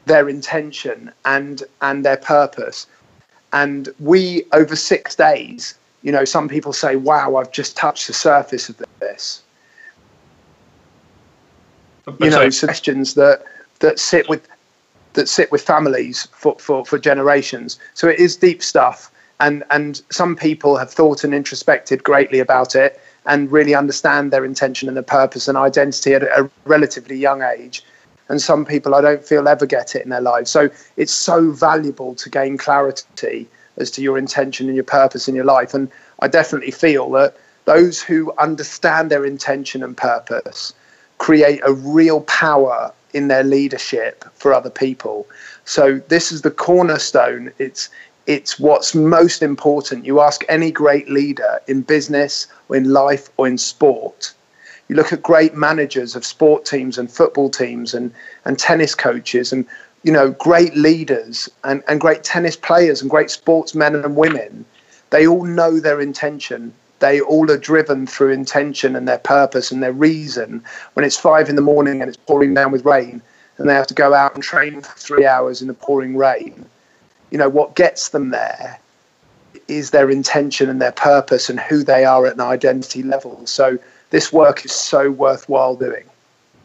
their 0.07 0.29
intention 0.29 1.13
and 1.25 1.63
and 1.81 2.05
their 2.05 2.17
purpose. 2.17 2.87
And 3.53 3.89
we 4.01 4.45
over 4.53 4.77
six 4.77 5.15
days, 5.15 5.75
you 6.03 6.11
know, 6.11 6.25
some 6.25 6.49
people 6.49 6.73
say, 6.73 6.97
"Wow, 6.97 7.37
I've 7.37 7.53
just 7.53 7.77
touched 7.77 8.07
the 8.07 8.13
surface 8.13 8.69
of 8.69 8.83
this." 9.01 9.43
You 12.21 12.31
know, 12.31 12.51
suggestions 12.51 13.15
that 13.15 13.45
that 13.81 13.99
sit 13.99 14.29
with 14.29 14.49
that 15.15 15.29
sit 15.29 15.51
with 15.53 15.63
families 15.63 16.29
for, 16.33 16.57
for, 16.59 16.85
for 16.85 16.99
generations. 16.99 17.79
So 17.95 18.09
it 18.09 18.19
is 18.19 18.37
deep 18.37 18.63
stuff. 18.63 19.11
And, 19.41 19.65
and 19.71 20.01
some 20.11 20.37
people 20.37 20.77
have 20.77 20.91
thought 20.91 21.25
and 21.25 21.35
introspected 21.35 22.05
greatly 22.05 22.39
about 22.39 22.75
it 22.75 23.01
and 23.27 23.51
really 23.51 23.75
understand 23.75 24.33
their 24.33 24.45
intention 24.45 24.89
and 24.89 24.97
their 24.97 25.03
purpose 25.03 25.49
and 25.49 25.59
identity 25.59 26.15
at 26.15 26.23
a 26.23 26.49
relatively 26.65 27.17
young 27.17 27.43
age. 27.43 27.85
And 28.29 28.41
some 28.41 28.65
people 28.65 28.95
I 28.95 29.01
don't 29.01 29.25
feel 29.25 29.49
ever 29.49 29.67
get 29.67 29.95
it 29.95 30.03
in 30.03 30.11
their 30.11 30.21
lives. 30.21 30.51
So 30.51 30.71
it's 30.97 31.13
so 31.13 31.51
valuable 31.51 32.15
to 32.15 32.31
gain 32.31 32.57
clarity 32.57 33.49
as 33.77 33.91
to 33.93 34.03
your 34.03 34.17
intention 34.17 34.67
and 34.67 34.77
your 34.77 34.85
purpose 34.85 35.29
in 35.29 35.35
your 35.35 35.45
life. 35.45 35.75
And 35.75 35.91
I 36.21 36.29
definitely 36.29 36.71
feel 36.71 37.11
that 37.13 37.37
those 37.65 38.01
who 38.01 38.33
understand 38.39 39.11
their 39.11 39.25
intention 39.25 39.83
and 39.83 39.97
purpose 39.97 40.73
create 41.19 41.61
a 41.65 41.73
real 41.73 42.23
power 42.23 42.93
in 43.13 43.29
their 43.29 43.43
leadership 43.43 44.25
for 44.35 44.53
other 44.53 44.71
people. 44.71 45.27
So 45.65 46.01
this 46.09 46.33
is 46.33 46.43
the 46.43 46.51
cornerstone. 46.51 47.53
It's 47.59 47.89
it's 48.27 48.59
what's 48.59 48.95
most 48.95 49.43
important. 49.43 50.07
You 50.07 50.21
ask 50.21 50.45
any 50.49 50.71
great 50.71 51.09
leader 51.11 51.61
in 51.67 51.83
business 51.83 52.47
or 52.69 52.77
in 52.77 52.93
life 52.93 53.29
or 53.37 53.49
in 53.49 53.59
sport. 53.59 54.33
You 54.89 54.95
look 54.95 55.13
at 55.13 55.23
great 55.23 55.55
managers 55.55 56.15
of 56.15 56.25
sport 56.25 56.65
teams 56.65 56.99
and 56.99 57.11
football 57.11 57.51
teams 57.51 57.95
and, 57.95 58.13
and 58.45 58.59
tennis 58.59 58.95
coaches 58.95 59.53
and 59.53 59.67
you 60.05 60.13
know 60.13 60.33
great 60.33 60.77
leaders 60.77 61.49
and, 61.65 61.83
and 61.89 62.01
great 62.01 62.23
tennis 62.23 62.57
players 62.57 63.01
and 63.01 63.11
great 63.11 63.31
sportsmen 63.31 63.97
and 63.97 64.17
women. 64.17 64.65
They 65.11 65.27
all 65.27 65.45
know 65.45 65.81
their 65.81 66.01
intention 66.01 66.73
they 67.03 67.21
all 67.21 67.51
are 67.51 67.59
driven 67.59 68.07
through 68.07 68.31
intention 68.31 68.95
and 68.97 69.07
their 69.07 69.19
purpose 69.19 69.73
and 69.73 69.83
their 69.83 69.93
reason. 69.93 70.65
When 70.95 71.05
it's 71.05 71.19
five 71.19 71.49
in 71.49 71.57
the 71.57 71.63
morning 71.63 72.01
and 72.01 72.09
it's 72.09 72.17
pouring 72.17 72.55
down 72.55 72.71
with 72.71 72.85
rain, 72.85 73.21
and 73.59 73.69
they 73.69 73.75
have 73.75 73.89
to 73.89 73.95
go 73.95 74.15
out 74.15 74.35
and 74.35 74.43
train 74.43 74.81
for 74.81 74.97
three 74.99 75.27
hours 75.27 75.61
in 75.61 75.69
the 75.69 75.75
pouring 75.75 76.17
rain, 76.17 76.65
you 77.31 77.39
know, 77.39 77.49
what 77.49 77.75
gets 77.75 78.11
them 78.11 78.31
there 78.31 78.79
is 79.69 79.91
their 79.91 80.11
intention 80.11 80.71
and 80.71 80.81
their 80.81 80.93
purpose 80.93 81.51
and 81.51 81.59
who 81.61 81.83
they 81.83 82.05
are 82.05 82.25
at 82.27 82.35
an 82.35 82.41
identity 82.41 83.03
level. 83.03 83.45
So 83.47 83.79
this 84.11 84.33
work 84.33 84.65
is 84.65 84.73
so 84.73 85.11
worthwhile 85.11 85.75
doing. 85.75 86.05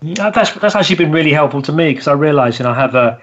That's 0.02 0.54
that's 0.54 0.76
actually 0.76 0.98
been 0.98 1.12
really 1.12 1.34
helpful 1.34 1.64
to 1.64 1.72
me 1.72 1.94
because 1.94 2.08
I 2.08 2.14
realise, 2.14 2.60
you 2.60 2.64
know, 2.64 2.72
I 2.72 2.76
have 2.76 2.94
a 2.94 3.20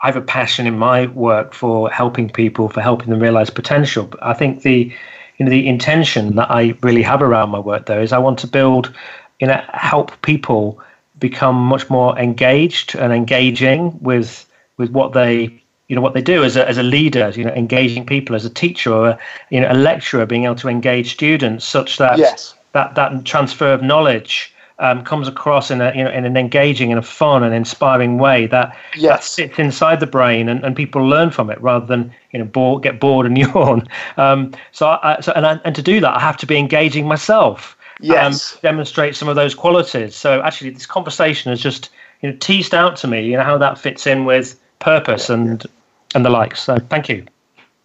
I 0.00 0.06
have 0.06 0.16
a 0.16 0.22
passion 0.22 0.66
in 0.66 0.78
my 0.78 1.06
work 1.08 1.54
for 1.54 1.90
helping 1.90 2.30
people, 2.30 2.68
for 2.68 2.80
helping 2.80 3.10
them 3.10 3.18
realise 3.18 3.50
potential. 3.50 4.04
But 4.04 4.22
I 4.22 4.32
think 4.32 4.62
the 4.62 4.92
you 5.38 5.44
know 5.44 5.50
the 5.50 5.66
intention 5.66 6.36
that 6.36 6.50
I 6.50 6.74
really 6.82 7.02
have 7.02 7.22
around 7.22 7.50
my 7.50 7.58
work 7.58 7.86
though 7.86 8.00
is 8.00 8.12
I 8.12 8.18
want 8.18 8.38
to 8.40 8.46
build 8.46 8.92
you 9.40 9.46
know 9.46 9.62
help 9.72 10.20
people 10.22 10.80
become 11.18 11.56
much 11.56 11.88
more 11.90 12.18
engaged 12.18 12.94
and 12.94 13.12
engaging 13.12 13.98
with 14.00 14.46
with 14.76 14.90
what 14.90 15.12
they 15.12 15.62
you 15.88 15.96
know 15.96 16.02
what 16.02 16.14
they 16.14 16.22
do 16.22 16.42
as 16.42 16.56
a, 16.56 16.68
as 16.68 16.78
a 16.78 16.82
leader 16.82 17.30
you 17.34 17.44
know 17.44 17.52
engaging 17.52 18.06
people 18.06 18.34
as 18.34 18.44
a 18.44 18.50
teacher 18.50 18.92
or 18.92 19.08
a, 19.10 19.18
you 19.50 19.60
know 19.60 19.70
a 19.70 19.74
lecturer 19.74 20.26
being 20.26 20.44
able 20.44 20.54
to 20.54 20.68
engage 20.68 21.12
students 21.12 21.64
such 21.64 21.98
that 21.98 22.18
yes. 22.18 22.54
that 22.72 22.94
that 22.94 23.24
transfer 23.24 23.72
of 23.72 23.82
knowledge 23.82 24.54
um, 24.82 25.04
comes 25.04 25.28
across 25.28 25.70
in 25.70 25.80
a 25.80 25.94
you 25.94 26.02
know 26.02 26.10
in 26.10 26.24
an 26.24 26.36
engaging 26.36 26.90
and 26.90 26.98
a 26.98 27.02
fun 27.02 27.44
and 27.44 27.54
inspiring 27.54 28.18
way 28.18 28.46
that 28.48 28.76
yes. 28.96 29.02
that 29.02 29.24
sits 29.24 29.58
inside 29.58 30.00
the 30.00 30.06
brain 30.06 30.48
and, 30.48 30.62
and 30.64 30.74
people 30.76 31.06
learn 31.06 31.30
from 31.30 31.48
it 31.50 31.60
rather 31.62 31.86
than 31.86 32.12
you 32.32 32.38
know 32.40 32.44
bore, 32.44 32.80
get 32.80 32.98
bored 33.00 33.24
and 33.24 33.38
yawn. 33.54 33.88
Um, 34.16 34.52
so 34.72 34.88
I, 34.88 35.18
so 35.20 35.32
and 35.34 35.46
I, 35.46 35.60
and 35.64 35.74
to 35.76 35.82
do 35.82 36.00
that 36.00 36.16
I 36.16 36.20
have 36.20 36.36
to 36.38 36.46
be 36.46 36.56
engaging 36.56 37.06
myself. 37.06 37.76
Um, 38.00 38.06
yes. 38.06 38.54
Um, 38.54 38.58
demonstrate 38.62 39.14
some 39.14 39.28
of 39.28 39.36
those 39.36 39.54
qualities. 39.54 40.16
So 40.16 40.42
actually, 40.42 40.70
this 40.70 40.86
conversation 40.86 41.50
has 41.50 41.60
just 41.60 41.90
you 42.20 42.30
know 42.30 42.36
teased 42.40 42.74
out 42.74 42.96
to 42.96 43.06
me 43.06 43.24
you 43.24 43.36
know 43.36 43.44
how 43.44 43.56
that 43.58 43.78
fits 43.78 44.06
in 44.06 44.24
with 44.24 44.60
purpose 44.80 45.28
yeah, 45.28 45.36
and 45.36 45.62
yeah. 45.64 45.70
and 46.16 46.24
the 46.24 46.30
likes. 46.30 46.60
So 46.60 46.78
thank 46.90 47.08
you. 47.08 47.24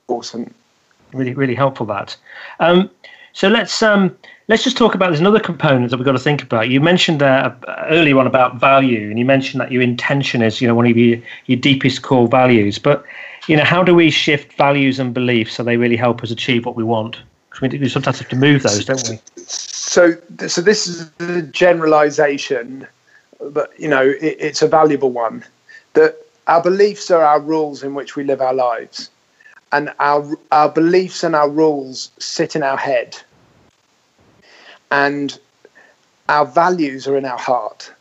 Awesome. 0.08 0.52
Really 1.14 1.36
really 1.36 1.56
helpful 1.56 1.86
that. 1.86 2.18
Um, 2.60 2.90
So 3.38 3.50
let's 3.50 3.84
um, 3.84 4.18
let's 4.48 4.64
just 4.64 4.78
talk 4.78 4.96
about 4.96 5.10
there's 5.10 5.20
another 5.20 5.40
component 5.40 5.92
that 5.92 5.98
we've 5.98 6.06
got 6.06 6.14
to 6.14 6.18
think 6.18 6.42
about. 6.42 6.70
You 6.70 6.82
mentioned 6.82 7.22
uh, 7.22 7.54
earlier 7.88 8.18
on 8.18 8.26
about 8.26 8.60
value, 8.60 9.12
and 9.12 9.20
you 9.20 9.26
mentioned 9.26 9.62
that 9.62 9.72
your 9.72 9.84
intention 9.84 10.42
is 10.42 10.60
you 10.60 10.68
know 10.68 10.74
one 10.74 10.88
of 10.88 10.98
your 10.98 11.20
your 11.46 11.60
deepest 11.60 12.02
core 12.02 12.28
values. 12.28 12.80
But 12.80 13.06
you 13.48 13.56
know, 13.56 13.64
how 13.64 13.84
do 13.84 13.94
we 13.94 14.10
shift 14.10 14.54
values 14.54 14.98
and 14.98 15.14
beliefs 15.14 15.54
so 15.54 15.64
they 15.64 15.78
really 15.78 15.96
help 15.96 16.24
us 16.24 16.32
achieve 16.32 16.66
what 16.66 16.76
we 16.76 16.84
want? 16.84 17.18
Because 17.52 17.80
we 17.80 17.88
sometimes 17.90 18.18
have 18.18 18.30
to 18.30 18.36
move 18.36 18.64
those, 18.64 18.84
don't 18.86 19.08
we? 19.08 19.20
So, 19.46 20.16
so 20.48 20.60
this 20.60 20.88
is 20.88 21.12
the 21.12 21.44
generalization, 21.44 22.88
but 23.52 23.72
you 23.80 23.88
know, 23.88 24.02
it, 24.02 24.36
it's 24.40 24.64
a 24.64 24.68
valuable 24.68 25.12
one. 25.12 25.46
That 25.94 26.18
our 26.48 26.64
beliefs 26.64 27.12
are 27.12 27.22
our 27.22 27.40
rules 27.40 27.84
in 27.84 27.94
which 27.94 28.16
we 28.16 28.24
live 28.24 28.42
our 28.42 28.56
lives, 28.56 29.12
and 29.72 29.94
our 30.00 30.28
our 30.52 30.70
beliefs 30.70 31.24
and 31.24 31.36
our 31.36 31.52
rules 31.52 32.10
sit 32.18 32.56
in 32.56 32.64
our 32.64 32.78
head, 32.78 33.16
and 34.92 35.40
our 36.30 36.46
values 36.46 37.08
are 37.08 37.18
in 37.18 37.26
our 37.26 37.38
heart. 37.38 37.92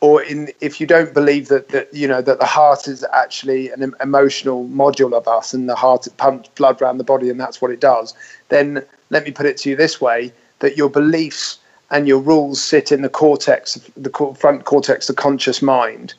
Or 0.00 0.22
in 0.22 0.50
if 0.60 0.80
you 0.80 0.86
don't 0.86 1.14
believe 1.14 1.48
that 1.48 1.68
that 1.68 1.92
you 1.94 2.08
know 2.08 2.20
that 2.22 2.40
the 2.40 2.46
heart 2.46 2.88
is 2.88 3.04
actually 3.12 3.70
an 3.70 3.94
emotional 4.00 4.68
module 4.68 5.12
of 5.12 5.28
us 5.28 5.54
and 5.54 5.68
the 5.68 5.76
heart 5.76 6.08
pumps 6.16 6.48
blood 6.56 6.82
around 6.82 6.98
the 6.98 7.04
body 7.04 7.30
and 7.30 7.38
that's 7.38 7.62
what 7.62 7.70
it 7.70 7.78
does 7.78 8.14
then 8.48 8.84
let 9.10 9.24
me 9.24 9.30
put 9.30 9.46
it 9.46 9.56
to 9.58 9.70
you 9.70 9.76
this 9.76 10.00
way 10.00 10.32
that 10.58 10.76
your 10.76 10.90
beliefs 10.90 11.58
and 11.92 12.08
your 12.08 12.18
rules 12.18 12.60
sit 12.60 12.90
in 12.90 13.02
the 13.02 13.08
cortex 13.08 13.74
the 13.96 14.10
front 14.36 14.64
cortex 14.64 15.06
the 15.06 15.14
conscious 15.14 15.62
mind. 15.62 16.14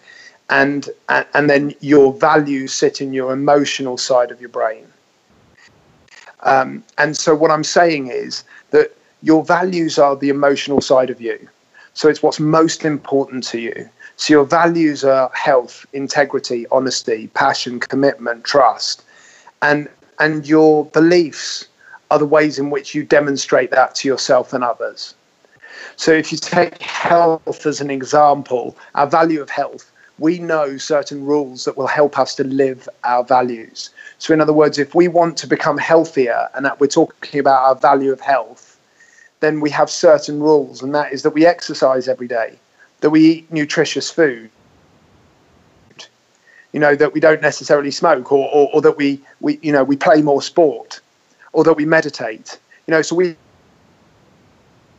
And 0.50 0.90
and 1.10 1.50
then 1.50 1.74
your 1.82 2.14
values 2.14 2.74
sit 2.74 3.02
in 3.02 3.12
your 3.12 3.34
emotional 3.34 3.98
side 3.98 4.32
of 4.32 4.40
your 4.40 4.50
brain. 4.50 4.86
Um, 6.42 6.84
and 6.98 7.18
so 7.18 7.34
what 7.34 7.52
i'm 7.52 7.64
saying 7.64 8.08
is 8.08 8.44
that 8.72 8.96
your 9.24 9.44
values 9.44 9.98
are 9.98 10.16
the 10.16 10.30
emotional 10.30 10.82
side 10.82 11.10
of 11.10 11.20
you 11.20 11.50
so 11.94 12.10
it's 12.10 12.24
what's 12.24 12.40
most 12.40 12.86
important 12.86 13.44
to 13.46 13.60
you. 13.60 13.90
So 14.16 14.34
your 14.34 14.46
values 14.46 15.04
are 15.04 15.30
health, 15.34 15.86
integrity, 15.94 16.66
honesty, 16.72 17.28
passion, 17.28 17.80
commitment, 17.80 18.44
trust. 18.44 19.04
And 19.62 19.88
and 20.20 20.48
your 20.48 20.86
beliefs 20.86 21.68
are 22.12 22.20
the 22.20 22.26
ways 22.26 22.60
in 22.60 22.70
which 22.70 22.94
you 22.96 23.04
demonstrate 23.04 23.72
that 23.72 23.96
to 23.96 24.08
yourself 24.08 24.54
and 24.54 24.64
others. 24.64 25.16
So 25.96 26.12
if 26.12 26.32
you 26.32 26.38
take 26.38 26.82
health 26.82 27.66
as 27.66 27.82
an 27.82 27.90
example, 27.90 28.76
our 28.96 29.08
value 29.08 29.42
of 29.42 29.50
health, 29.50 29.92
we 30.20 30.40
know 30.40 30.78
certain 30.78 31.26
rules 31.26 31.66
that 31.66 31.78
will 31.78 31.88
help 31.88 32.18
us 32.20 32.36
to 32.36 32.44
live 32.44 32.88
our 33.04 33.24
values. 33.24 33.90
So 34.20 34.34
in 34.34 34.42
other 34.42 34.54
words, 34.54 34.78
if 34.78 34.94
we 34.96 35.08
want 35.08 35.38
to 35.38 35.48
become 35.48 35.78
healthier 35.78 36.50
and 36.56 36.66
that 36.66 36.80
we're 36.80 36.88
talking 36.88 37.40
about 37.40 37.64
our 37.64 37.76
value 37.76 38.12
of 38.12 38.22
health, 38.22 38.73
then 39.44 39.60
we 39.60 39.70
have 39.70 39.90
certain 39.90 40.40
rules, 40.42 40.82
and 40.82 40.96
that 40.96 41.12
is 41.12 41.24
that 41.24 41.32
we 41.32 41.46
exercise 41.46 42.08
every 42.08 42.28
day, 42.28 42.58
that 43.02 43.10
we 43.10 43.22
eat 43.22 43.52
nutritious 43.52 44.10
food, 44.10 44.50
you 46.72 46.80
know, 46.80 46.96
that 46.96 47.14
we 47.14 47.20
don't 47.20 47.42
necessarily 47.42 47.92
smoke, 47.92 48.32
or, 48.32 48.50
or, 48.52 48.70
or 48.74 48.82
that 48.82 48.98
we, 48.98 49.22
we, 49.42 49.60
you 49.62 49.72
know, 49.72 49.84
we 49.84 49.96
play 49.96 50.22
more 50.22 50.42
sport, 50.42 51.02
or 51.52 51.64
that 51.64 51.74
we 51.74 51.86
meditate. 51.86 52.60
You 52.88 52.94
know, 52.94 53.02
so 53.02 53.16
we 53.16 53.36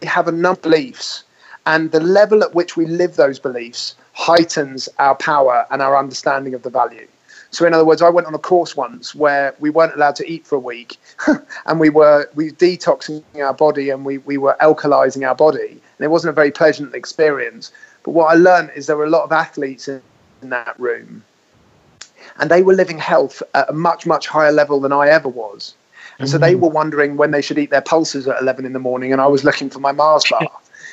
have 0.02 0.28
enough 0.28 0.62
beliefs, 0.62 1.24
and 1.66 1.90
the 1.90 2.00
level 2.00 2.42
at 2.42 2.54
which 2.54 2.76
we 2.76 2.86
live 2.86 3.16
those 3.16 3.38
beliefs 3.38 3.96
heightens 4.12 4.88
our 4.98 5.16
power 5.16 5.66
and 5.70 5.82
our 5.82 5.96
understanding 5.96 6.54
of 6.54 6.62
the 6.62 6.70
value. 6.70 7.08
So 7.54 7.64
in 7.66 7.72
other 7.72 7.84
words, 7.84 8.02
I 8.02 8.08
went 8.08 8.26
on 8.26 8.34
a 8.34 8.38
course 8.38 8.76
once 8.76 9.14
where 9.14 9.54
we 9.60 9.70
weren't 9.70 9.94
allowed 9.94 10.16
to 10.16 10.28
eat 10.28 10.44
for 10.44 10.56
a 10.56 10.60
week, 10.60 10.98
and 11.66 11.78
we 11.78 11.88
were 11.88 12.28
we 12.34 12.50
detoxing 12.50 13.22
our 13.36 13.54
body 13.54 13.90
and 13.90 14.04
we 14.04 14.18
we 14.18 14.38
were 14.38 14.56
alkalizing 14.60 15.26
our 15.26 15.36
body, 15.36 15.70
and 15.70 16.00
it 16.00 16.10
wasn't 16.10 16.30
a 16.30 16.32
very 16.32 16.50
pleasant 16.50 16.94
experience. 16.94 17.70
But 18.02 18.10
what 18.10 18.26
I 18.26 18.34
learned 18.34 18.72
is 18.74 18.86
there 18.86 18.96
were 18.96 19.04
a 19.04 19.10
lot 19.10 19.22
of 19.22 19.30
athletes 19.30 19.86
in, 19.86 20.02
in 20.42 20.50
that 20.50 20.78
room, 20.80 21.22
and 22.38 22.50
they 22.50 22.62
were 22.62 22.74
living 22.74 22.98
health 22.98 23.40
at 23.54 23.70
a 23.70 23.72
much 23.72 24.04
much 24.04 24.26
higher 24.26 24.52
level 24.52 24.80
than 24.80 24.92
I 24.92 25.08
ever 25.08 25.28
was. 25.28 25.74
And 26.18 26.28
so 26.28 26.38
they 26.38 26.54
mm. 26.54 26.60
were 26.60 26.68
wondering 26.68 27.16
when 27.16 27.32
they 27.32 27.42
should 27.42 27.58
eat 27.58 27.70
their 27.70 27.82
pulses 27.82 28.28
at 28.28 28.40
11 28.40 28.64
in 28.64 28.72
the 28.72 28.78
morning, 28.78 29.12
and 29.12 29.20
I 29.20 29.26
was 29.26 29.42
looking 29.42 29.70
for 29.70 29.80
my 29.80 29.90
Mars 29.90 30.24
bar. 30.30 30.48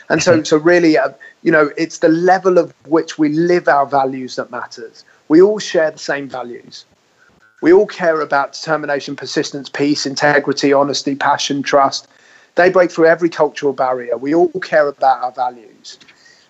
And 0.10 0.22
so, 0.22 0.42
so 0.42 0.58
really, 0.58 0.98
uh, 0.98 1.10
you 1.44 1.52
know, 1.52 1.72
it's 1.78 2.00
the 2.00 2.10
level 2.10 2.58
of 2.58 2.74
which 2.88 3.20
we 3.20 3.30
live 3.30 3.68
our 3.68 3.86
values 3.86 4.36
that 4.36 4.50
matters 4.50 5.06
we 5.32 5.42
all 5.42 5.60
share 5.60 5.90
the 5.90 5.98
same 5.98 6.28
values. 6.28 6.84
We 7.62 7.72
all 7.72 7.88
care 7.88 8.20
about 8.20 8.52
determination, 8.52 9.16
persistence, 9.16 9.70
peace, 9.70 10.06
integrity, 10.06 10.74
honesty, 10.74 11.16
passion, 11.16 11.64
trust. 11.64 12.10
They 12.56 12.70
break 12.70 12.92
through 12.92 13.06
every 13.06 13.30
cultural 13.30 13.72
barrier. 13.72 14.18
We 14.18 14.36
all 14.36 14.50
care 14.60 14.90
about 14.90 15.24
our 15.24 15.32
values. 15.32 15.98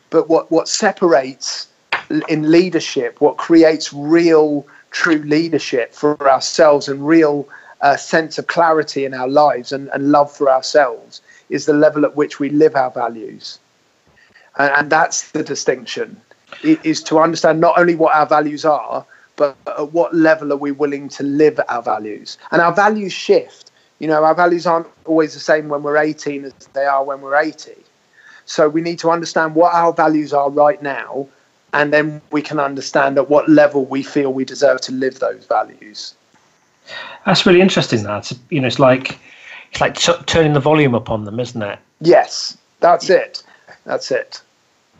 But 0.09 0.29
what, 0.29 0.49
what 0.49 0.67
separates 0.67 1.67
in 2.27 2.49
leadership, 2.49 3.21
what 3.21 3.37
creates 3.37 3.93
real, 3.93 4.65
true 4.89 5.21
leadership 5.35 5.93
for 5.93 6.17
ourselves 6.27 6.87
and 6.87 7.07
real 7.07 7.47
uh, 7.81 7.97
sense 7.97 8.39
of 8.39 8.47
clarity 8.47 9.05
in 9.05 9.13
our 9.13 9.27
lives 9.27 9.71
and, 9.71 9.89
and 9.89 10.11
love 10.11 10.35
for 10.35 10.49
ourselves 10.49 11.21
is 11.49 11.67
the 11.67 11.73
level 11.73 12.03
at 12.03 12.15
which 12.15 12.39
we 12.39 12.49
live 12.49 12.75
our 12.75 12.89
values. 12.89 13.59
And, 14.57 14.73
and 14.73 14.89
that's 14.91 15.29
the 15.33 15.43
distinction 15.43 16.19
is 16.63 17.03
to 17.03 17.19
understand 17.19 17.59
not 17.59 17.77
only 17.77 17.95
what 17.95 18.13
our 18.15 18.25
values 18.25 18.65
are, 18.65 19.05
but 19.35 19.55
at 19.67 19.91
what 19.91 20.13
level 20.13 20.51
are 20.53 20.57
we 20.57 20.71
willing 20.71 21.09
to 21.09 21.23
live 21.23 21.59
our 21.67 21.81
values? 21.81 22.37
And 22.51 22.61
our 22.61 22.73
values 22.73 23.13
shift. 23.13 23.71
You 23.99 24.07
know, 24.07 24.23
our 24.23 24.35
values 24.35 24.65
aren't 24.65 24.87
always 25.05 25.33
the 25.33 25.39
same 25.39 25.69
when 25.69 25.83
we're 25.83 25.97
18 25.97 26.45
as 26.45 26.53
they 26.73 26.85
are 26.85 27.03
when 27.03 27.21
we're 27.21 27.35
80. 27.35 27.71
So 28.45 28.67
we 28.67 28.81
need 28.81 28.99
to 28.99 29.11
understand 29.11 29.55
what 29.55 29.73
our 29.73 29.93
values 29.93 30.33
are 30.33 30.49
right 30.49 30.81
now, 30.81 31.27
and 31.73 31.93
then 31.93 32.21
we 32.31 32.41
can 32.41 32.59
understand 32.59 33.17
at 33.17 33.29
what 33.29 33.47
level 33.47 33.85
we 33.85 34.03
feel 34.03 34.33
we 34.33 34.43
deserve 34.43 34.81
to 34.81 34.91
live 34.91 35.19
those 35.19 35.45
values. 35.45 36.15
That's 37.25 37.45
really 37.45 37.61
interesting. 37.61 38.03
That 38.03 38.31
you 38.49 38.59
know, 38.59 38.67
it's 38.67 38.79
like 38.79 39.19
it's 39.71 39.79
like 39.79 39.95
t- 39.95 40.23
turning 40.25 40.53
the 40.53 40.59
volume 40.59 40.95
up 40.95 41.09
on 41.09 41.25
them, 41.25 41.39
isn't 41.39 41.61
it? 41.61 41.79
Yes, 42.01 42.57
that's 42.79 43.09
it. 43.09 43.43
That's 43.85 44.11
it 44.11 44.41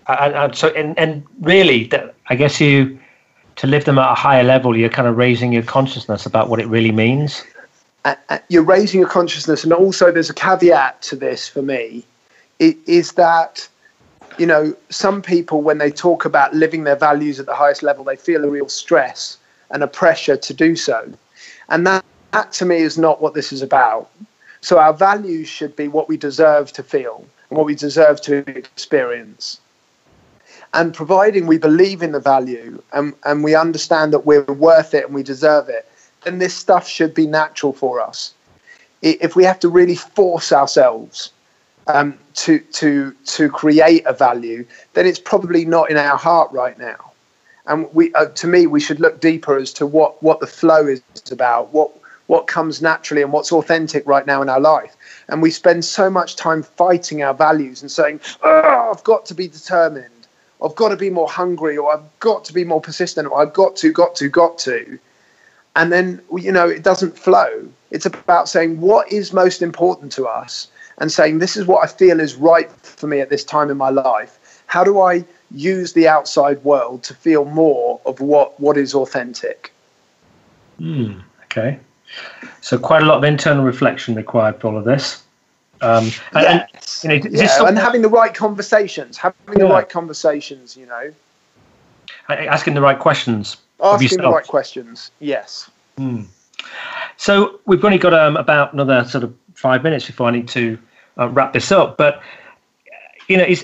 and, 0.08 0.34
and 0.34 0.56
so 0.56 0.70
and, 0.70 0.98
and 0.98 1.24
really 1.42 1.86
that 1.86 2.14
i 2.30 2.36
guess 2.36 2.60
you 2.60 3.00
to 3.56 3.68
live 3.68 3.86
them 3.86 4.00
at 4.00 4.12
a 4.12 4.16
higher 4.16 4.44
level 4.44 4.76
you're 4.76 4.90
kind 4.90 5.08
of 5.08 5.18
raising 5.18 5.54
your 5.54 5.64
consciousness 5.64 6.26
about 6.26 6.50
what 6.50 6.60
it 6.60 6.68
really 6.68 6.92
means. 6.92 7.44
Uh, 8.06 8.16
you're 8.50 8.64
raising 8.64 9.00
your 9.00 9.10
consciousness 9.10 9.64
and 9.64 9.72
also 9.72 10.12
there's 10.12 10.30
a 10.30 10.34
caveat 10.34 11.00
to 11.04 11.16
this 11.16 11.48
for 11.48 11.62
me. 11.62 12.04
It, 12.58 12.78
is 12.88 13.14
that 13.14 13.68
you 14.40 14.46
know 14.46 14.76
some 14.90 15.22
people 15.22 15.62
when 15.62 15.78
they 15.78 15.92
talk 15.92 16.26
about 16.26 16.56
living 16.56 16.84
their 16.84 16.96
values 16.96 17.40
at 17.40 17.46
the 17.46 17.54
highest 17.54 17.84
level 17.84 18.04
they 18.04 18.16
feel 18.16 18.44
a 18.44 18.50
real 18.50 18.70
stress 18.70 19.38
and 19.70 19.84
a 19.84 19.88
pressure 19.88 20.38
to 20.38 20.54
do 20.54 20.76
so. 20.76 21.14
And 21.70 21.86
that, 21.86 22.04
that 22.32 22.52
to 22.54 22.66
me 22.66 22.78
is 22.78 22.98
not 22.98 23.22
what 23.22 23.34
this 23.36 23.54
is 23.54 23.62
about. 23.62 24.10
So 24.62 24.80
our 24.80 24.94
values 24.94 25.48
should 25.48 25.76
be 25.76 25.88
what 25.88 26.10
we 26.10 26.18
deserve 26.18 26.74
to 26.74 26.84
feel 26.84 27.26
and 27.50 27.58
what 27.58 27.66
we 27.66 27.76
deserve 27.76 28.22
to 28.22 28.38
experience 28.58 29.60
and 30.74 30.94
providing 30.94 31.48
we 31.48 31.58
believe 31.58 32.02
in 32.02 32.12
the 32.14 32.20
value 32.20 32.82
and, 32.94 33.14
and 33.26 33.44
we 33.44 33.56
understand 33.56 34.14
that 34.14 34.26
we're 34.26 34.44
worth 34.44 34.94
it 34.94 35.06
and 35.06 35.14
we 35.14 35.24
deserve 35.24 35.70
it, 35.70 35.90
then 36.24 36.40
this 36.40 36.56
stuff 36.56 36.88
should 36.88 37.14
be 37.14 37.28
natural 37.28 37.74
for 37.74 38.00
us. 38.00 38.34
If 39.02 39.36
we 39.36 39.44
have 39.44 39.60
to 39.62 39.70
really 39.70 39.96
force 39.96 40.52
ourselves 40.52 41.32
um, 41.88 42.18
to, 42.36 42.60
to, 42.60 43.12
to 43.26 43.50
create 43.50 44.06
a 44.06 44.14
value, 44.14 44.66
then 44.94 45.06
it's 45.06 45.20
probably 45.20 45.66
not 45.66 45.90
in 45.90 45.98
our 45.98 46.18
heart 46.18 46.52
right 46.52 46.78
now. 46.78 47.12
And 47.66 47.94
we, 47.94 48.14
uh, 48.14 48.26
to 48.28 48.48
me, 48.48 48.68
we 48.68 48.80
should 48.80 49.00
look 49.00 49.20
deeper 49.20 49.58
as 49.58 49.74
to 49.74 49.86
what, 49.86 50.22
what 50.24 50.40
the 50.40 50.48
flow 50.48 50.88
is 50.88 51.02
about, 51.32 51.74
what, 51.74 51.92
what 52.28 52.48
comes 52.48 52.82
naturally 52.82 53.22
and 53.22 53.34
what's 53.34 53.52
authentic 53.52 54.06
right 54.08 54.26
now 54.26 54.42
in 54.42 54.50
our 54.50 54.60
life. 54.60 54.96
And 55.28 55.42
we 55.42 55.52
spend 55.52 55.84
so 55.84 56.10
much 56.10 56.36
time 56.36 56.64
fighting 56.64 57.24
our 57.24 57.34
values 57.34 57.82
and 57.82 57.92
saying, 57.92 58.22
oh, 58.44 58.94
I've 58.96 59.04
got 59.04 59.26
to 59.28 59.34
be 59.34 59.48
determined. 59.48 60.21
I've 60.64 60.76
got 60.76 60.90
to 60.90 60.96
be 60.96 61.10
more 61.10 61.28
hungry 61.28 61.78
or 61.78 61.94
I've 61.94 62.20
got 62.20 62.46
to 62.46 62.54
be 62.54 62.64
more 62.64 62.82
persistent 62.82 63.28
or 63.28 63.42
I've 63.42 63.54
got 63.54 63.76
to, 63.78 63.92
got 63.92 64.16
to, 64.16 64.30
got 64.30 64.58
to. 64.60 65.00
And 65.76 65.92
then, 65.92 66.22
you 66.38 66.52
know, 66.52 66.68
it 66.68 66.84
doesn't 66.84 67.18
flow. 67.18 67.68
It's 67.90 68.06
about 68.06 68.50
saying 68.50 68.80
what 68.80 69.12
is 69.12 69.34
most 69.34 69.62
important 69.62 70.12
to 70.14 70.28
us 70.28 70.68
and 70.98 71.12
saying 71.12 71.40
this 71.40 71.58
is 71.58 71.66
what 71.66 71.84
I 71.84 71.88
feel 71.88 72.20
is 72.20 72.36
right 72.36 72.72
for 72.72 73.08
me 73.08 73.22
at 73.22 73.30
this 73.30 73.44
time 73.44 73.72
in 73.72 73.78
my 73.78 73.90
life. 73.90 74.64
How 74.68 74.84
do 74.84 75.00
I 75.00 75.26
use 75.50 75.94
the 75.94 76.08
outside 76.08 76.64
world 76.64 77.04
to 77.04 77.14
feel 77.14 77.46
more 77.46 78.00
of 78.06 78.20
what, 78.20 78.60
what 78.60 78.78
is 78.78 78.94
authentic? 78.94 79.74
Mm, 80.80 81.24
okay. 81.46 81.80
So, 82.62 82.78
quite 82.78 83.02
a 83.02 83.06
lot 83.06 83.18
of 83.18 83.24
internal 83.24 83.64
reflection 83.64 84.16
required 84.16 84.60
for 84.60 84.68
all 84.68 84.78
of 84.78 84.84
this. 84.84 85.24
Um, 85.82 86.12
and, 86.34 86.66
yes. 86.74 87.04
and, 87.04 87.24
you 87.24 87.30
know, 87.32 87.42
yeah, 87.42 87.68
and 87.68 87.78
having 87.78 88.02
the 88.02 88.10
right 88.10 88.34
conversations, 88.34 89.18
having 89.18 89.38
yeah. 89.50 89.66
the 89.66 89.66
right 89.66 89.90
conversations, 89.90 90.78
you 90.78 90.86
know. 90.86 91.12
Asking 92.30 92.76
the 92.76 92.82
right 92.82 93.00
questions. 93.00 93.58
Asking 93.84 94.22
the 94.22 94.30
right 94.30 94.46
questions, 94.46 95.12
yes. 95.20 95.70
Mm. 95.98 96.28
So 97.18 97.60
we've 97.66 97.84
only 97.84 97.98
got 97.98 98.14
um, 98.14 98.38
about 98.38 98.74
another 98.74 99.04
sort 99.06 99.24
of 99.24 99.34
five 99.56 99.84
minutes 99.84 100.06
before 100.06 100.28
I 100.28 100.32
need 100.32 100.48
to 100.50 100.78
uh, 101.18 101.30
wrap 101.30 101.54
this 101.54 101.72
up. 101.72 101.98
But 101.98 102.22
you 103.28 103.38
know, 103.38 103.44
it's, 103.44 103.64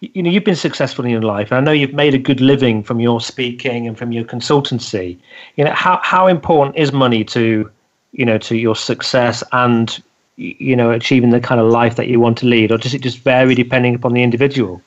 you 0.00 0.22
know, 0.22 0.30
you've 0.30 0.44
been 0.44 0.56
successful 0.56 1.04
in 1.04 1.10
your 1.10 1.22
life, 1.22 1.50
and 1.50 1.58
I 1.58 1.60
know 1.60 1.72
you've 1.72 1.94
made 1.94 2.14
a 2.14 2.18
good 2.18 2.40
living 2.40 2.82
from 2.82 3.00
your 3.00 3.20
speaking 3.20 3.86
and 3.86 3.96
from 3.96 4.12
your 4.12 4.24
consultancy. 4.24 5.18
You 5.56 5.64
know, 5.64 5.72
how 5.72 6.00
how 6.02 6.26
important 6.26 6.76
is 6.76 6.92
money 6.92 7.24
to 7.24 7.70
you 8.12 8.24
know 8.24 8.38
to 8.38 8.56
your 8.56 8.76
success 8.76 9.42
and 9.52 10.02
you 10.36 10.74
know 10.74 10.90
achieving 10.90 11.30
the 11.30 11.40
kind 11.40 11.60
of 11.60 11.70
life 11.70 11.96
that 11.96 12.08
you 12.08 12.20
want 12.20 12.38
to 12.38 12.46
lead, 12.46 12.72
or 12.72 12.78
does 12.78 12.94
it 12.94 13.02
just 13.02 13.18
vary 13.18 13.54
depending 13.54 13.94
upon 13.94 14.14
the 14.14 14.22
individual? 14.22 14.82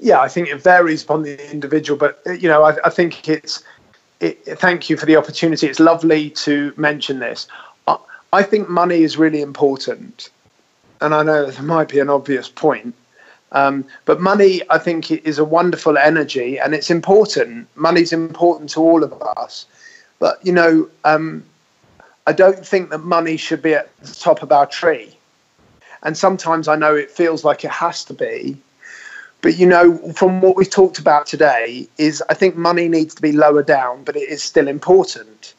Yeah, 0.00 0.20
I 0.20 0.28
think 0.28 0.48
it 0.48 0.60
varies 0.60 1.04
upon 1.04 1.22
the 1.22 1.50
individual, 1.50 1.98
but 1.98 2.20
you 2.40 2.48
know, 2.48 2.64
I, 2.64 2.76
I 2.84 2.90
think 2.90 3.28
it's. 3.28 3.62
It, 4.20 4.44
thank 4.58 4.88
you 4.88 4.96
for 4.96 5.04
the 5.04 5.16
opportunity. 5.16 5.66
It's 5.66 5.80
lovely 5.80 6.30
to 6.30 6.72
mention 6.76 7.18
this. 7.18 7.48
I, 7.88 7.96
I 8.32 8.42
think 8.42 8.68
money 8.68 9.02
is 9.02 9.16
really 9.16 9.42
important, 9.42 10.30
and 11.00 11.14
I 11.14 11.22
know 11.22 11.50
there 11.50 11.62
might 11.62 11.88
be 11.88 11.98
an 11.98 12.08
obvious 12.08 12.48
point, 12.48 12.94
um, 13.52 13.84
but 14.04 14.20
money, 14.20 14.62
I 14.70 14.78
think, 14.78 15.10
is 15.10 15.38
a 15.38 15.44
wonderful 15.44 15.98
energy, 15.98 16.58
and 16.58 16.74
it's 16.74 16.90
important. 16.90 17.68
Money's 17.76 18.12
important 18.12 18.70
to 18.70 18.80
all 18.80 19.04
of 19.04 19.12
us, 19.36 19.66
but 20.18 20.44
you 20.44 20.52
know, 20.52 20.88
um, 21.04 21.44
I 22.26 22.32
don't 22.32 22.64
think 22.64 22.90
that 22.90 22.98
money 22.98 23.36
should 23.36 23.62
be 23.62 23.74
at 23.74 23.94
the 24.00 24.14
top 24.14 24.42
of 24.42 24.52
our 24.52 24.66
tree. 24.66 25.16
And 26.02 26.16
sometimes 26.16 26.68
I 26.68 26.76
know 26.76 26.94
it 26.94 27.10
feels 27.10 27.44
like 27.44 27.64
it 27.64 27.70
has 27.70 28.04
to 28.06 28.14
be, 28.14 28.56
but 29.42 29.58
you 29.58 29.66
know, 29.66 29.98
from 30.12 30.40
what 30.40 30.56
we've 30.56 30.70
talked 30.70 30.98
about 30.98 31.26
today, 31.26 31.88
is 31.98 32.22
I 32.28 32.34
think 32.34 32.56
money 32.56 32.88
needs 32.88 33.14
to 33.16 33.22
be 33.22 33.32
lower 33.32 33.62
down, 33.62 34.04
but 34.04 34.16
it 34.16 34.28
is 34.28 34.42
still 34.42 34.68
important. 34.68 35.54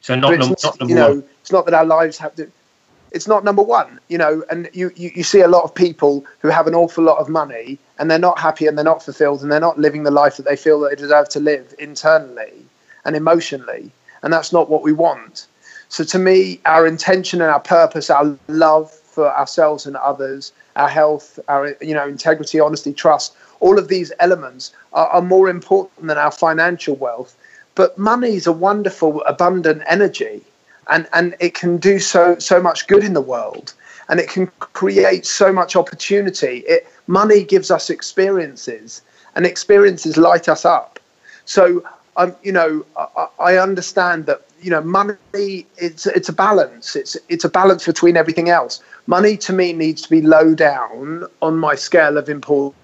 So 0.00 0.16
not, 0.16 0.38
num- 0.38 0.56
not 0.62 0.80
number 0.80 0.92
you 0.92 0.94
know, 0.94 1.08
one. 1.10 1.24
it's 1.40 1.52
not 1.52 1.64
that 1.66 1.74
our 1.74 1.84
lives 1.84 2.18
have 2.18 2.34
to. 2.36 2.50
It's 3.12 3.28
not 3.28 3.44
number 3.44 3.62
one, 3.62 4.00
you 4.08 4.18
know, 4.18 4.44
and 4.50 4.68
you, 4.74 4.90
you, 4.94 5.10
you 5.14 5.22
see 5.22 5.40
a 5.40 5.48
lot 5.48 5.64
of 5.64 5.74
people 5.74 6.26
who 6.40 6.48
have 6.48 6.66
an 6.66 6.74
awful 6.74 7.02
lot 7.02 7.18
of 7.18 7.28
money 7.28 7.78
and 7.98 8.10
they're 8.10 8.18
not 8.18 8.38
happy 8.38 8.66
and 8.66 8.76
they're 8.76 8.84
not 8.84 9.02
fulfilled 9.02 9.40
and 9.40 9.50
they're 9.50 9.60
not 9.60 9.78
living 9.78 10.02
the 10.02 10.10
life 10.10 10.36
that 10.36 10.44
they 10.44 10.56
feel 10.56 10.78
that 10.80 10.90
they 10.90 10.96
deserve 10.96 11.28
to 11.30 11.40
live 11.40 11.74
internally 11.78 12.52
and 13.06 13.16
emotionally. 13.16 13.90
And 14.22 14.32
that's 14.32 14.52
not 14.52 14.68
what 14.68 14.82
we 14.82 14.92
want. 14.92 15.46
So 15.88 16.04
to 16.04 16.18
me, 16.18 16.60
our 16.66 16.86
intention 16.86 17.40
and 17.40 17.50
our 17.50 17.60
purpose, 17.60 18.10
our 18.10 18.36
love 18.48 18.90
for 18.90 19.34
ourselves 19.36 19.86
and 19.86 19.96
others, 19.96 20.52
our 20.76 20.88
health, 20.88 21.38
our 21.48 21.76
you 21.80 21.94
know 21.94 22.06
integrity, 22.06 22.60
honesty, 22.60 22.92
trust, 22.92 23.34
all 23.60 23.78
of 23.78 23.88
these 23.88 24.12
elements 24.20 24.72
are, 24.92 25.08
are 25.08 25.22
more 25.22 25.48
important 25.48 26.06
than 26.06 26.18
our 26.18 26.30
financial 26.30 26.94
wealth. 26.96 27.36
But 27.74 27.98
money 27.98 28.34
is 28.34 28.46
a 28.46 28.52
wonderful, 28.52 29.22
abundant 29.24 29.82
energy, 29.86 30.42
and 30.88 31.08
and 31.12 31.34
it 31.40 31.54
can 31.54 31.78
do 31.78 31.98
so 31.98 32.38
so 32.38 32.60
much 32.60 32.86
good 32.86 33.02
in 33.02 33.14
the 33.14 33.20
world, 33.20 33.72
and 34.08 34.20
it 34.20 34.28
can 34.28 34.46
create 34.60 35.26
so 35.26 35.52
much 35.52 35.74
opportunity. 35.74 36.58
It 36.66 36.86
money 37.06 37.44
gives 37.44 37.70
us 37.70 37.90
experiences, 37.90 39.02
and 39.34 39.46
experiences 39.46 40.16
light 40.16 40.48
us 40.48 40.64
up. 40.64 41.00
So 41.44 41.82
um, 42.18 42.36
you 42.42 42.52
know, 42.52 42.84
I, 42.96 43.28
I 43.38 43.56
understand 43.56 44.26
that 44.26 44.42
you 44.60 44.70
know 44.70 44.82
money 44.82 45.66
it's 45.76 46.06
it's 46.06 46.28
a 46.28 46.32
balance 46.32 46.96
it's 46.96 47.16
it's 47.28 47.44
a 47.44 47.48
balance 47.48 47.86
between 47.86 48.16
everything 48.16 48.48
else 48.48 48.82
money 49.06 49.36
to 49.36 49.52
me 49.52 49.72
needs 49.72 50.02
to 50.02 50.10
be 50.10 50.20
low 50.20 50.52
down 50.54 51.24
on 51.42 51.56
my 51.56 51.76
scale 51.76 52.18
of 52.18 52.28
importance 52.28 52.74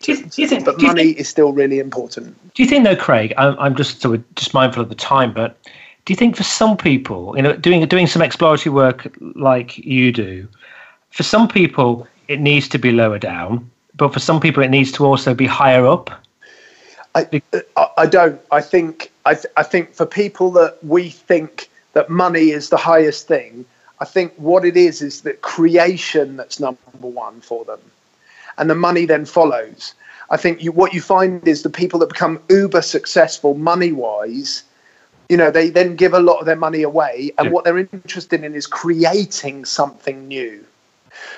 Do 0.00 0.12
you, 0.12 0.24
do 0.24 0.42
you 0.42 0.48
think? 0.48 0.64
but 0.64 0.80
money 0.80 1.04
think- 1.04 1.18
is 1.18 1.28
still 1.28 1.52
really 1.52 1.78
important 1.78 2.36
Do 2.54 2.62
you 2.62 2.68
think, 2.68 2.84
though, 2.84 2.96
Craig? 2.96 3.34
I'm, 3.36 3.58
I'm 3.58 3.74
just 3.74 4.00
sort 4.00 4.14
of 4.14 4.34
just 4.34 4.54
mindful 4.54 4.82
of 4.82 4.88
the 4.88 4.94
time, 4.94 5.32
but 5.32 5.58
do 6.04 6.12
you 6.12 6.16
think 6.16 6.36
for 6.36 6.44
some 6.44 6.76
people, 6.76 7.34
you 7.36 7.42
know, 7.42 7.54
doing 7.56 7.84
doing 7.86 8.06
some 8.06 8.22
exploratory 8.22 8.72
work 8.72 9.14
like 9.34 9.76
you 9.78 10.12
do, 10.12 10.48
for 11.10 11.22
some 11.22 11.48
people 11.48 12.06
it 12.28 12.40
needs 12.40 12.68
to 12.68 12.78
be 12.78 12.92
lower 12.92 13.18
down, 13.18 13.70
but 13.96 14.12
for 14.12 14.20
some 14.20 14.40
people 14.40 14.62
it 14.62 14.70
needs 14.70 14.90
to 14.92 15.04
also 15.04 15.34
be 15.34 15.46
higher 15.46 15.86
up. 15.86 16.10
I, 17.14 17.28
uh, 17.52 17.60
I, 17.76 17.88
I 17.98 18.06
don't 18.06 18.40
i 18.50 18.60
think 18.60 19.10
I, 19.26 19.34
th- 19.34 19.52
I 19.56 19.62
think 19.62 19.94
for 19.94 20.06
people 20.06 20.50
that 20.52 20.78
we 20.82 21.08
think 21.10 21.68
that 21.94 22.10
money 22.10 22.50
is 22.50 22.68
the 22.70 22.76
highest 22.76 23.26
thing 23.28 23.64
i 24.00 24.04
think 24.04 24.32
what 24.36 24.64
it 24.64 24.76
is 24.76 25.02
is 25.02 25.22
that 25.22 25.40
creation 25.42 26.36
that's 26.36 26.60
number 26.60 26.78
one 26.96 27.40
for 27.40 27.64
them 27.64 27.80
and 28.58 28.68
the 28.70 28.74
money 28.74 29.06
then 29.06 29.24
follows 29.24 29.94
i 30.30 30.36
think 30.36 30.62
you, 30.62 30.72
what 30.72 30.92
you 30.94 31.00
find 31.00 31.46
is 31.46 31.62
the 31.62 31.70
people 31.70 31.98
that 32.00 32.08
become 32.08 32.40
uber 32.50 32.82
successful 32.82 33.54
money 33.54 33.92
wise 33.92 34.64
you 35.28 35.36
know 35.36 35.50
they 35.50 35.70
then 35.70 35.96
give 35.96 36.14
a 36.14 36.20
lot 36.20 36.38
of 36.40 36.46
their 36.46 36.56
money 36.56 36.82
away 36.82 37.32
and 37.38 37.46
Yeah. 37.46 37.52
what 37.52 37.64
they're 37.64 37.78
interested 37.78 38.44
in 38.44 38.54
is 38.54 38.66
creating 38.66 39.64
something 39.64 40.28
new 40.28 40.64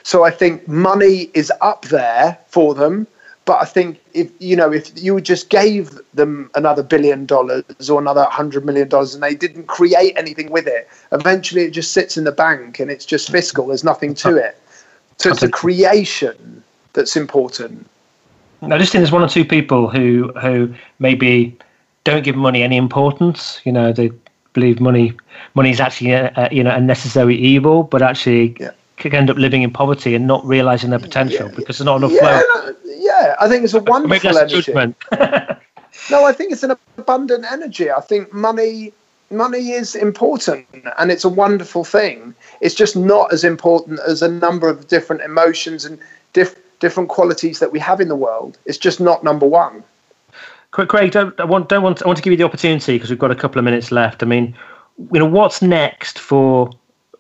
so 0.02 0.24
I 0.24 0.30
think 0.30 0.66
money 0.68 1.30
is 1.34 1.52
up 1.60 1.84
there 1.86 2.38
for 2.48 2.74
them. 2.74 3.06
But 3.46 3.62
I 3.62 3.64
think 3.64 4.00
if 4.12 4.30
you 4.40 4.56
know 4.56 4.72
if 4.72 4.90
you 5.00 5.20
just 5.20 5.50
gave 5.50 5.98
them 6.14 6.50
another 6.56 6.82
billion 6.82 7.26
dollars 7.26 7.62
or 7.88 8.00
another 8.00 8.24
hundred 8.24 8.66
million 8.66 8.88
dollars 8.88 9.14
and 9.14 9.22
they 9.22 9.36
didn't 9.36 9.68
create 9.68 10.14
anything 10.16 10.50
with 10.50 10.66
it, 10.66 10.88
eventually 11.12 11.62
it 11.62 11.70
just 11.70 11.92
sits 11.92 12.16
in 12.16 12.24
the 12.24 12.32
bank 12.32 12.80
and 12.80 12.90
it's 12.90 13.06
just 13.06 13.30
fiscal. 13.30 13.68
There's 13.68 13.84
nothing 13.84 14.14
to 14.14 14.36
it. 14.36 14.60
So 15.18 15.30
it's 15.30 15.40
the 15.40 15.48
creation 15.48 16.64
that's 16.92 17.16
important. 17.16 17.88
I 18.62 18.78
just 18.78 18.90
think 18.90 19.00
there's 19.00 19.12
one 19.12 19.22
or 19.22 19.28
two 19.28 19.44
people 19.44 19.88
who 19.88 20.32
who 20.40 20.74
maybe 20.98 21.56
don't 22.02 22.24
give 22.24 22.34
money 22.36 22.64
any 22.64 22.76
importance. 22.76 23.60
You 23.64 23.70
know, 23.70 23.92
they 23.92 24.10
believe 24.54 24.80
money 24.80 25.12
money 25.54 25.70
is 25.70 25.80
actually 25.80 26.12
a, 26.12 26.32
a, 26.36 26.52
you 26.52 26.64
know 26.64 26.74
a 26.74 26.80
necessary 26.80 27.36
evil, 27.36 27.84
but 27.84 28.02
actually 28.02 28.56
Yeah. 28.58 28.72
could 28.96 29.14
end 29.14 29.30
up 29.30 29.36
living 29.36 29.62
in 29.62 29.70
poverty 29.70 30.16
and 30.16 30.26
not 30.26 30.44
realizing 30.44 30.90
their 30.90 30.98
potential 30.98 31.48
because 31.48 31.78
there's 31.78 31.84
not 31.86 31.98
enough 31.98 32.12
Yeah, 32.12 32.40
flow. 32.40 32.74
Yeah. 33.06 33.36
I 33.40 33.48
think 33.48 33.64
it's 33.64 33.74
a 33.74 33.80
wonderful 33.80 34.38
energy. 34.38 34.74
No, 36.10 36.24
I 36.24 36.32
think 36.32 36.52
it's 36.52 36.62
an 36.62 36.72
abundant 36.98 37.44
energy. 37.50 37.90
I 37.90 38.00
think 38.00 38.32
money 38.32 38.92
money 39.30 39.70
is 39.70 39.96
important 39.96 40.66
and 40.98 41.10
it's 41.10 41.24
a 41.24 41.28
wonderful 41.28 41.84
thing. 41.84 42.32
It's 42.60 42.76
just 42.76 42.96
not 42.96 43.32
as 43.32 43.42
important 43.42 43.98
as 44.06 44.22
a 44.22 44.28
number 44.28 44.68
of 44.68 44.86
different 44.86 45.22
emotions 45.22 45.84
and 45.84 45.98
diff- 46.32 46.60
different 46.78 47.08
qualities 47.08 47.58
that 47.58 47.72
we 47.72 47.80
have 47.80 48.00
in 48.00 48.06
the 48.08 48.14
world. 48.14 48.56
It's 48.66 48.78
just 48.78 49.00
not 49.00 49.24
number 49.24 49.46
one. 49.46 49.82
Craig, 50.70 50.88
Craig, 50.88 51.10
don't 51.10 51.38
I 51.40 51.44
want 51.44 51.68
don't 51.68 51.82
want 51.82 52.02
I 52.02 52.06
want 52.06 52.18
to 52.18 52.22
give 52.22 52.30
you 52.30 52.36
the 52.36 52.44
opportunity 52.44 52.94
because 52.94 53.10
we've 53.10 53.18
got 53.18 53.30
a 53.30 53.36
couple 53.36 53.58
of 53.58 53.64
minutes 53.64 53.90
left. 53.90 54.22
I 54.22 54.26
mean, 54.26 54.54
you 55.12 55.18
know, 55.18 55.26
what's 55.26 55.62
next 55.62 56.18
for 56.18 56.70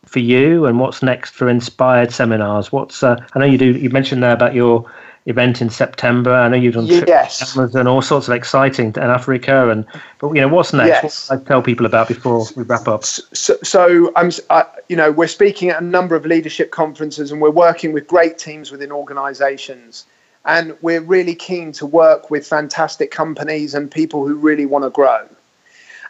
for 0.04 0.20
you, 0.20 0.66
and 0.66 0.78
what's 0.78 1.02
next 1.02 1.30
for 1.30 1.48
Inspired 1.48 2.12
Seminars? 2.12 2.70
What's 2.70 3.02
uh, 3.02 3.16
I 3.34 3.38
know 3.38 3.46
you 3.46 3.58
do. 3.58 3.72
You 3.72 3.90
mentioned 3.90 4.22
there 4.22 4.32
about 4.32 4.54
your 4.54 4.88
event 5.26 5.60
in 5.60 5.68
September. 5.68 6.32
I 6.32 6.48
know 6.48 6.56
you've 6.56 6.74
done 6.74 6.86
trips 6.86 7.04
Yes. 7.08 7.52
to 7.52 7.60
Amazon, 7.60 7.86
all 7.86 8.00
sorts 8.00 8.28
of 8.28 8.34
exciting 8.34 8.92
in 8.96 9.02
Africa, 9.02 9.68
and 9.70 9.84
but 10.18 10.32
you 10.32 10.40
know, 10.40 10.48
what's 10.48 10.72
next? 10.72 11.02
Yes. 11.02 11.30
What 11.30 11.40
I 11.40 11.44
tell 11.44 11.62
people 11.62 11.84
about 11.84 12.08
before 12.08 12.46
we 12.54 12.62
wrap 12.62 12.86
up? 12.88 13.04
So, 13.04 13.56
so 13.62 14.12
I'm, 14.16 14.30
I, 14.50 14.64
you 14.88 14.96
know, 14.96 15.10
we're 15.10 15.26
speaking 15.26 15.70
at 15.70 15.82
a 15.82 15.84
number 15.84 16.14
of 16.14 16.24
leadership 16.24 16.70
conferences, 16.70 17.32
and 17.32 17.40
we're 17.40 17.50
working 17.50 17.92
with 17.92 18.06
great 18.06 18.38
teams 18.38 18.70
within 18.70 18.92
organisations, 18.92 20.06
and 20.44 20.76
we're 20.80 21.00
really 21.00 21.34
keen 21.34 21.72
to 21.72 21.86
work 21.86 22.30
with 22.30 22.46
fantastic 22.46 23.10
companies 23.10 23.74
and 23.74 23.90
people 23.90 24.26
who 24.26 24.36
really 24.36 24.66
want 24.66 24.84
to 24.84 24.90
grow. 24.90 25.26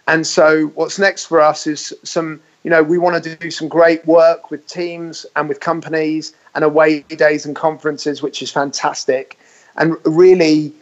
And 0.08 0.26
so, 0.26 0.66
what's 0.74 0.98
next 0.98 1.24
for 1.24 1.40
us 1.40 1.66
is 1.66 1.92
some, 2.02 2.40
you 2.66 2.70
know, 2.70 2.82
we 2.82 2.98
want 2.98 3.22
to 3.22 3.36
do 3.36 3.48
some 3.48 3.68
great 3.68 4.04
work 4.06 4.50
with 4.50 4.66
teams 4.66 5.24
and 5.36 5.48
with 5.48 5.60
companies 5.60 6.34
and 6.56 6.64
away 6.64 7.02
days 7.02 7.46
and 7.46 7.54
conferences, 7.54 8.22
which 8.22 8.42
is 8.42 8.50
fantastic, 8.50 9.38
and 9.76 9.96
really, 10.04 10.72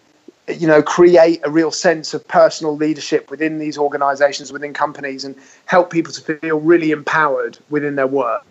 you 0.49 0.67
know, 0.67 0.83
create 0.83 1.43
a 1.45 1.51
real 1.51 1.71
sense 1.71 2.15
of 2.15 2.27
personal 2.27 2.75
leadership 2.75 3.31
within 3.31 3.59
these 3.59 3.77
organizations, 3.77 4.51
within 4.51 4.73
companies, 4.73 5.25
and 5.25 5.37
help 5.67 5.91
people 5.91 6.11
to 6.11 6.23
feel 6.23 6.59
really 6.59 6.91
empowered 6.91 7.59
within 7.69 7.97
their 7.97 8.07
work. 8.07 8.47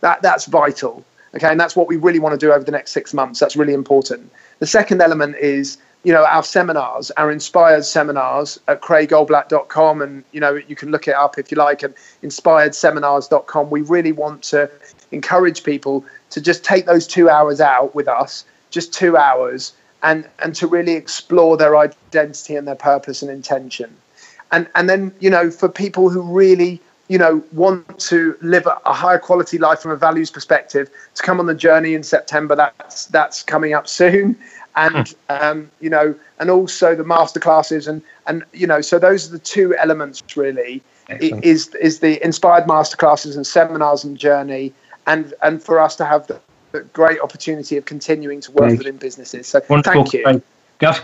That, 0.00 0.20
that's 0.20 0.46
vital. 0.46 1.04
Okay, 1.36 1.46
and 1.48 1.60
that's 1.60 1.76
what 1.76 1.86
we 1.86 1.94
really 1.94 2.18
want 2.18 2.32
to 2.32 2.44
do 2.44 2.52
over 2.52 2.64
the 2.64 2.72
next 2.72 2.90
six 2.90 3.14
months. 3.14 3.38
That's 3.38 3.54
really 3.54 3.72
important. 3.72 4.32
The 4.58 4.66
second 4.66 5.00
element 5.00 5.36
is, 5.36 5.78
you 6.04 6.12
know, 6.12 6.24
our 6.24 6.42
seminars, 6.42 7.10
our 7.12 7.30
inspired 7.30 7.84
seminars 7.84 8.58
at 8.68 8.82
craiggoldblatt.com. 8.82 10.02
And, 10.02 10.24
you 10.32 10.40
know, 10.40 10.54
you 10.66 10.74
can 10.74 10.90
look 10.90 11.06
it 11.06 11.14
up 11.14 11.38
if 11.38 11.50
you 11.50 11.56
like 11.56 11.82
at 11.84 11.94
inspiredseminars.com. 12.22 13.70
We 13.70 13.82
really 13.82 14.12
want 14.12 14.42
to 14.44 14.70
encourage 15.12 15.62
people 15.62 16.04
to 16.30 16.40
just 16.40 16.64
take 16.64 16.86
those 16.86 17.06
two 17.06 17.28
hours 17.28 17.60
out 17.60 17.94
with 17.94 18.08
us, 18.08 18.44
just 18.70 18.92
two 18.92 19.16
hours, 19.16 19.74
and, 20.02 20.28
and 20.40 20.54
to 20.56 20.66
really 20.66 20.94
explore 20.94 21.56
their 21.56 21.76
identity 21.76 22.56
and 22.56 22.66
their 22.66 22.74
purpose 22.74 23.22
and 23.22 23.30
intention. 23.30 23.94
And, 24.50 24.68
and 24.74 24.90
then, 24.90 25.14
you 25.20 25.30
know, 25.30 25.50
for 25.50 25.68
people 25.68 26.10
who 26.10 26.20
really 26.22 26.80
you 27.08 27.18
know, 27.18 27.44
want 27.52 27.98
to 27.98 28.34
live 28.40 28.66
a 28.66 28.92
higher 28.94 29.18
quality 29.18 29.58
life 29.58 29.80
from 29.80 29.90
a 29.90 29.96
values 29.96 30.30
perspective, 30.30 30.88
to 31.14 31.22
come 31.22 31.40
on 31.40 31.44
the 31.44 31.54
journey 31.54 31.92
in 31.92 32.02
September. 32.02 32.56
That's 32.56 33.04
that's 33.06 33.42
coming 33.42 33.74
up 33.74 33.86
soon, 33.86 34.34
and 34.76 35.14
um, 35.28 35.70
you 35.80 35.90
know, 35.90 36.14
and 36.38 36.50
also 36.50 36.94
the 36.94 37.04
masterclasses 37.04 37.88
and 37.88 38.02
and 38.26 38.44
you 38.52 38.66
know, 38.66 38.80
so 38.80 38.98
those 38.98 39.28
are 39.28 39.32
the 39.32 39.38
two 39.38 39.76
elements 39.76 40.22
really. 40.36 40.82
is 41.20 41.74
is 41.74 41.98
the 41.98 42.24
inspired 42.24 42.64
masterclasses 42.64 43.36
and 43.36 43.46
seminars 43.46 44.04
and 44.04 44.16
journey, 44.16 44.72
and 45.06 45.34
and 45.42 45.62
for 45.62 45.78
us 45.78 45.96
to 45.96 46.04
have 46.04 46.26
the, 46.26 46.40
the 46.70 46.80
great 46.80 47.20
opportunity 47.20 47.76
of 47.76 47.84
continuing 47.84 48.40
to 48.40 48.52
work 48.52 48.78
within 48.78 48.96
businesses. 48.96 49.46
So 49.46 49.60
Wonderful. 49.68 50.04
thank 50.04 50.14
you. 50.14 50.22
Craig. 50.22 50.42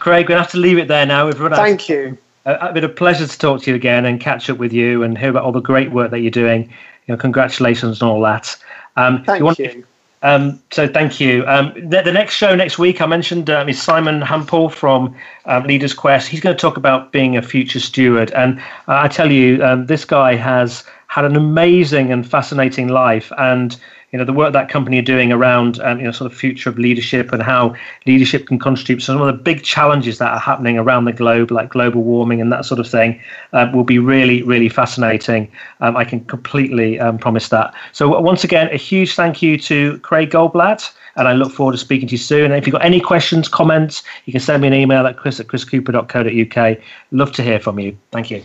Craig, 0.01 0.25
we're 0.25 0.29
going 0.29 0.39
to 0.39 0.43
have 0.43 0.51
to 0.51 0.59
leave 0.59 0.79
it 0.79 0.89
there 0.89 1.07
now. 1.07 1.27
We've 1.27 1.39
run 1.39 1.53
Thank 1.53 1.89
you. 1.89 2.19
Uh, 2.47 2.59
it's 2.63 2.75
been 2.75 2.85
a 2.85 2.89
pleasure 2.89 3.27
to 3.27 3.39
talk 3.39 3.63
to 3.63 3.71
you 3.71 3.77
again 3.77 4.07
and 4.07 4.21
catch 4.21 4.49
up 4.49 4.59
with 4.59 4.73
you 4.73 5.03
and 5.03 5.19
hear 5.19 5.31
about 5.31 5.45
all 5.45 5.53
the 5.53 5.61
great 5.61 5.93
work 5.93 6.11
that 6.11 6.21
you're 6.21 6.31
doing. 6.31 6.65
You 7.07 7.15
know, 7.15 7.17
congratulations 7.17 8.01
on 8.01 8.09
all 8.09 8.21
that. 8.23 8.57
Um, 8.97 9.23
thank 9.25 9.41
you. 9.41 9.45
Want, 9.45 9.59
you. 9.59 9.87
Um, 10.23 10.61
so 10.71 10.89
thank 10.89 11.21
you. 11.21 11.47
Um, 11.47 11.73
the, 11.75 12.03
the, 12.03 12.13
next 12.13 12.35
show 12.35 12.57
next 12.57 12.79
week, 12.79 13.01
I 13.01 13.07
mentioned, 13.07 13.51
um, 13.51 13.69
is 13.69 13.81
Simon 13.81 14.21
Hampel 14.21 14.71
from 14.73 15.15
um, 15.45 15.65
Leaders 15.65 15.95
Quest. 15.95 16.29
He's 16.29 16.41
going 16.41 16.57
to 16.57 16.61
talk 16.61 16.77
about 16.77 17.13
being 17.13 17.37
a 17.37 17.43
future 17.43 17.79
steward. 17.79 18.33
And 18.33 18.59
uh, 18.89 19.01
I 19.03 19.09
tell 19.09 19.31
you, 19.31 19.65
um, 19.65 19.87
this 19.87 20.05
guy 20.05 20.35
has 20.35 20.85
had 21.07 21.25
an 21.25 21.37
amazing 21.37 22.13
and 22.13 22.29
fascinating 22.29 22.89
life. 22.89 23.31
And 23.39 23.77
you 24.13 24.19
know 24.19 24.25
the 24.25 24.33
work 24.33 24.53
that 24.53 24.69
company 24.69 24.99
are 24.99 25.03
doing 25.03 25.33
around 25.33 25.81
um, 25.81 25.99
you 25.99 26.05
know 26.05 26.13
sort 26.13 26.31
of 26.31 26.37
future 26.37 26.71
of 26.71 26.79
leadership 26.79 27.33
and 27.33 27.43
how 27.43 27.75
leadership 28.07 28.47
can 28.47 28.59
contribute 28.59 29.01
to 29.01 29.05
some 29.05 29.21
of 29.21 29.27
the 29.27 29.33
big 29.33 29.63
challenges 29.63 30.19
that 30.19 30.33
are 30.33 30.39
happening 30.39 30.79
around 30.79 31.05
the 31.05 31.13
globe, 31.13 31.51
like 31.51 31.69
global 31.69 32.03
warming 32.03 32.41
and 32.41 32.51
that 32.53 32.65
sort 32.65 32.81
of 32.81 32.89
thing, 32.89 33.21
uh, 33.53 33.71
will 33.75 33.85
be 33.85 33.99
really 33.99 34.43
really 34.43 34.69
fascinating. 34.69 35.51
Um, 35.81 35.97
I 35.97 36.05
can 36.05 36.25
completely 36.25 36.99
um, 36.99 37.19
promise 37.19 37.49
that. 37.51 37.75
So 37.93 38.19
once 38.21 38.45
again, 38.45 38.69
a 38.73 38.77
huge 38.77 39.15
thank 39.15 39.43
you 39.43 39.59
to 39.59 39.99
Craig 40.01 40.31
Goldblatt. 40.31 40.95
And 41.17 41.27
I 41.27 41.33
look 41.33 41.53
forward 41.53 41.73
to 41.73 41.79
speaking 41.79 42.07
to 42.09 42.13
you 42.13 42.19
soon. 42.19 42.45
And 42.45 42.55
if 42.55 42.65
you've 42.65 42.75
got 42.75 42.85
any 42.85 43.01
questions, 43.01 43.49
comments, 43.49 44.05
you 44.27 44.33
can 44.33 44.41
send 44.41 44.63
me 44.63 44.69
an 44.69 44.75
email 44.75 45.05
at 45.05 45.17
chris 45.17 45.41
at 45.41 45.49
chriscooper.co.uk. 45.49 46.79
Love 47.11 47.33
to 47.33 47.43
hear 47.43 47.59
from 47.59 47.81
you. 47.81 47.99
Thank 48.13 48.31
you. 48.31 48.45